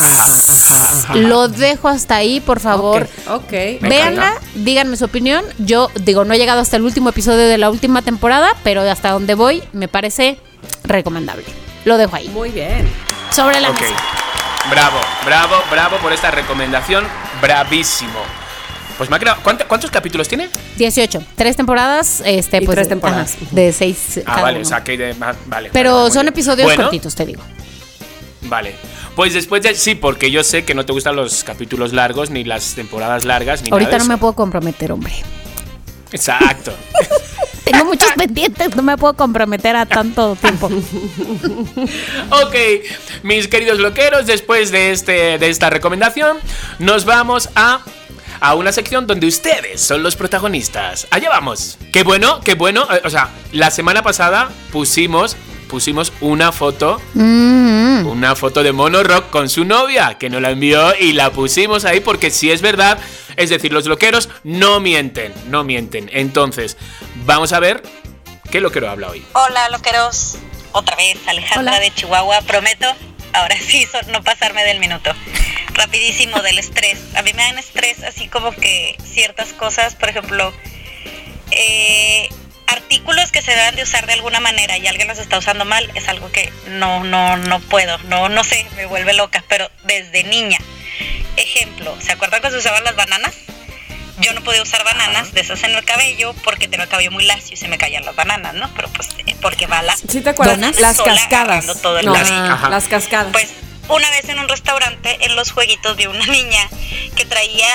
[1.16, 3.08] Lo dejo hasta ahí, por favor.
[3.30, 3.52] Ok.
[3.82, 5.44] Me Véanla, díganme su opinión.
[5.60, 9.12] Yo digo, no he llegado hasta el último episodio de la última temporada, pero hasta
[9.12, 10.40] donde voy me parece
[10.84, 11.46] recomendable.
[11.86, 12.30] Lo dejo ahí.
[12.30, 12.90] Muy bien.
[13.32, 13.82] Sobre la Ok.
[13.82, 13.96] mesa.
[14.70, 17.06] Bravo, bravo, bravo por esta recomendación.
[17.42, 18.20] Bravísimo.
[18.98, 19.40] Pues me ha creado.
[19.44, 20.50] ¿cuánto- ¿Cuántos capítulos tiene?
[20.78, 21.24] 18.
[21.36, 22.76] Tres temporadas, este, Y pues.
[22.76, 23.36] tres temporadas.
[23.36, 24.20] ajá, de seis.
[24.20, 24.66] Ah, cada vale, uno.
[24.66, 25.14] o sea, que de-
[25.48, 25.70] vale.
[25.74, 27.42] Pero vale, son episodios Bueno, cortitos, te digo.
[28.44, 28.76] Vale.
[29.16, 29.76] Pues después de.
[29.76, 33.62] Sí, porque yo sé que no te gustan los capítulos largos, ni las temporadas largas,
[33.62, 35.14] ni Ahorita nada no me puedo comprometer, hombre.
[36.12, 36.74] Exacto.
[37.64, 40.70] Tengo muchos pendientes, no me puedo comprometer a tanto tiempo.
[42.32, 42.56] Ok,
[43.24, 46.38] mis queridos loqueros, después de, este, de esta recomendación,
[46.80, 47.80] nos vamos a,
[48.44, 51.08] a una sección donde ustedes son los protagonistas.
[51.12, 51.78] Allá vamos.
[51.94, 52.86] Qué bueno, qué bueno.
[52.94, 55.38] eh, O sea, la semana pasada pusimos,
[55.70, 58.06] pusimos una foto, Mm.
[58.06, 61.86] una foto de Mono Rock con su novia, que nos la envió y la pusimos
[61.86, 62.98] ahí porque si es verdad,
[63.38, 66.10] es decir, los loqueros no mienten, no mienten.
[66.12, 66.76] Entonces,
[67.26, 67.82] vamos a ver
[68.52, 69.26] qué loquero habla hoy.
[69.36, 70.36] Hola, loqueros.
[70.74, 71.80] Otra vez, Alejandra Hola.
[71.80, 72.42] de Chihuahua.
[72.42, 72.88] Prometo,
[73.32, 75.12] ahora sí, no pasarme del minuto.
[75.74, 77.00] Rapidísimo, del estrés.
[77.16, 80.54] A mí me dan estrés así como que ciertas cosas, por ejemplo,
[81.52, 82.30] eh,
[82.68, 85.90] artículos que se deben de usar de alguna manera y alguien los está usando mal,
[85.96, 87.98] es algo que no, no, no puedo.
[88.10, 90.58] No, no sé, me vuelve loca, pero desde niña.
[91.38, 93.34] Ejemplo, ¿se acuerdan que se usaban las bananas?
[94.20, 97.26] Yo no podía usar bananas de esas en el cabello porque tenía el cabello muy
[97.26, 98.72] lacio y se me caían las bananas, ¿no?
[98.76, 99.98] Pero pues eh, porque va la...
[99.98, 100.60] ¿Sí te acuerdas?
[100.80, 101.26] Las cascadas.
[101.26, 102.54] agarrando todo el No, cabello.
[102.54, 102.70] Ajá.
[102.70, 103.32] las cascadas.
[103.32, 103.50] Pues
[103.90, 106.70] una vez en un restaurante, en los jueguitos, vi una niña
[107.16, 107.68] que traía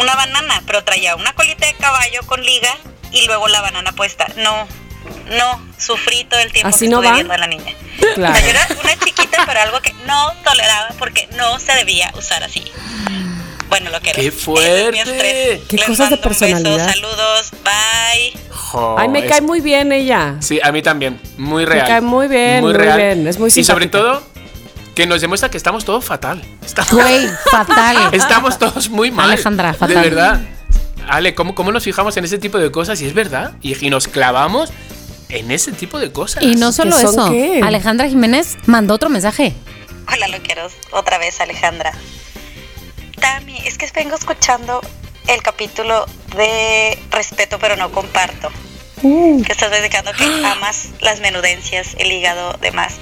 [0.00, 2.76] una banana, pero traía una colita de caballo con liga
[3.12, 4.26] y luego la banana puesta.
[4.36, 4.66] No,
[5.36, 7.14] no, sufrí todo el tiempo ¿Así que no estuve va?
[7.14, 7.74] viendo a la niña.
[8.14, 8.32] Claro.
[8.34, 12.10] O sea, yo era una chiquita, pero algo que no toleraba porque no se debía
[12.16, 12.64] usar así.
[13.68, 15.62] Bueno, lo que ¡Qué fuerte!
[15.68, 16.88] Qué Les cosas de un beso, personalidad.
[16.92, 18.32] saludos, bye.
[18.50, 20.36] Jo, Ay, me es- cae muy bien ella.
[20.40, 21.20] Sí, a mí también.
[21.36, 21.86] Muy real.
[21.86, 23.90] cae muy bien, muy bien, es muy Y sobre simpática.
[23.90, 24.26] todo,
[24.94, 26.42] que nos demuestra que estamos todos fatal.
[26.64, 27.96] Estamos, Güey, fatal.
[28.12, 29.30] estamos todos muy mal.
[29.30, 29.88] Alejandra, fatal.
[29.88, 30.40] De verdad.
[31.08, 33.00] Ale, ¿cómo, ¿cómo nos fijamos en ese tipo de cosas?
[33.00, 33.52] Y es verdad.
[33.62, 34.70] Y, y nos clavamos
[35.28, 36.42] en ese tipo de cosas.
[36.42, 37.60] Y no solo ¿Qué son eso, qué?
[37.64, 39.54] Alejandra Jiménez mandó otro mensaje.
[40.12, 40.72] Hola, loqueros.
[40.92, 41.92] Otra vez, Alejandra.
[43.20, 44.80] Tami, es que vengo escuchando
[45.28, 46.06] el capítulo
[46.36, 48.50] de Respeto pero no comparto.
[49.02, 52.96] Que estás dedicando que amas las menudencias, el hígado, demás.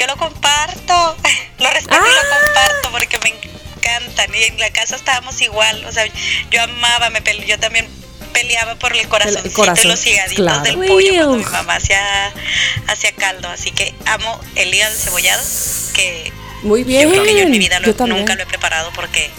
[0.00, 1.16] Yo lo comparto,
[1.58, 4.34] lo respeto y lo comparto porque me encantan.
[4.34, 5.84] Y en la casa estábamos igual.
[5.84, 6.06] O sea,
[6.50, 7.86] yo amaba, me pele- yo también
[8.32, 10.62] peleaba por el corazoncito corazón, y los higaditos claro.
[10.62, 12.32] del pollo cuando mi mamá hacía,
[12.86, 13.48] hacía caldo.
[13.50, 15.42] Así que amo el hígado cebollado
[15.94, 16.32] que
[16.62, 17.02] Muy bien.
[17.02, 19.30] yo creo que yo en mi vida lo- nunca lo he preparado porque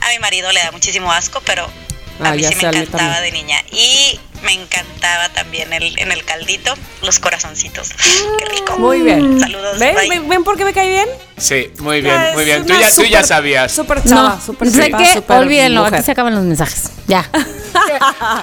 [0.00, 3.32] a mi marido le da muchísimo asco, pero a Ah, mí sí me encantaba de
[3.32, 3.62] niña.
[3.70, 7.90] Y me encantaba también el, en el caldito los corazoncitos.
[8.38, 8.78] Qué rico.
[8.78, 9.40] Muy bien.
[9.40, 9.78] Saludos.
[9.78, 10.08] ¿Ven, bye.
[10.08, 11.08] ven, ven por qué me cae bien?
[11.36, 12.66] Sí, muy bien, Es muy bien.
[12.66, 13.72] Tú ya, tú ya sabías.
[13.72, 15.94] Súper chava, no, súper sé que súper olvídenlo, mujer.
[15.96, 16.90] aquí se acaban los mensajes.
[17.06, 17.28] Ya.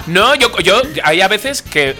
[0.06, 1.94] No, yo, yo hay a veces que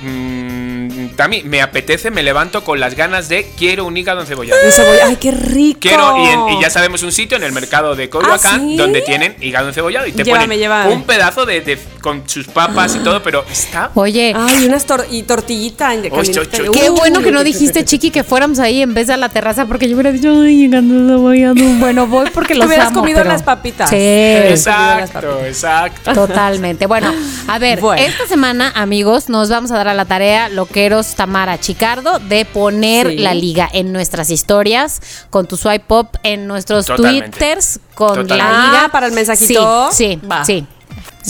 [1.19, 4.61] mm, Tami, me apetece, me levanto con las ganas de quiero un hígado encebollado.
[4.65, 5.07] De cebolla.
[5.07, 5.81] Ay, qué rico.
[5.81, 8.77] Quiero, y, en- y ya sabemos un sitio en el mercado de Coyoacán ¿Ah, sí?
[8.77, 10.93] donde tienen hígado encebollado y te Llévame, ponen llévame.
[10.93, 15.05] un pedazo de, de- con sus papas y todo, pero está Oye, Ay, unas tor
[15.11, 15.93] y tortillita.
[15.95, 17.85] en- qué Uy, bueno que no dijiste.
[17.85, 20.57] Chiqui, que fuéramos ahí en vez de a la terraza, porque yo hubiera dicho, ay,
[20.57, 21.55] llegando cebollado.
[21.81, 23.91] Bueno, voy porque los hubieras amo, comido pero- las papitas.
[23.91, 23.97] Sí.
[23.97, 26.13] Exacto, exacto.
[26.13, 26.87] Totalmente.
[26.87, 27.13] Bueno,
[27.47, 28.03] a ver, Bueno.
[28.03, 33.09] esta semana, amigos, nos vamos a dar a la tarea, loqueros Tamara Chicardo, de poner
[33.09, 33.19] Sí.
[33.19, 37.31] la liga en nuestras historias, con tu swipe pop, en nuestros Totalmente.
[37.31, 38.37] twitters, con Totalmente.
[38.37, 38.85] la liga.
[38.85, 39.89] Ah, para el mensajito.
[39.93, 40.45] Sí, sí, Va.
[40.45, 40.67] sí.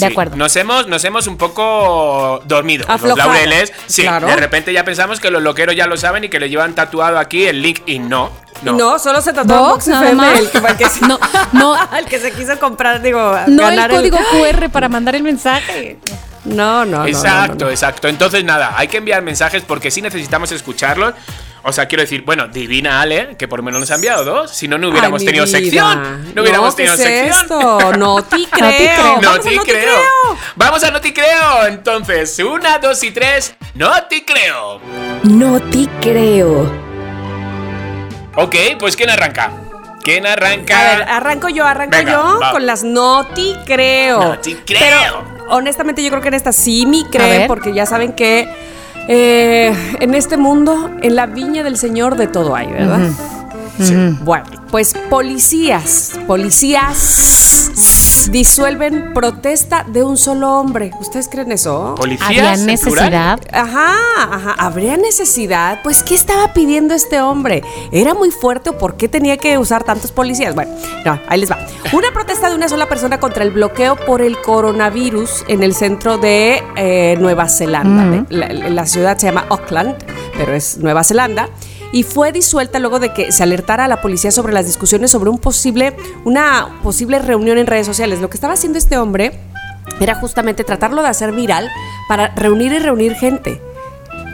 [0.00, 0.36] De Sí, acuerdo.
[0.36, 2.84] Nos hemos, nos hemos un poco dormido.
[2.86, 3.32] Los Aflojado.
[3.32, 3.72] laureles.
[3.86, 4.26] Sí, Claro.
[4.28, 7.18] de repente ya pensamos que los loqueros ya lo saben y que le llevan tatuado
[7.18, 8.30] aquí el link y no.
[8.62, 8.72] No.
[8.72, 10.38] No, solo se Vox, Vox nada más.
[10.38, 11.18] el el que se- No,
[11.52, 11.76] no.
[11.98, 15.98] el que se quiso comprar, digo, No el ganar código QR para mandar el mensaje.
[16.44, 17.70] No, no, no, no, Exacto, no, no.
[17.70, 18.08] exacto.
[18.08, 21.14] Entonces, nada, hay que enviar mensajes porque sí necesitamos escucharlos.
[21.68, 24.50] O sea, quiero decir, bueno, divina Ale, que por lo menos nos ha enviado dos.
[24.50, 25.58] Si no, no hubiéramos Ay, tenido vida.
[25.58, 26.34] sección.
[26.34, 27.42] No hubiéramos ¿qué tenido es sección.
[27.42, 27.92] esto?
[27.96, 28.68] No te creo.
[28.70, 29.20] creo.
[29.20, 29.98] No Vamos a te no creo.
[30.56, 31.66] Vamos a no te creo.
[31.66, 33.54] Entonces, una, dos y tres.
[33.74, 34.80] No te creo.
[35.24, 36.88] No te creo.
[38.36, 39.50] Ok, pues ¿quién arranca?
[40.02, 40.78] ¿Quién arranca?
[40.80, 42.52] A ver, arranco yo, arranco Venga, yo va.
[42.52, 44.20] con las no te creo.
[44.20, 44.78] No te creo.
[44.80, 48.48] Pero honestamente yo creo que en esta sí me A creen porque ya saben que
[49.08, 53.10] eh, en este mundo, en la viña del Señor de todo hay, ¿verdad?
[54.24, 57.70] Bueno, pues policías, policías
[58.26, 60.90] disuelven protesta de un solo hombre.
[61.00, 61.94] ¿Ustedes creen eso?
[61.96, 62.28] ¿Policías?
[62.28, 63.40] ¿Había en necesidad?
[63.52, 63.94] Ajá,
[64.30, 64.54] ajá.
[64.58, 65.80] ¿Habría necesidad?
[65.82, 67.62] Pues, ¿qué estaba pidiendo este hombre?
[67.92, 70.54] ¿Era muy fuerte o por qué tenía que usar tantos policías?
[70.54, 70.72] Bueno,
[71.04, 71.58] no, ahí les va.
[71.92, 76.18] Una protesta de una sola persona contra el bloqueo por el coronavirus en el centro
[76.18, 78.24] de eh, Nueva Zelanda.
[78.28, 79.96] La, la ciudad se llama Auckland,
[80.36, 81.48] pero es Nueva Zelanda.
[81.92, 85.30] Y fue disuelta luego de que se alertara a la policía sobre las discusiones sobre
[85.30, 88.20] un posible, una posible reunión en redes sociales.
[88.20, 89.40] Lo que estaba haciendo este hombre
[90.00, 91.68] era justamente tratarlo de hacer viral
[92.08, 93.60] para reunir y reunir gente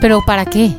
[0.01, 0.77] ¿Pero para qué?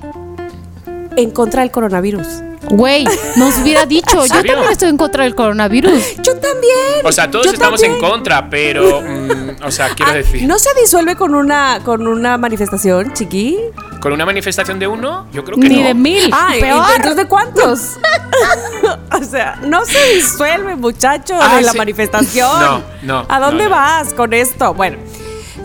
[1.17, 2.27] en contra del coronavirus.
[2.69, 3.05] Güey,
[3.35, 4.25] nos hubiera dicho.
[4.25, 6.15] Yo también estoy en contra del coronavirus.
[6.17, 6.73] Yo también.
[7.03, 8.03] O sea, todos yo estamos también.
[8.03, 9.01] en contra, pero.
[9.01, 10.43] mm, o sea, quiero Ah, decir.
[10.47, 13.57] ¿No se disuelve con una, con una manifestación, chiqui?
[14.01, 15.27] ¿Con una manifestación de uno?
[15.31, 15.87] Yo creo que Ni no.
[15.87, 16.29] de mil.
[16.31, 16.85] Ah, ¿y- peor.
[16.95, 17.79] ¿entonces de cuántos?
[19.19, 22.49] o sea, no se disuelve, muchacho, Ah, de la manifestación.
[22.65, 22.81] No,
[23.21, 23.75] no, ¿A dónde no, no.
[23.75, 24.73] vas con esto?
[24.73, 24.97] Bueno.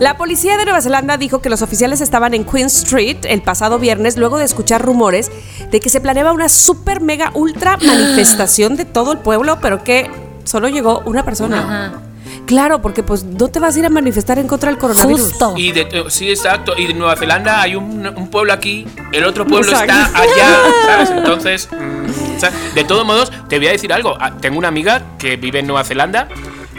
[0.01, 3.77] La policía de Nueva Zelanda dijo que los oficiales estaban en Queen Street el pasado
[3.77, 5.31] viernes luego de escuchar rumores
[5.69, 10.09] de que se planeaba una super mega ultra manifestación de todo el pueblo, pero que
[10.43, 11.59] solo llegó una persona.
[11.59, 12.01] Ajá.
[12.47, 15.21] Claro, porque pues no te vas a ir a manifestar en contra del coronavirus.
[15.21, 15.53] Justo.
[15.55, 16.73] Y de, eh, sí, exacto.
[16.75, 19.93] Y de Nueva Zelanda hay un, un pueblo aquí, el otro pueblo Exacto.
[19.93, 20.57] está allá,
[20.87, 21.11] ¿sabes?
[21.11, 22.73] Entonces, mm, ¿sabes?
[22.73, 24.17] de todos modos, te voy a decir algo.
[24.19, 26.27] Ah, Tengo una amiga que vive en Nueva Zelanda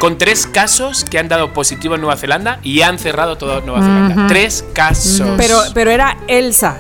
[0.02, 3.82] con tres casos que han dado positivo en Nueva Zelanda y han cerrado toda Nueva
[3.82, 4.26] Zelanda.
[4.26, 5.28] Tres casos.
[5.36, 6.78] Pero, pero era Elsa,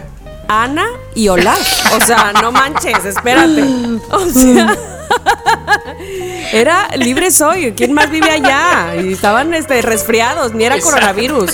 [0.48, 1.94] Ana y Olaf.
[1.94, 3.62] O sea, no manches, espérate.
[4.10, 4.76] O sea.
[6.52, 7.70] Era libre soy.
[7.74, 8.96] ¿Quién más vive allá?
[9.00, 10.96] Y estaban este, resfriados, ni era Exacto.
[10.96, 11.52] coronavirus.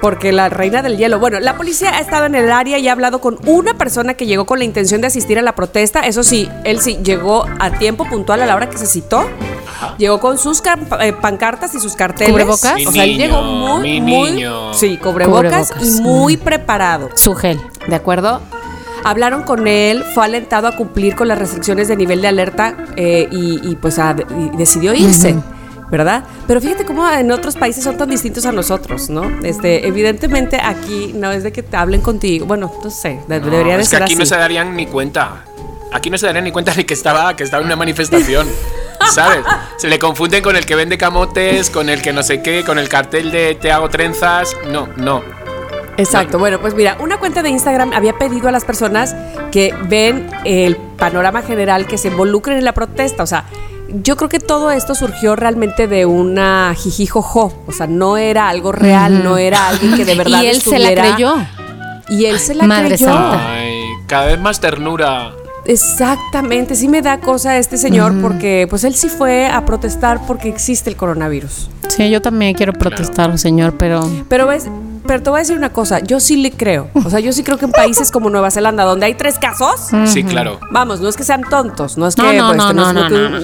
[0.00, 1.18] Porque la reina del hielo.
[1.18, 4.26] Bueno, la policía ha estado en el área y ha hablado con una persona que
[4.26, 6.06] llegó con la intención de asistir a la protesta.
[6.06, 9.28] Eso sí, él sí llegó a tiempo puntual a la hora que se citó.
[9.98, 10.62] Llegó con sus
[11.00, 12.30] eh, pancartas y sus carteles.
[12.32, 12.74] ¿Cubrebocas?
[12.76, 14.74] Mi O sea, él niño, llegó muy, muy, niño.
[14.74, 15.98] sí, cubrebocas, Cubrebocas.
[15.98, 17.10] y muy preparado.
[17.14, 17.60] Su gel.
[17.86, 18.40] ¿De acuerdo?
[19.04, 23.28] Hablaron con él, fue alentado a cumplir con las restricciones de nivel de alerta eh,
[23.30, 25.34] y, y, pues a- y decidió irse.
[25.90, 26.22] ¿Verdad?
[26.46, 29.24] Pero fíjate cómo en otros países son tan distintos a nosotros, ¿no?
[29.42, 32.46] Este, evidentemente aquí no es de que te hablen contigo.
[32.46, 34.14] Bueno, no sé, de- No, debería de es que aquí así.
[34.14, 35.44] no se darían ni cuenta.
[35.92, 38.46] Aquí no se darían ni cuenta de que estaba, que estaba en una manifestación.
[39.10, 39.44] ¿Sabes?
[39.76, 42.78] Se le confunden con el que vende camotes, con el que no sé qué, con
[42.78, 44.56] el cartel de te hago trenzas.
[44.70, 45.22] No, no.
[45.96, 49.14] Exacto, bueno, pues mira, una cuenta de Instagram había pedido a las personas
[49.52, 53.44] que ven el panorama general que se involucren en la protesta, o sea,
[53.92, 58.72] yo creo que todo esto surgió realmente de una jijijojo, o sea, no era algo
[58.72, 61.34] real, no era alguien que de verdad y él se la creyó.
[62.08, 63.06] Y él se la Madre creyó.
[63.06, 63.52] santa.
[63.52, 65.32] Ay, cada vez más ternura.
[65.64, 70.48] Exactamente, sí me da cosa este señor porque pues él sí fue a protestar porque
[70.48, 71.70] existe el coronavirus.
[71.88, 74.08] Sí, yo también quiero protestar, señor, pero.
[74.28, 74.68] Pero ves,
[75.06, 76.88] pero te voy a decir una cosa, yo sí le creo.
[77.04, 79.88] O sea, yo sí creo que en países como Nueva Zelanda, donde hay tres casos,
[80.06, 80.60] Sí, claro.
[80.70, 82.22] Vamos, no es que sean tontos, no es que,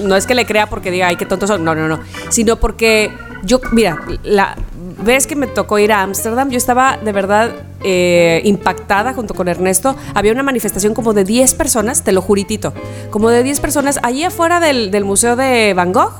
[0.03, 1.99] no es que le crea porque diga, ay, qué tontos son, no, no, no,
[2.29, 3.11] sino porque
[3.43, 4.55] yo, mira, la
[5.03, 7.51] vez que me tocó ir a Ámsterdam, yo estaba de verdad
[7.83, 9.95] eh, impactada junto con Ernesto.
[10.13, 12.73] Había una manifestación como de 10 personas, te lo juritito,
[13.11, 16.11] como de 10 personas allí afuera del, del Museo de Van Gogh.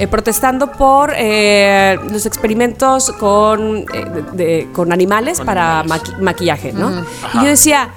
[0.00, 6.02] eh, protestando por eh, los experimentos con, de- de- con animales Con para animales.
[6.12, 6.90] maqui- maquillaje, ¿no?
[7.34, 7.90] Y yo decía,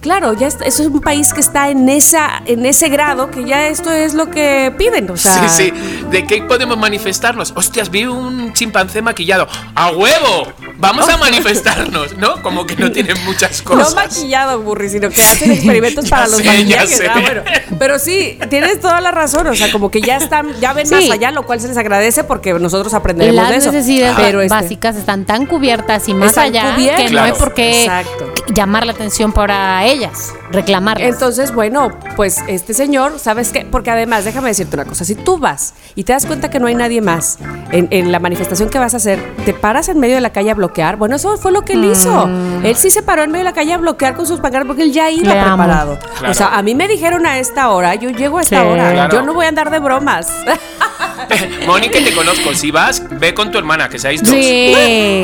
[0.00, 3.44] Claro, ya está- eso es un país que está en esa en ese grado que
[3.44, 6.04] ya esto es lo que piden, o sea, sí, sí.
[6.10, 7.52] ¿De qué podemos manifestarnos?
[7.56, 9.48] Hostias, vi un chimpancé maquillado.
[9.74, 10.52] ¡A huevo!
[10.76, 12.40] Vamos a manifestarnos, ¿no?
[12.42, 13.94] Como que no tienen muchas No cosas.
[13.94, 16.96] maquillado, Burri, sino que hacen experimentos Ya para los sé, ya maquillajes.
[16.96, 17.08] sé.
[17.08, 17.42] Ah, bueno.
[17.78, 19.46] Pero sí, tienes toda la razón.
[19.48, 20.94] O sea, como que ya están, ya ven Sí.
[20.94, 23.72] más allá, lo cual se les agradece porque nosotros aprenderemos Las de eso.
[23.72, 27.04] necesidades Pero este, básicas están tan cubiertas y más Están allá cubiertas.
[27.04, 28.32] que no hay por qué Exacto.
[28.54, 31.08] llamar la atención para ellas, reclamarlas.
[31.08, 33.66] Entonces, bueno, pues este señor, ¿sabes qué?
[33.70, 36.66] Porque además, déjame decirte una cosa, si tú vas y te das cuenta que no
[36.66, 37.38] hay nadie más
[37.70, 40.50] en, en la manifestación que vas a hacer, te paras en medio de la calle
[40.50, 42.26] a bloquear, bueno, eso fue lo que él hizo.
[42.26, 42.64] Mm.
[42.66, 44.82] Él sí se paró en medio de la calle a bloquear con sus pancartas porque
[44.82, 45.98] él ya iba Le preparado.
[46.18, 46.30] Claro.
[46.30, 48.66] O sea, a mí me dijeron a esta hora, yo llego a esta Sí.
[48.66, 49.12] hora, Claro.
[49.16, 50.28] yo no voy a andar de bromas.
[51.66, 52.54] Moni, que te conozco.
[52.54, 54.30] Si vas, ve con tu hermana, que seáis dos.
[54.30, 54.72] Sí.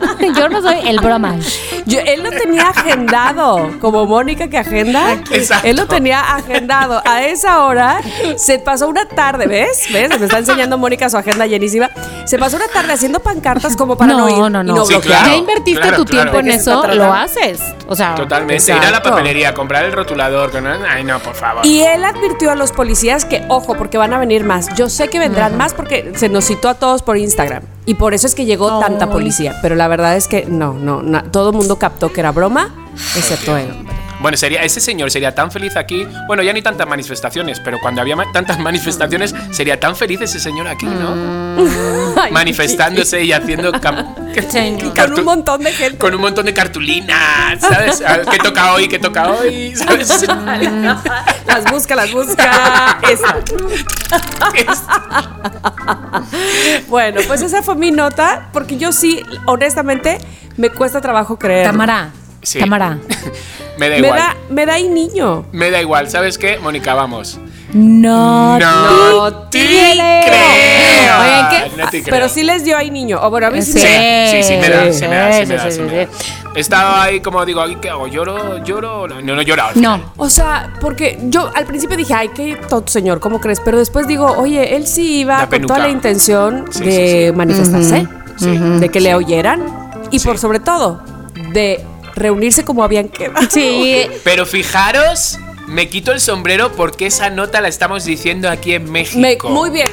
[0.36, 1.36] Yo no soy el broma.
[1.86, 5.14] Yo- él lo tenía agendado, como Mónica que agenda.
[5.30, 5.66] Exacto.
[5.66, 7.02] Él lo tenía agendado.
[7.04, 8.00] A esa hora
[8.36, 9.86] se pasó una tarde, ¿ves?
[9.92, 10.18] ¿Ves?
[10.18, 11.90] Me está enseñando Mónica su agenda llenísima.
[12.24, 14.36] Se pasó una tarde haciendo pancartas como para no, ir.
[14.38, 14.84] No, no, y no.
[14.86, 15.26] Sí, claro.
[15.26, 16.30] ya invertiste claro, tu claro.
[16.30, 17.60] tiempo en ¿De qué se eso, lo haces.
[17.88, 18.70] O sea, Totalmente.
[18.70, 20.50] Ir a la papelería, comprar el rotulador.
[20.50, 21.64] que no- Ay, no, por favor.
[21.66, 24.68] Y él advirtió a los policías que, ojo, porque van a venir más.
[24.76, 27.62] Yo sé que vendrán más porque se nos citó a todos por Instagram.
[27.86, 29.56] Y por eso es que llegó tanta policía.
[29.62, 32.79] Pero la verdad es que no, no, no, todo el mundo captó que era broma,
[33.16, 33.68] excepto él.
[34.20, 36.06] Bueno, sería, ese señor sería tan feliz aquí.
[36.26, 40.38] Bueno, ya ni tantas manifestaciones, pero cuando había ma- tantas manifestaciones, sería tan feliz ese
[40.38, 41.14] señor aquí, ¿no?
[42.22, 43.72] Ay, Manifestándose y haciendo.
[44.94, 45.96] Con un montón de gente.
[45.98, 48.02] Con un montón de cartulinas, ¿sabes?
[48.30, 48.88] ¿Qué toca hoy?
[48.88, 49.74] ¿Qué toca hoy?
[49.74, 50.26] ¿Sabes?
[51.46, 52.98] Las busca, las busca.
[56.88, 60.18] Bueno, pues esa fue mi nota, porque yo sí, honestamente,
[60.56, 61.66] me cuesta trabajo creer.
[61.66, 62.10] cámara.
[62.42, 62.58] Sí.
[62.58, 62.98] Cámara.
[63.78, 64.18] Me da Me igual.
[64.18, 65.46] da, me da y niño.
[65.52, 66.10] Me da igual.
[66.10, 66.58] ¿Sabes qué?
[66.58, 67.38] Mónica, vamos.
[67.72, 68.58] No.
[68.58, 69.94] No te creo.
[70.26, 71.20] creo.
[71.22, 71.76] Oigan, ¿qué?
[71.78, 72.14] No te creo.
[72.14, 73.18] Pero sí les dio ahí niño.
[73.22, 75.46] O bueno, a mí sí, Sí, me- sí, sí, me da, sí me da, sí
[75.46, 76.06] me da, sí, me da.
[76.56, 78.06] Estaba ahí como digo, "Ay, ¿qué hago?
[78.06, 78.62] ¿Lloro?
[78.64, 79.06] ¿Lloro?
[79.08, 79.74] No, no, al final.
[79.76, 80.12] No.
[80.18, 83.60] O sea, porque yo al principio dije, ay, qué tonto señor, ¿cómo crees?
[83.60, 88.06] Pero después digo, oye, él sí iba con toda la intención de manifestarse,
[88.36, 88.58] Sí.
[88.58, 89.64] de que le oyeran
[90.10, 91.02] y por sobre todo
[91.52, 91.84] de
[92.14, 93.46] reunirse como habían quedado.
[93.50, 94.06] Sí.
[94.24, 99.06] Pero fijaros, me quito el sombrero porque esa nota la estamos diciendo aquí en Me-
[99.16, 99.48] México.
[99.50, 99.88] muy bien.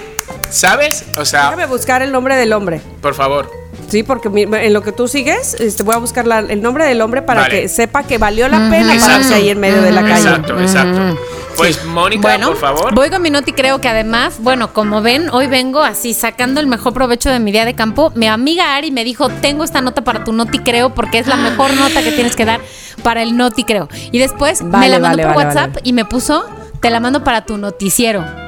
[0.50, 1.06] ¿Sabes?
[1.18, 2.82] O sea, Déjame buscar el nombre del hombre.
[3.02, 3.50] por favor.
[3.90, 7.00] Sí, porque en lo que tú sigues, este, voy a buscar la- el nombre del
[7.02, 7.62] hombre para Vale.
[7.62, 9.06] que sepa que valió la pena Exacto.
[9.06, 10.18] pararse ahí en medio de la calle.
[10.30, 11.18] Exacto, exacto.
[11.58, 12.94] Pues Mónica, Bueno, por favor.
[12.96, 16.68] voy con mi noti creo que además, bueno, como ven, hoy vengo así sacando el
[16.68, 18.12] mejor provecho de mi día de campo.
[18.16, 21.36] Mi amiga Ari me dijo, tengo esta nota para tu noti creo porque es la
[21.36, 22.62] mejor nota que tienes que dar
[23.04, 23.90] para el noti creo.
[24.12, 25.82] Y después me la mandó vale, por vale, WhatsApp vale.
[25.84, 26.46] y me puso,
[26.80, 28.47] te la mando para tu noticiero.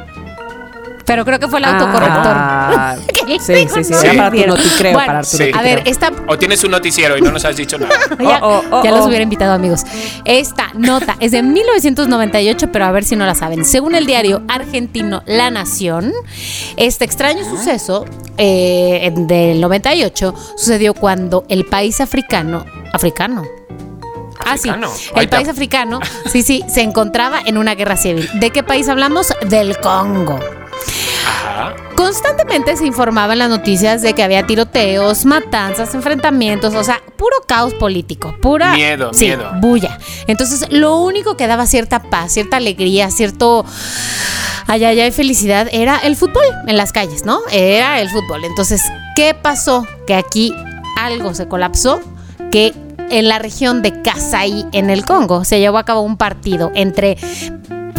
[1.10, 2.34] Pero creo que fue el autocorrector.
[2.36, 2.96] Ah,
[3.40, 3.94] sí, sí, sí.
[3.94, 5.52] no Era para tu noticreo, Bueno, para tu Sí.
[5.52, 5.92] A ver, noticreo.
[5.92, 7.96] esta O tienes un noticiero y no nos has dicho nada.
[8.20, 9.08] ya, Oh, oh, ya oh, los oh.
[9.08, 9.82] hubiera invitado, amigos.
[10.24, 13.66] Esta nota es de 1998, pero a ver si no la saben.
[13.66, 16.14] Según el diario argentino La Nación,
[16.78, 18.06] este extraño suceso
[18.38, 22.68] eh, del 98 sucedió cuando el país africano.
[22.94, 23.46] ¿Africano?
[24.46, 24.70] Ah, sí.
[25.16, 28.30] El país africano, sí, sí, se encontraba en una guerra civil.
[28.36, 29.34] ¿De qué país hablamos?
[29.50, 30.40] Del Congo.
[31.30, 31.76] Ajá.
[31.96, 37.36] Constantemente se informaba en las noticias de que había tiroteos, matanzas, enfrentamientos, o sea, puro
[37.48, 39.52] caos político, pura Miedo, sí, miedo.
[39.62, 40.00] bulla.
[40.28, 43.66] Entonces, lo único que daba cierta paz, cierta alegría, cierto
[44.68, 47.40] ay, ay, ay, felicidad era el fútbol en las calles, ¿no?
[47.52, 48.44] Era el fútbol.
[48.46, 48.82] Entonces,
[49.16, 49.86] ¿qué pasó?
[50.08, 50.54] Que aquí
[50.98, 52.00] algo se colapsó,
[52.52, 52.74] que
[53.10, 57.18] en la región de Kasai, en el Congo, se llevó a cabo un partido entre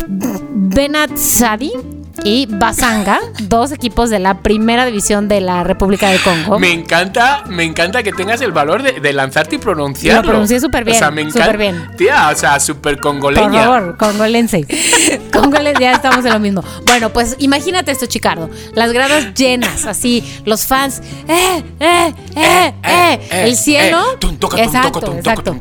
[0.08, 1.72] Benatsadi
[2.24, 6.58] y Basanga, dos equipos de la primera división de la República del Congo.
[6.58, 10.22] Me encanta, me encanta que tengas el valor de, de lanzarte y pronunciarlo.
[10.22, 11.44] Lo pronuncié súper bien, O sea, me encanta.
[11.44, 11.90] súper bien.
[11.96, 13.64] Tía, o sea, súper Por congoleña.
[13.64, 14.66] favor, congolense.
[15.32, 16.62] Congolense, ya estamos en lo mismo.
[16.86, 18.50] Bueno, pues imagínate esto, Chicardo.
[18.74, 21.00] Las gradas llenas, así, los fans.
[21.28, 23.20] ¡Eh, eh, eh, eh!
[23.30, 23.98] el cielo.
[24.56, 25.56] exacto, exacto.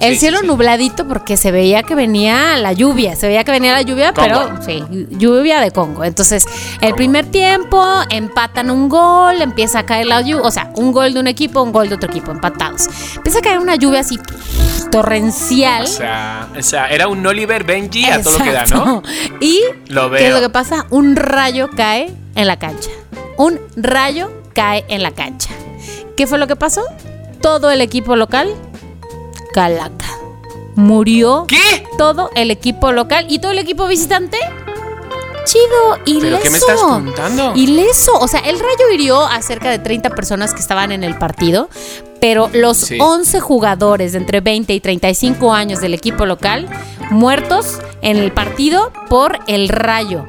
[0.00, 3.82] El cielo nubladito porque se veía que venía la lluvia, se veía que venía la
[3.82, 5.70] lluvia, pero sí, lluvia de
[6.04, 6.46] Entonces,
[6.80, 11.14] el primer tiempo empatan un gol, empieza a caer la lluvia, o sea, un gol
[11.14, 12.88] de un equipo, un gol de otro equipo, empatados.
[13.16, 14.18] Empieza a caer una lluvia así
[14.90, 15.84] torrencial.
[15.84, 19.02] O sea, o sea, era un Oliver Benji a todo lo que da, ¿no?
[19.40, 20.34] Y Lo ¿qué es veo.
[20.36, 20.86] lo que pasa?
[20.90, 22.90] Un rayo cae en la cancha.
[23.36, 25.50] Un rayo cae en la cancha.
[26.16, 26.82] ¿Qué fue lo que pasó?
[27.40, 28.52] Todo el equipo local,
[29.54, 30.06] calaca.
[30.76, 31.86] Murió ¿Qué?
[31.98, 34.38] todo el equipo local y todo el equipo visitante.
[35.44, 36.26] Chido, ileso.
[36.26, 37.52] ¿Pero qué me estás contando?
[37.56, 38.12] Ileso.
[38.18, 41.68] O sea, el rayo hirió a cerca de 30 personas que estaban en el partido,
[42.20, 42.98] pero los Sí.
[43.00, 46.68] 11 jugadores de entre 20 y 35 años del equipo local
[47.10, 50.26] muertos en el partido por el rayo.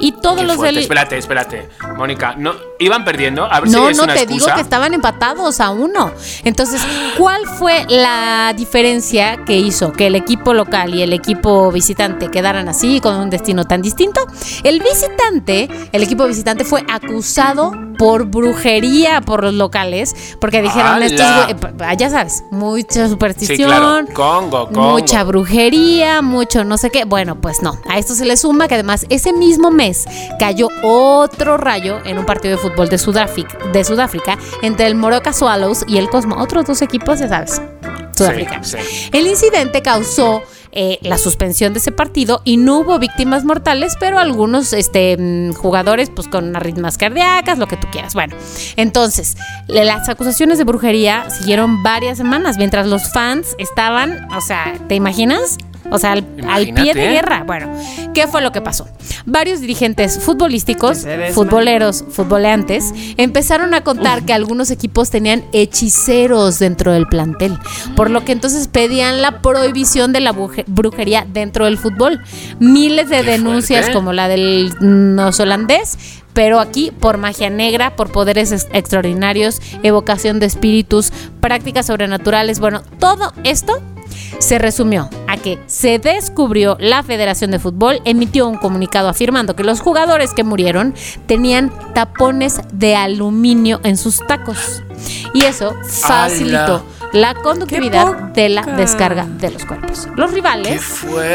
[0.00, 0.78] Y todos Qué los del...
[0.78, 1.68] Espérate, espérate.
[1.96, 3.44] Mónica, no, iban perdiendo.
[3.44, 4.44] A ver si No, es no una te excusa.
[4.46, 6.10] digo que estaban empatados a uno.
[6.44, 6.80] Entonces,
[7.18, 12.68] ¿cuál fue la diferencia que hizo que el equipo local y el equipo visitante quedaran
[12.68, 14.20] así con un destino tan distinto?
[14.62, 21.06] El visitante, el equipo visitante fue acusado por brujería por los locales porque dijeron ¡Hala!
[21.06, 23.68] estos, ya sabes, mucha Sí, superstición.
[23.70, 24.06] claro.
[24.12, 24.90] Congo, Congo.
[24.90, 27.04] Mucha brujería, mucho no sé qué.
[27.04, 27.78] Bueno, pues no.
[27.88, 30.06] A esto se le suma que además ese mismo mes
[30.40, 35.32] cayó otro rayo en un partido de fútbol de Sudáfrica, de Sudáfrica entre el Moroca
[35.32, 36.36] Swallows y el Cosmo.
[36.36, 37.62] Otros dos equipos, ya sabes,
[38.16, 38.68] sudafricanos.
[38.68, 39.10] Sí, sí.
[39.12, 40.42] El incidente causó
[40.76, 45.52] eh, la suspensión de ese partido y no hubo víctimas mortales, pero algunos este, mm,
[45.52, 48.14] jugadores pues con arritmias cardíacas, lo que tú quieras.
[48.14, 48.34] Bueno,
[48.74, 49.36] entonces,
[49.68, 55.58] las acusaciones de brujería siguieron varias semanas mientras los fans estaban, o sea, ¿te imaginas?
[55.90, 57.44] O sea, al, al pie de guerra.
[57.46, 57.68] Bueno,
[58.14, 58.86] ¿qué fue lo que pasó?
[59.26, 67.06] Varios dirigentes futbolísticos, futboleros, futboleantes, empezaron a contar que algunos equipos tenían hechiceros dentro del
[67.06, 67.58] plantel,
[67.96, 72.20] por lo que entonces pedían la prohibición de la bruje- brujería dentro del fútbol.
[72.58, 73.94] Miles de denuncias fuerte.
[73.94, 75.98] como la del neozelandés,
[76.32, 82.82] pero aquí por magia negra, por poderes ex- extraordinarios, evocación de espíritus, prácticas sobrenaturales, bueno,
[82.98, 83.80] todo esto
[84.38, 89.64] se resumió a que se descubrió la Federación de Fútbol emitió un comunicado afirmando que
[89.64, 90.94] los jugadores que murieron
[91.26, 94.82] tenían tapones de aluminio en sus tacos.
[95.34, 96.84] Y eso facilitó
[97.14, 100.08] la conductividad de la descarga de los cuerpos.
[100.16, 100.82] Los ¡Qué rivales!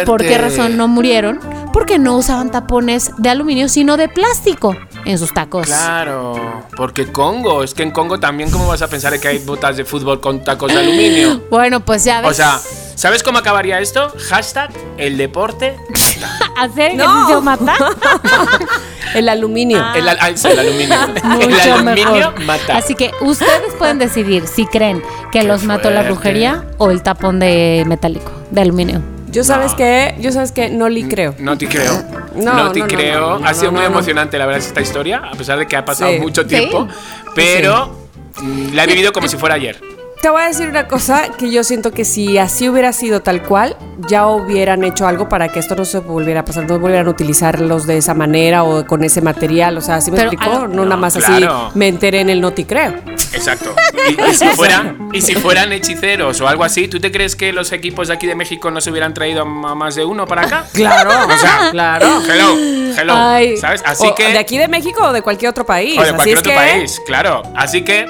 [0.06, 1.39] ¿por qué razón no murieron?
[1.72, 4.76] Porque no usaban tapones de aluminio, sino de plástico
[5.06, 5.68] en sus tacos.
[5.68, 9.77] Claro, porque Congo, es que en Congo también, ¿cómo vas a pensar que hay botas
[9.77, 11.43] de fútbol con tacos de aluminio?
[11.49, 12.30] Bueno, pues ya ves.
[12.30, 12.60] O sea,
[12.95, 14.14] ¿sabes cómo acabaría esto?
[14.30, 15.77] Hashtag el deporte.
[16.64, 17.03] hacer No.
[17.06, 17.73] ejercicio mata.
[19.15, 19.84] El aluminio.
[19.95, 20.95] El, al- ah, sí, el aluminio.
[21.41, 22.40] el Mucho aluminio mejor.
[22.45, 22.77] mata.
[22.77, 27.02] Así que ustedes pueden decidir si creen que Qué los mató la brujería o el
[27.02, 29.02] tapón de metálico, de aluminio.
[29.31, 29.77] Yo sabes No.
[29.77, 31.34] que, yo sabes que no le creo.
[31.40, 32.03] No te creo.
[32.36, 33.19] No, No, te no, creo.
[33.19, 33.95] no, no, ha sido no, muy no, no.
[33.95, 36.19] emocionante, la verdad, esta historia, a pesar de que ha pasado Sí.
[36.19, 36.48] mucho Sí.
[36.49, 36.88] tiempo.
[37.36, 37.91] Pero
[38.40, 39.81] mm, la he vivido como si fuera ayer.
[40.21, 43.41] Te voy a decir una cosa que yo siento que si así hubiera sido tal
[43.41, 43.77] cual,
[44.09, 47.09] ya hubieran hecho algo para que esto no se volviera a pasar, no volvieran a
[47.09, 49.77] utilizarlos de esa manera o con ese material.
[49.77, 51.67] O sea, así me Pero, explicó, no, no, nada más claro.
[51.67, 52.95] así me enteré en el Noti Creo.
[53.33, 53.73] Exacto.
[54.09, 57.53] Y, y si fueran, y si fueran hechiceros o algo así, ¿tú te crees que
[57.53, 60.43] los equipos de aquí de México no se hubieran traído a más de uno para
[60.43, 60.65] acá?
[60.73, 62.07] Claro, O sea, claro.
[62.27, 62.55] Hello,
[62.97, 63.13] hello.
[63.15, 63.83] Ay, ¿Sabes?
[63.85, 64.31] Así o que.
[64.31, 65.97] de aquí de México o de cualquier otro país.
[65.99, 67.43] o de Así cualquier es otro que, país, claro.
[67.55, 68.07] Así que.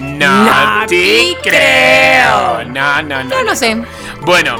[0.00, 0.44] No,
[0.80, 2.56] No te creo.
[2.62, 2.64] creo.
[2.68, 3.42] No, no, no.
[3.42, 3.76] No sé.
[4.22, 4.56] Bueno.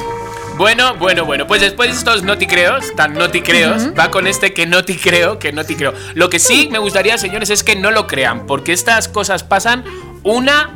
[0.56, 4.12] Bueno, bueno, bueno, pues después de estos no te creos, tan no te creos, va
[4.12, 5.92] con este que no te creo, que no te creo.
[6.14, 9.82] Lo que sí me gustaría, señores, es que no lo crean, porque estas cosas pasan
[10.22, 10.70] una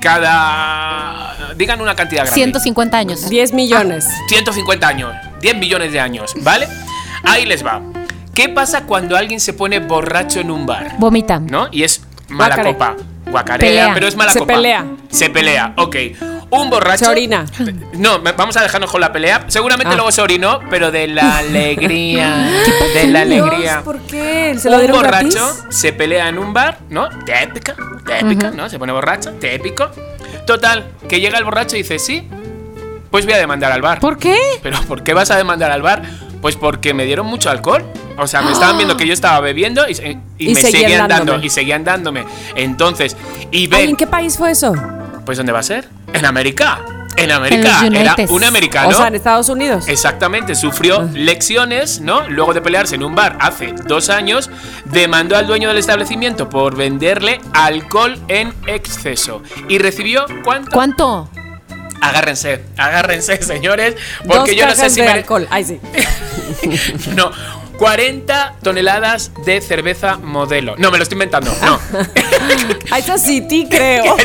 [0.00, 1.54] cada...
[1.56, 2.34] Digan una cantidad grande.
[2.34, 3.28] 150 años.
[3.28, 4.06] 10 millones.
[4.28, 6.68] 150 años, 10 millones de años, ¿vale?
[7.24, 7.82] Ahí les va.
[8.34, 10.94] ¿Qué pasa cuando alguien se pone borracho en un bar?
[10.98, 11.40] Vomita.
[11.40, 11.68] ¿No?
[11.72, 12.72] Y es mala Guacare.
[12.74, 12.96] copa.
[13.30, 13.94] Guacarea, Pelea.
[13.94, 14.54] pero es mala Se copa.
[14.54, 14.84] pelea.
[15.10, 15.96] Se pelea, ok.
[16.50, 17.04] Un borracho.
[17.04, 17.44] Se orina.
[17.92, 19.44] No, me- vamos a dejarnos con la pelea.
[19.46, 19.96] Seguramente Ah.
[19.96, 22.50] luego se orinó, pero de la alegría.
[22.94, 23.82] de la alegría.
[23.84, 24.56] ¿por qué?
[24.58, 25.64] ¿Se lo un dieron borracho gratis?
[25.70, 27.08] se pelea en un bar, ¿no?
[27.24, 27.74] Típica,
[28.18, 28.68] típica, ¿no?
[28.68, 29.90] Se pone borracho, típico.
[30.46, 32.28] Total, que llega el borracho y dice, sí,
[33.12, 34.00] pues voy a demandar al bar.
[34.00, 34.36] ¿Por qué?
[34.62, 36.02] ¿Pero por qué vas a demandar al bar?
[36.40, 37.84] Pues porque me dieron mucho alcohol.
[38.16, 40.82] O sea, me estaban viendo que yo estaba bebiendo y, se- y Y me seguían
[40.82, 41.38] seguían dando.
[41.42, 42.24] Y seguían dándome.
[42.56, 43.16] Entonces,
[43.50, 44.72] y Ay, ¿En qué país fue eso?
[45.26, 45.88] pues ¿dónde va a ser?
[46.12, 46.80] En América.
[47.16, 47.82] En América.
[47.84, 48.88] En Era un americano.
[48.88, 49.86] O sea, en Estados Unidos.
[49.88, 52.26] Exactamente, sufrió lecciones, ¿no?
[52.28, 54.48] Luego de pelearse en un bar hace dos años,
[54.86, 59.42] demandó al dueño del establecimiento por venderle alcohol en exceso.
[59.68, 60.70] Y recibió, ¿cuánto?
[60.72, 61.28] ¿Cuánto?
[62.00, 63.94] Agárrense, agárrense, señores,
[64.24, 65.46] Dos porque yo no sé si de mere- alcohol.
[65.50, 65.80] Ay, sí.
[67.14, 67.30] No,
[67.78, 70.74] 40 toneladas de cerveza modelo.
[70.76, 71.50] No, me lo estoy inventando.
[71.62, 71.80] No.
[72.96, 74.16] Eso sí, ti creo.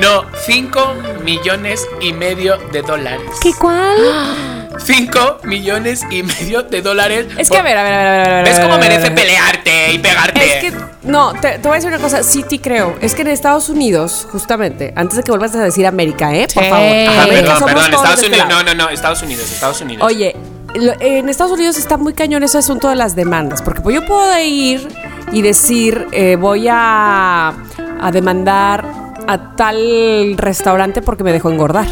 [0.00, 3.30] no, 5 millones y medio de dólares.
[3.42, 3.96] ¿Qué cuál?
[4.78, 7.26] 5 millones y medio de dólares.
[7.38, 8.44] Es que, a ver, a ver, a ver, a ver, a ver.
[8.44, 10.44] ¿Ves cómo merece pelearte y pegarte?
[10.44, 12.96] Es que, no, te, te voy a decir una cosa, sí te creo.
[13.00, 16.46] Es que en Estados Unidos, justamente, antes de que vuelvas a decir América, ¿eh?
[16.52, 16.70] Por Sí.
[16.70, 16.86] favor.
[16.86, 18.48] Ajá, América perdón, somos perdón, todos Estados este Unidos.
[18.48, 20.06] No, no, no, Estados Unidos, Estados Unidos.
[20.06, 20.36] Oye,
[21.00, 24.38] en Estados Unidos está muy cañón ese asunto de las demandas, porque pues yo puedo
[24.40, 24.86] ir
[25.32, 27.52] y decir, eh, voy a,
[28.00, 28.84] a demandar
[29.32, 31.86] a tal restaurante porque me dejó engordar.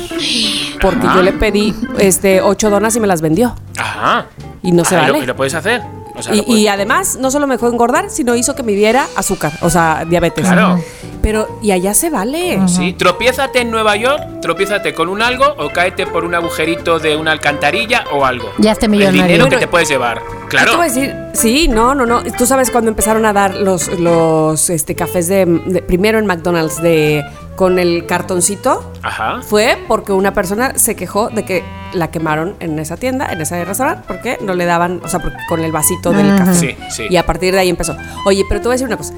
[0.81, 1.17] Porque Ajá.
[1.17, 3.55] yo le pedí este ocho donas y me las vendió.
[3.79, 4.27] Ajá.
[4.63, 5.25] Y no se Ah, y lo- vale.
[5.25, 5.83] y lo puedes hacer.
[6.19, 8.63] O sea, Y, lo puedes- y además, no solo me dejó engordar, sino hizo que
[8.63, 10.45] me diera azúcar, o sea, diabetes.
[10.47, 10.83] Claro.
[11.23, 12.61] Pero, y allá se vale.
[12.69, 17.17] Sí, tropiézate en Nueva York, tropiézate con un algo o cáete por un agujerito de
[17.17, 18.51] una alcantarilla o algo.
[18.59, 19.23] Ya esté El millonario.
[19.25, 20.23] dinero que te puedes llevar.
[20.49, 20.71] Claro.
[20.71, 22.23] te voy a decir, sí, no, no, no.
[22.23, 26.81] Tú sabes cuando empezaron a dar los, los este, cafés de, de- primero en McDonald's
[26.81, 27.23] de
[27.59, 28.93] con el cartoncito.
[29.03, 29.43] Ajá.
[29.43, 33.65] Fue porque una persona se quejó de que la quemaron en esa tienda, en ese
[33.65, 36.55] restaurante, porque no le daban, o sea, porque con el vasito del café.
[36.55, 37.03] Sí, sí.
[37.11, 37.97] Y a partir de ahí empezó.
[38.27, 39.13] Oye, pero te voy a decir una cosa.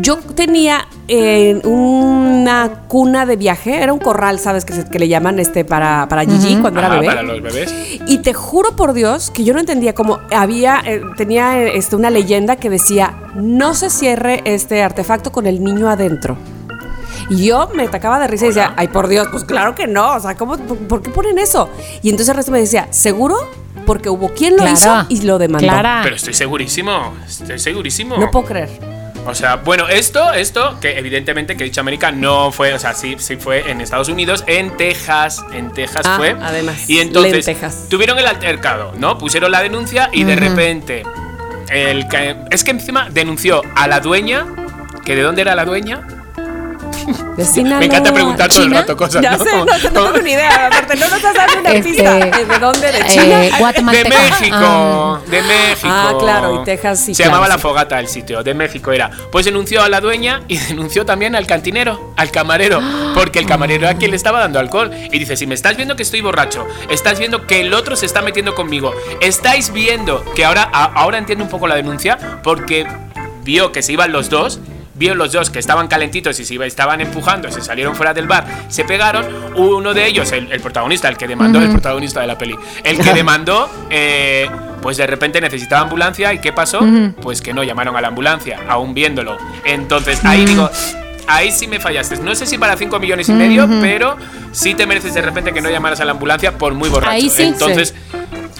[0.00, 4.64] Yo tenía eh, una cuna de viaje, era un corral, ¿sabes?
[4.64, 7.06] Que, se- que le llaman este para, para Gigi cuando Ajá, era bebé.
[7.06, 7.74] para los bebés.
[8.06, 12.10] Y te juro por Dios que yo no entendía cómo había, eh, tenía este, una
[12.10, 16.36] leyenda que decía, no se cierre este artefacto con el niño adentro.
[17.30, 20.12] Y yo me atacaba de risa y decía, ay por Dios, pues claro que no,
[20.14, 21.70] o sea, ¿cómo, por, por qué ponen eso?
[22.02, 23.36] Y entonces el resto me decía, ¿seguro?
[23.86, 24.72] Porque hubo quien lo Claro.
[24.74, 25.66] hizo y lo demandó.
[25.66, 26.00] Clara.
[26.02, 27.14] Pero estoy segurísimo.
[27.26, 28.16] Estoy segurísimo.
[28.18, 28.70] No puedo creer.
[29.26, 32.92] O sea, bueno, esto, esto, que evidentemente que he dicho América no fue, o sea,
[32.92, 36.36] sí, sí fue en Estados Unidos, en Texas, en Texas Ah, fue.
[36.42, 37.86] además, Y entonces lentejas.
[37.88, 39.16] tuvieron el altercado, ¿no?
[39.16, 41.04] Pusieron la denuncia y de repente
[41.70, 44.46] el que- es que encima denunció a la dueña,
[45.06, 46.06] que de dónde era la dueña.
[47.36, 48.12] De Me encanta Sinaloa.
[48.14, 49.22] preguntar todo el rato cosas.
[49.22, 49.44] Ya ¿no?
[49.44, 50.66] sé, no, no como- tengo ni idea.
[50.68, 52.14] Aparte, no nos estás dando una Este, pista.
[52.14, 52.92] ¿De dónde?
[52.92, 53.38] ¿De eh, China?
[53.40, 54.08] de Guatemalteca.
[54.08, 55.20] México, Ah.
[55.26, 55.88] de México.
[55.90, 57.52] Ah, claro, y Texas sí, Se claro, llamaba sí.
[57.52, 59.10] La Fogata el sitio, de México era.
[59.32, 62.80] Pues denunció a la dueña y denunció también al cantinero, al camarero,
[63.14, 64.90] porque el camarero era quien le estaba dando alcohol.
[65.10, 68.06] Y dice, si me estás viendo que estoy borracho, estás viendo que el otro se
[68.06, 72.86] está metiendo conmigo, estáis viendo que ahora, a- ahora entiendo un poco la denuncia, porque
[73.42, 74.60] vio que se iban los dos.
[74.94, 78.26] Vio los dos que estaban calentitos y se iba- estaban empujando, se salieron fuera del
[78.28, 79.26] bar, se pegaron.
[79.56, 82.98] Uno de ellos, el, el protagonista, el que demandó, el protagonista de la peli, el
[83.00, 84.48] que demandó, eh,
[84.80, 86.32] pues de repente necesitaba ambulancia.
[86.32, 86.80] ¿Y qué pasó?
[87.20, 89.36] Pues que no llamaron a la ambulancia, aún viéndolo.
[89.64, 90.70] Entonces ahí digo,
[91.26, 92.16] ahí sí me fallaste.
[92.18, 94.16] No sé si para 5 millones y medio, pero
[94.52, 97.12] sí te mereces de repente que no llamaras a la ambulancia por muy borracho.
[97.12, 97.42] Ahí sí.
[97.42, 97.94] Entonces,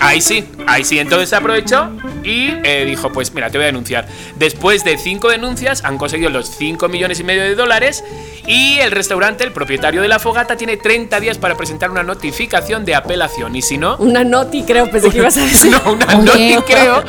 [0.01, 0.99] Ahí sí, ahí sí.
[0.99, 1.89] Entonces aprovechó
[2.23, 4.07] y eh, dijo, pues mira, te voy a denunciar.
[4.37, 8.05] Después de cinco denuncias han conseguido los 5 millones y medio de dólares
[8.47, 12.85] y el restaurante, el propietario de la fogata, tiene 30 días para presentar una notificación
[12.85, 13.57] de apelación.
[13.57, 13.97] Y si no...
[13.97, 15.75] Una noti, creo, pensé que ibas a decir.
[15.85, 17.03] No, una noti, creo.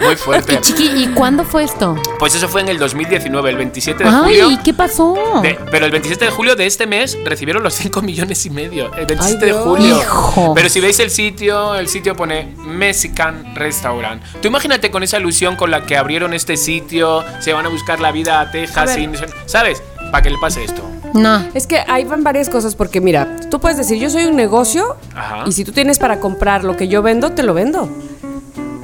[0.00, 0.54] Muy fuerte.
[0.54, 1.96] Y chiqui, ¿y cuándo fue esto?
[2.18, 4.53] Pues eso fue en el 2019, el 27 de julio.
[4.56, 5.14] Ay, ¿qué pasó?
[5.42, 8.94] De- pero el 27 de julio de este mes recibieron los 5 millones y medio.
[8.94, 9.96] El 27 de julio.
[9.98, 10.52] Hijo.
[10.54, 14.22] Pero si veis el sitio, el sitio pone Mexican Restaurant.
[14.40, 17.98] Tú imagínate con esa ilusión con la que abrieron este sitio, se van a buscar
[18.00, 19.00] la vida a Texas, A ver.
[19.00, 19.10] y-
[19.46, 19.82] ¿sabes?
[20.12, 20.82] Para que le pase esto.
[21.14, 21.44] No.
[21.54, 24.96] Es que ahí van varias cosas porque mira, tú puedes decir, yo soy un negocio
[25.16, 25.44] Ajá.
[25.46, 27.88] y si tú tienes para comprar lo que yo vendo, te lo vendo.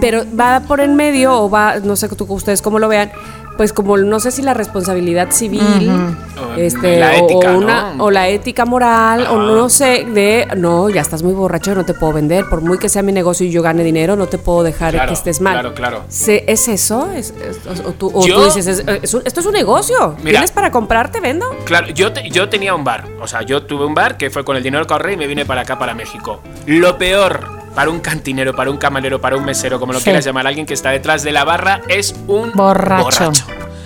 [0.00, 3.12] Pero va por en medio o va, no sé tú ustedes cómo lo vean,
[3.60, 7.92] pues como no sé si la responsabilidad civil, O este, la o- ética, o, una,
[7.92, 8.04] ¿no?
[8.04, 11.92] o la ética moral, o no sé, de no, ya estás muy borracho, no te
[11.92, 14.62] puedo vender, por muy que sea mi negocio y yo gane dinero, no te puedo
[14.62, 15.52] dejar Claro, que estés mal.
[15.60, 16.04] claro, claro.
[16.08, 17.10] ¿Es eso?
[17.14, 20.14] ¿Es- es- o tú, o Yo- tú dices, es- es un- esto es un negocio.
[20.20, 20.38] Mira.
[20.38, 21.10] ¿Tienes para comprar?
[21.12, 21.44] ¿Te vendo?
[21.66, 23.04] Claro, yo, te- yo tenía un bar.
[23.20, 25.26] O sea, yo tuve un bar que fue con el dinero que ahorré y me
[25.26, 26.40] vine para acá, para México.
[26.64, 30.04] Lo peor para un cantinero, para un camarero, para un mesero, como lo Sí.
[30.04, 33.32] quieras llamar, alguien que está detrás de la barra, es un Borracho.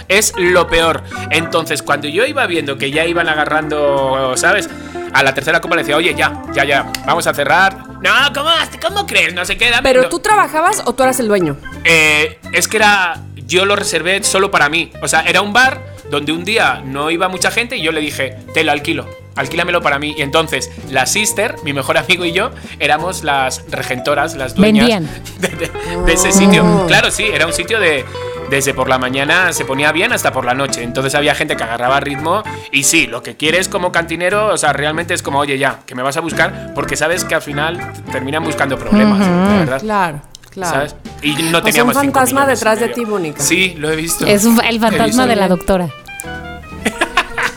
[0.08, 1.02] Es lo peor.
[1.30, 4.68] Entonces, cuando yo iba viendo que ya iban agarrando, ¿sabes?
[5.12, 7.78] A la tercera copa le decía, oye, ya, ya, ya, vamos a cerrar.
[8.02, 8.50] No, ¿cómo,
[8.82, 9.32] cómo crees?
[9.32, 9.70] No sé qué.
[9.70, 10.08] dame- ¿Pero no".
[10.08, 11.56] tú trabajabas o tú eras el dueño?
[11.84, 13.20] Eh, es que era.
[13.46, 14.90] Yo lo reservé solo para mí.
[15.02, 15.80] O sea, era un bar
[16.10, 19.06] donde un día no iba mucha gente y yo le dije, te lo alquilo.
[19.36, 20.14] Alquílamelo para mí.
[20.16, 24.86] Y entonces, la sister, mi mejor amigo y yo, éramos las regentoras, las dueñas.
[25.40, 25.70] De, de-
[26.06, 26.86] de ese sitio.
[26.86, 28.04] Claro, sí, era un sitio de.
[28.50, 30.82] Desde por la mañana se ponía bien hasta por la noche.
[30.82, 32.42] Entonces había gente que agarraba ritmo.
[32.72, 35.94] Y sí, lo que quieres como cantinero, o sea, realmente es como, oye, ya, que
[35.94, 36.72] me vas a buscar.
[36.74, 39.80] Porque sabes que al final terminan buscando problemas, de verdad.
[39.80, 40.20] Claro,
[40.50, 40.74] claro.
[40.74, 40.96] ¿Sabes?
[41.22, 43.42] Y no O sea, un teníamos cinco fantasma detrás de ti, Mónica.
[43.42, 44.26] Sí, lo he visto.
[44.26, 45.88] Es un- el fantasma de la doctora.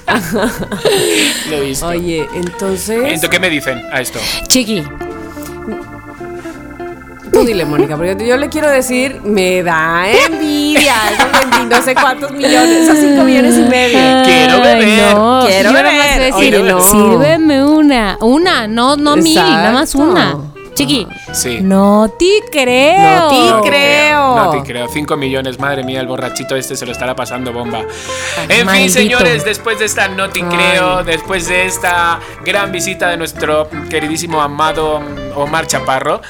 [1.50, 1.88] Lo he visto.
[1.88, 2.98] Oye, entonces.
[3.04, 4.20] Entonces, ¿qué me dicen a esto?
[4.48, 4.84] Chiqui,
[7.32, 10.94] Tú dile, Mónica, porque yo le quiero decir, me da envidia.
[11.14, 14.00] Esos 20 no sé cuántos millones, esos 5 millones y medio.
[14.26, 15.14] Quiero Ay, beber.
[15.14, 16.20] No, Quiero beber.
[16.34, 16.82] decir, Oye, no.
[16.82, 18.18] sírveme una.
[18.22, 20.38] Una, no, no mil, nada más una.
[20.78, 21.60] Chiqui, Sí.
[21.62, 23.32] no te creo.
[23.32, 24.36] No te creo.
[24.36, 24.88] No te creo.
[24.88, 27.82] 5 millones, madre mía, el borrachito este se lo estará pasando bomba.
[28.50, 33.18] En fin, señores, después de esta no te creo, después de esta gran visita de
[33.18, 35.02] nuestro queridísimo amado
[35.36, 36.22] Omar Chaparro,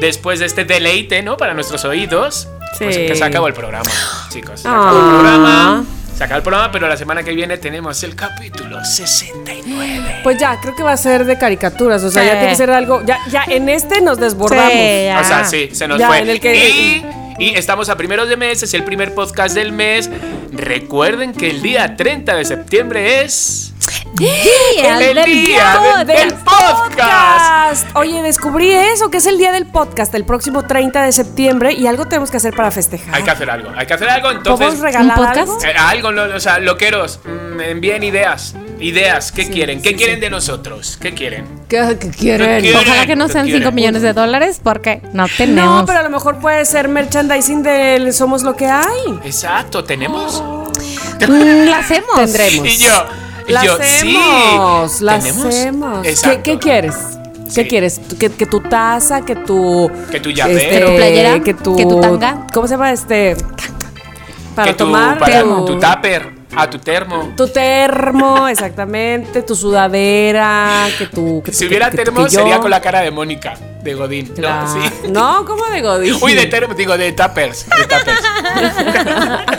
[0.00, 1.36] después de este deleite, ¿no?
[1.36, 3.90] Para nuestros oídos, pues que se acabó el programa,
[4.30, 4.60] chicos.
[4.60, 4.80] Se Ah.
[4.82, 5.84] acabó el programa.
[6.16, 10.20] Se acabó el programa, pero la semana que viene tenemos el capítulo 69.
[10.22, 12.02] Pues ya, creo que va a ser de caricaturas.
[12.02, 12.28] O sea, Sí.
[12.28, 13.02] ya tiene que ser algo.
[13.04, 14.72] Ya, ya en este nos desbordamos.
[14.72, 15.08] Sí.
[15.20, 16.20] O sea, sí, se nos Ya, fue.
[16.20, 17.04] en el que- y,
[17.38, 20.08] y estamos a primeros de mes, es el primer podcast del mes.
[20.52, 23.74] Recuerden que el día 30 de septiembre es.
[24.18, 26.06] Día El del día podcast.
[26.06, 27.96] del podcast.
[27.96, 31.86] Oye, descubrí eso, que es el día del podcast, el próximo 30 de septiembre, y
[31.86, 33.14] algo tenemos que hacer para festejar.
[33.14, 34.28] Hay que hacer algo, hay que hacer algo.
[34.28, 35.38] ¿Podemos Entonces, regalar ¿Un podcast?
[35.38, 35.64] algo?
[35.64, 38.54] eh, algo, lo- o sea, loqueros, mm, envíen ideas.
[38.80, 39.82] Ideas, ¿qué quieren?
[39.82, 40.20] ¿Qué sí, quieren sí.
[40.22, 40.98] de nosotros?
[41.00, 41.46] ¿Qué quieren?
[41.68, 42.62] ¿Qué, qué quieren?
[42.62, 42.76] ¿Qué quieren?
[42.76, 43.74] Ojalá que no ¿Qué sean 5 quieren?
[43.74, 45.80] millones de dólares porque no tenemos.
[45.80, 49.18] No, pero a lo mejor puede ser merchandising del Somos lo que hay.
[49.24, 50.42] Exacto, tenemos.
[51.20, 52.16] La hacemos.
[52.16, 52.66] Tendremos.
[52.68, 53.04] Y yo,
[53.48, 53.82] La yo, sí.
[54.16, 55.46] hacemos, la ¿Tenemos?
[55.46, 56.02] hacemos.
[56.02, 56.40] ¿Qué, Exacto.
[56.42, 56.96] qué quieres?
[57.46, 57.68] ¿Qué Sí.
[57.68, 58.00] quieres?
[58.18, 59.90] ¿Que, que tu taza, que tu...
[60.10, 60.58] Que tu llavero.
[60.58, 61.40] ¿Que tu playera?
[61.40, 61.76] Que tu...
[61.76, 62.46] ¿Que tu tanga?
[62.52, 63.36] ¿Cómo se llama este?
[64.54, 65.18] Para que tu, tomar.
[65.18, 67.32] para tu, tu tupper, a tu termo.
[67.36, 71.42] tu termo, exactamente, tu sudadera, que tu...
[71.42, 72.38] Que Si hubiera que termo, que yo.
[72.40, 74.26] sería con la cara de Mónica, de Godín.
[74.28, 74.66] Claro.
[74.66, 74.90] No, sí.
[75.10, 76.16] No, ¿cómo de Godín?
[76.20, 77.66] Uy, de termo, digo, de tuppers.
[77.68, 78.20] De tuppers.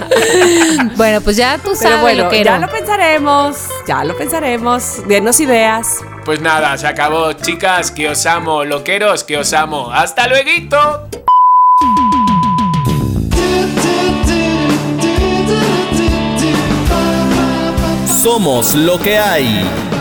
[0.95, 2.59] Bueno, pues ya tú Pero sabes bueno, lo que ya era.
[2.59, 3.57] lo pensaremos,
[3.87, 5.07] ya lo pensaremos.
[5.07, 5.99] Denos ideas.
[6.25, 9.91] Pues nada, se acabó, chicas, que os amo, loqueros, que os amo.
[9.91, 11.07] ¡Hasta luego!
[18.17, 19.96] Somos lo que hay.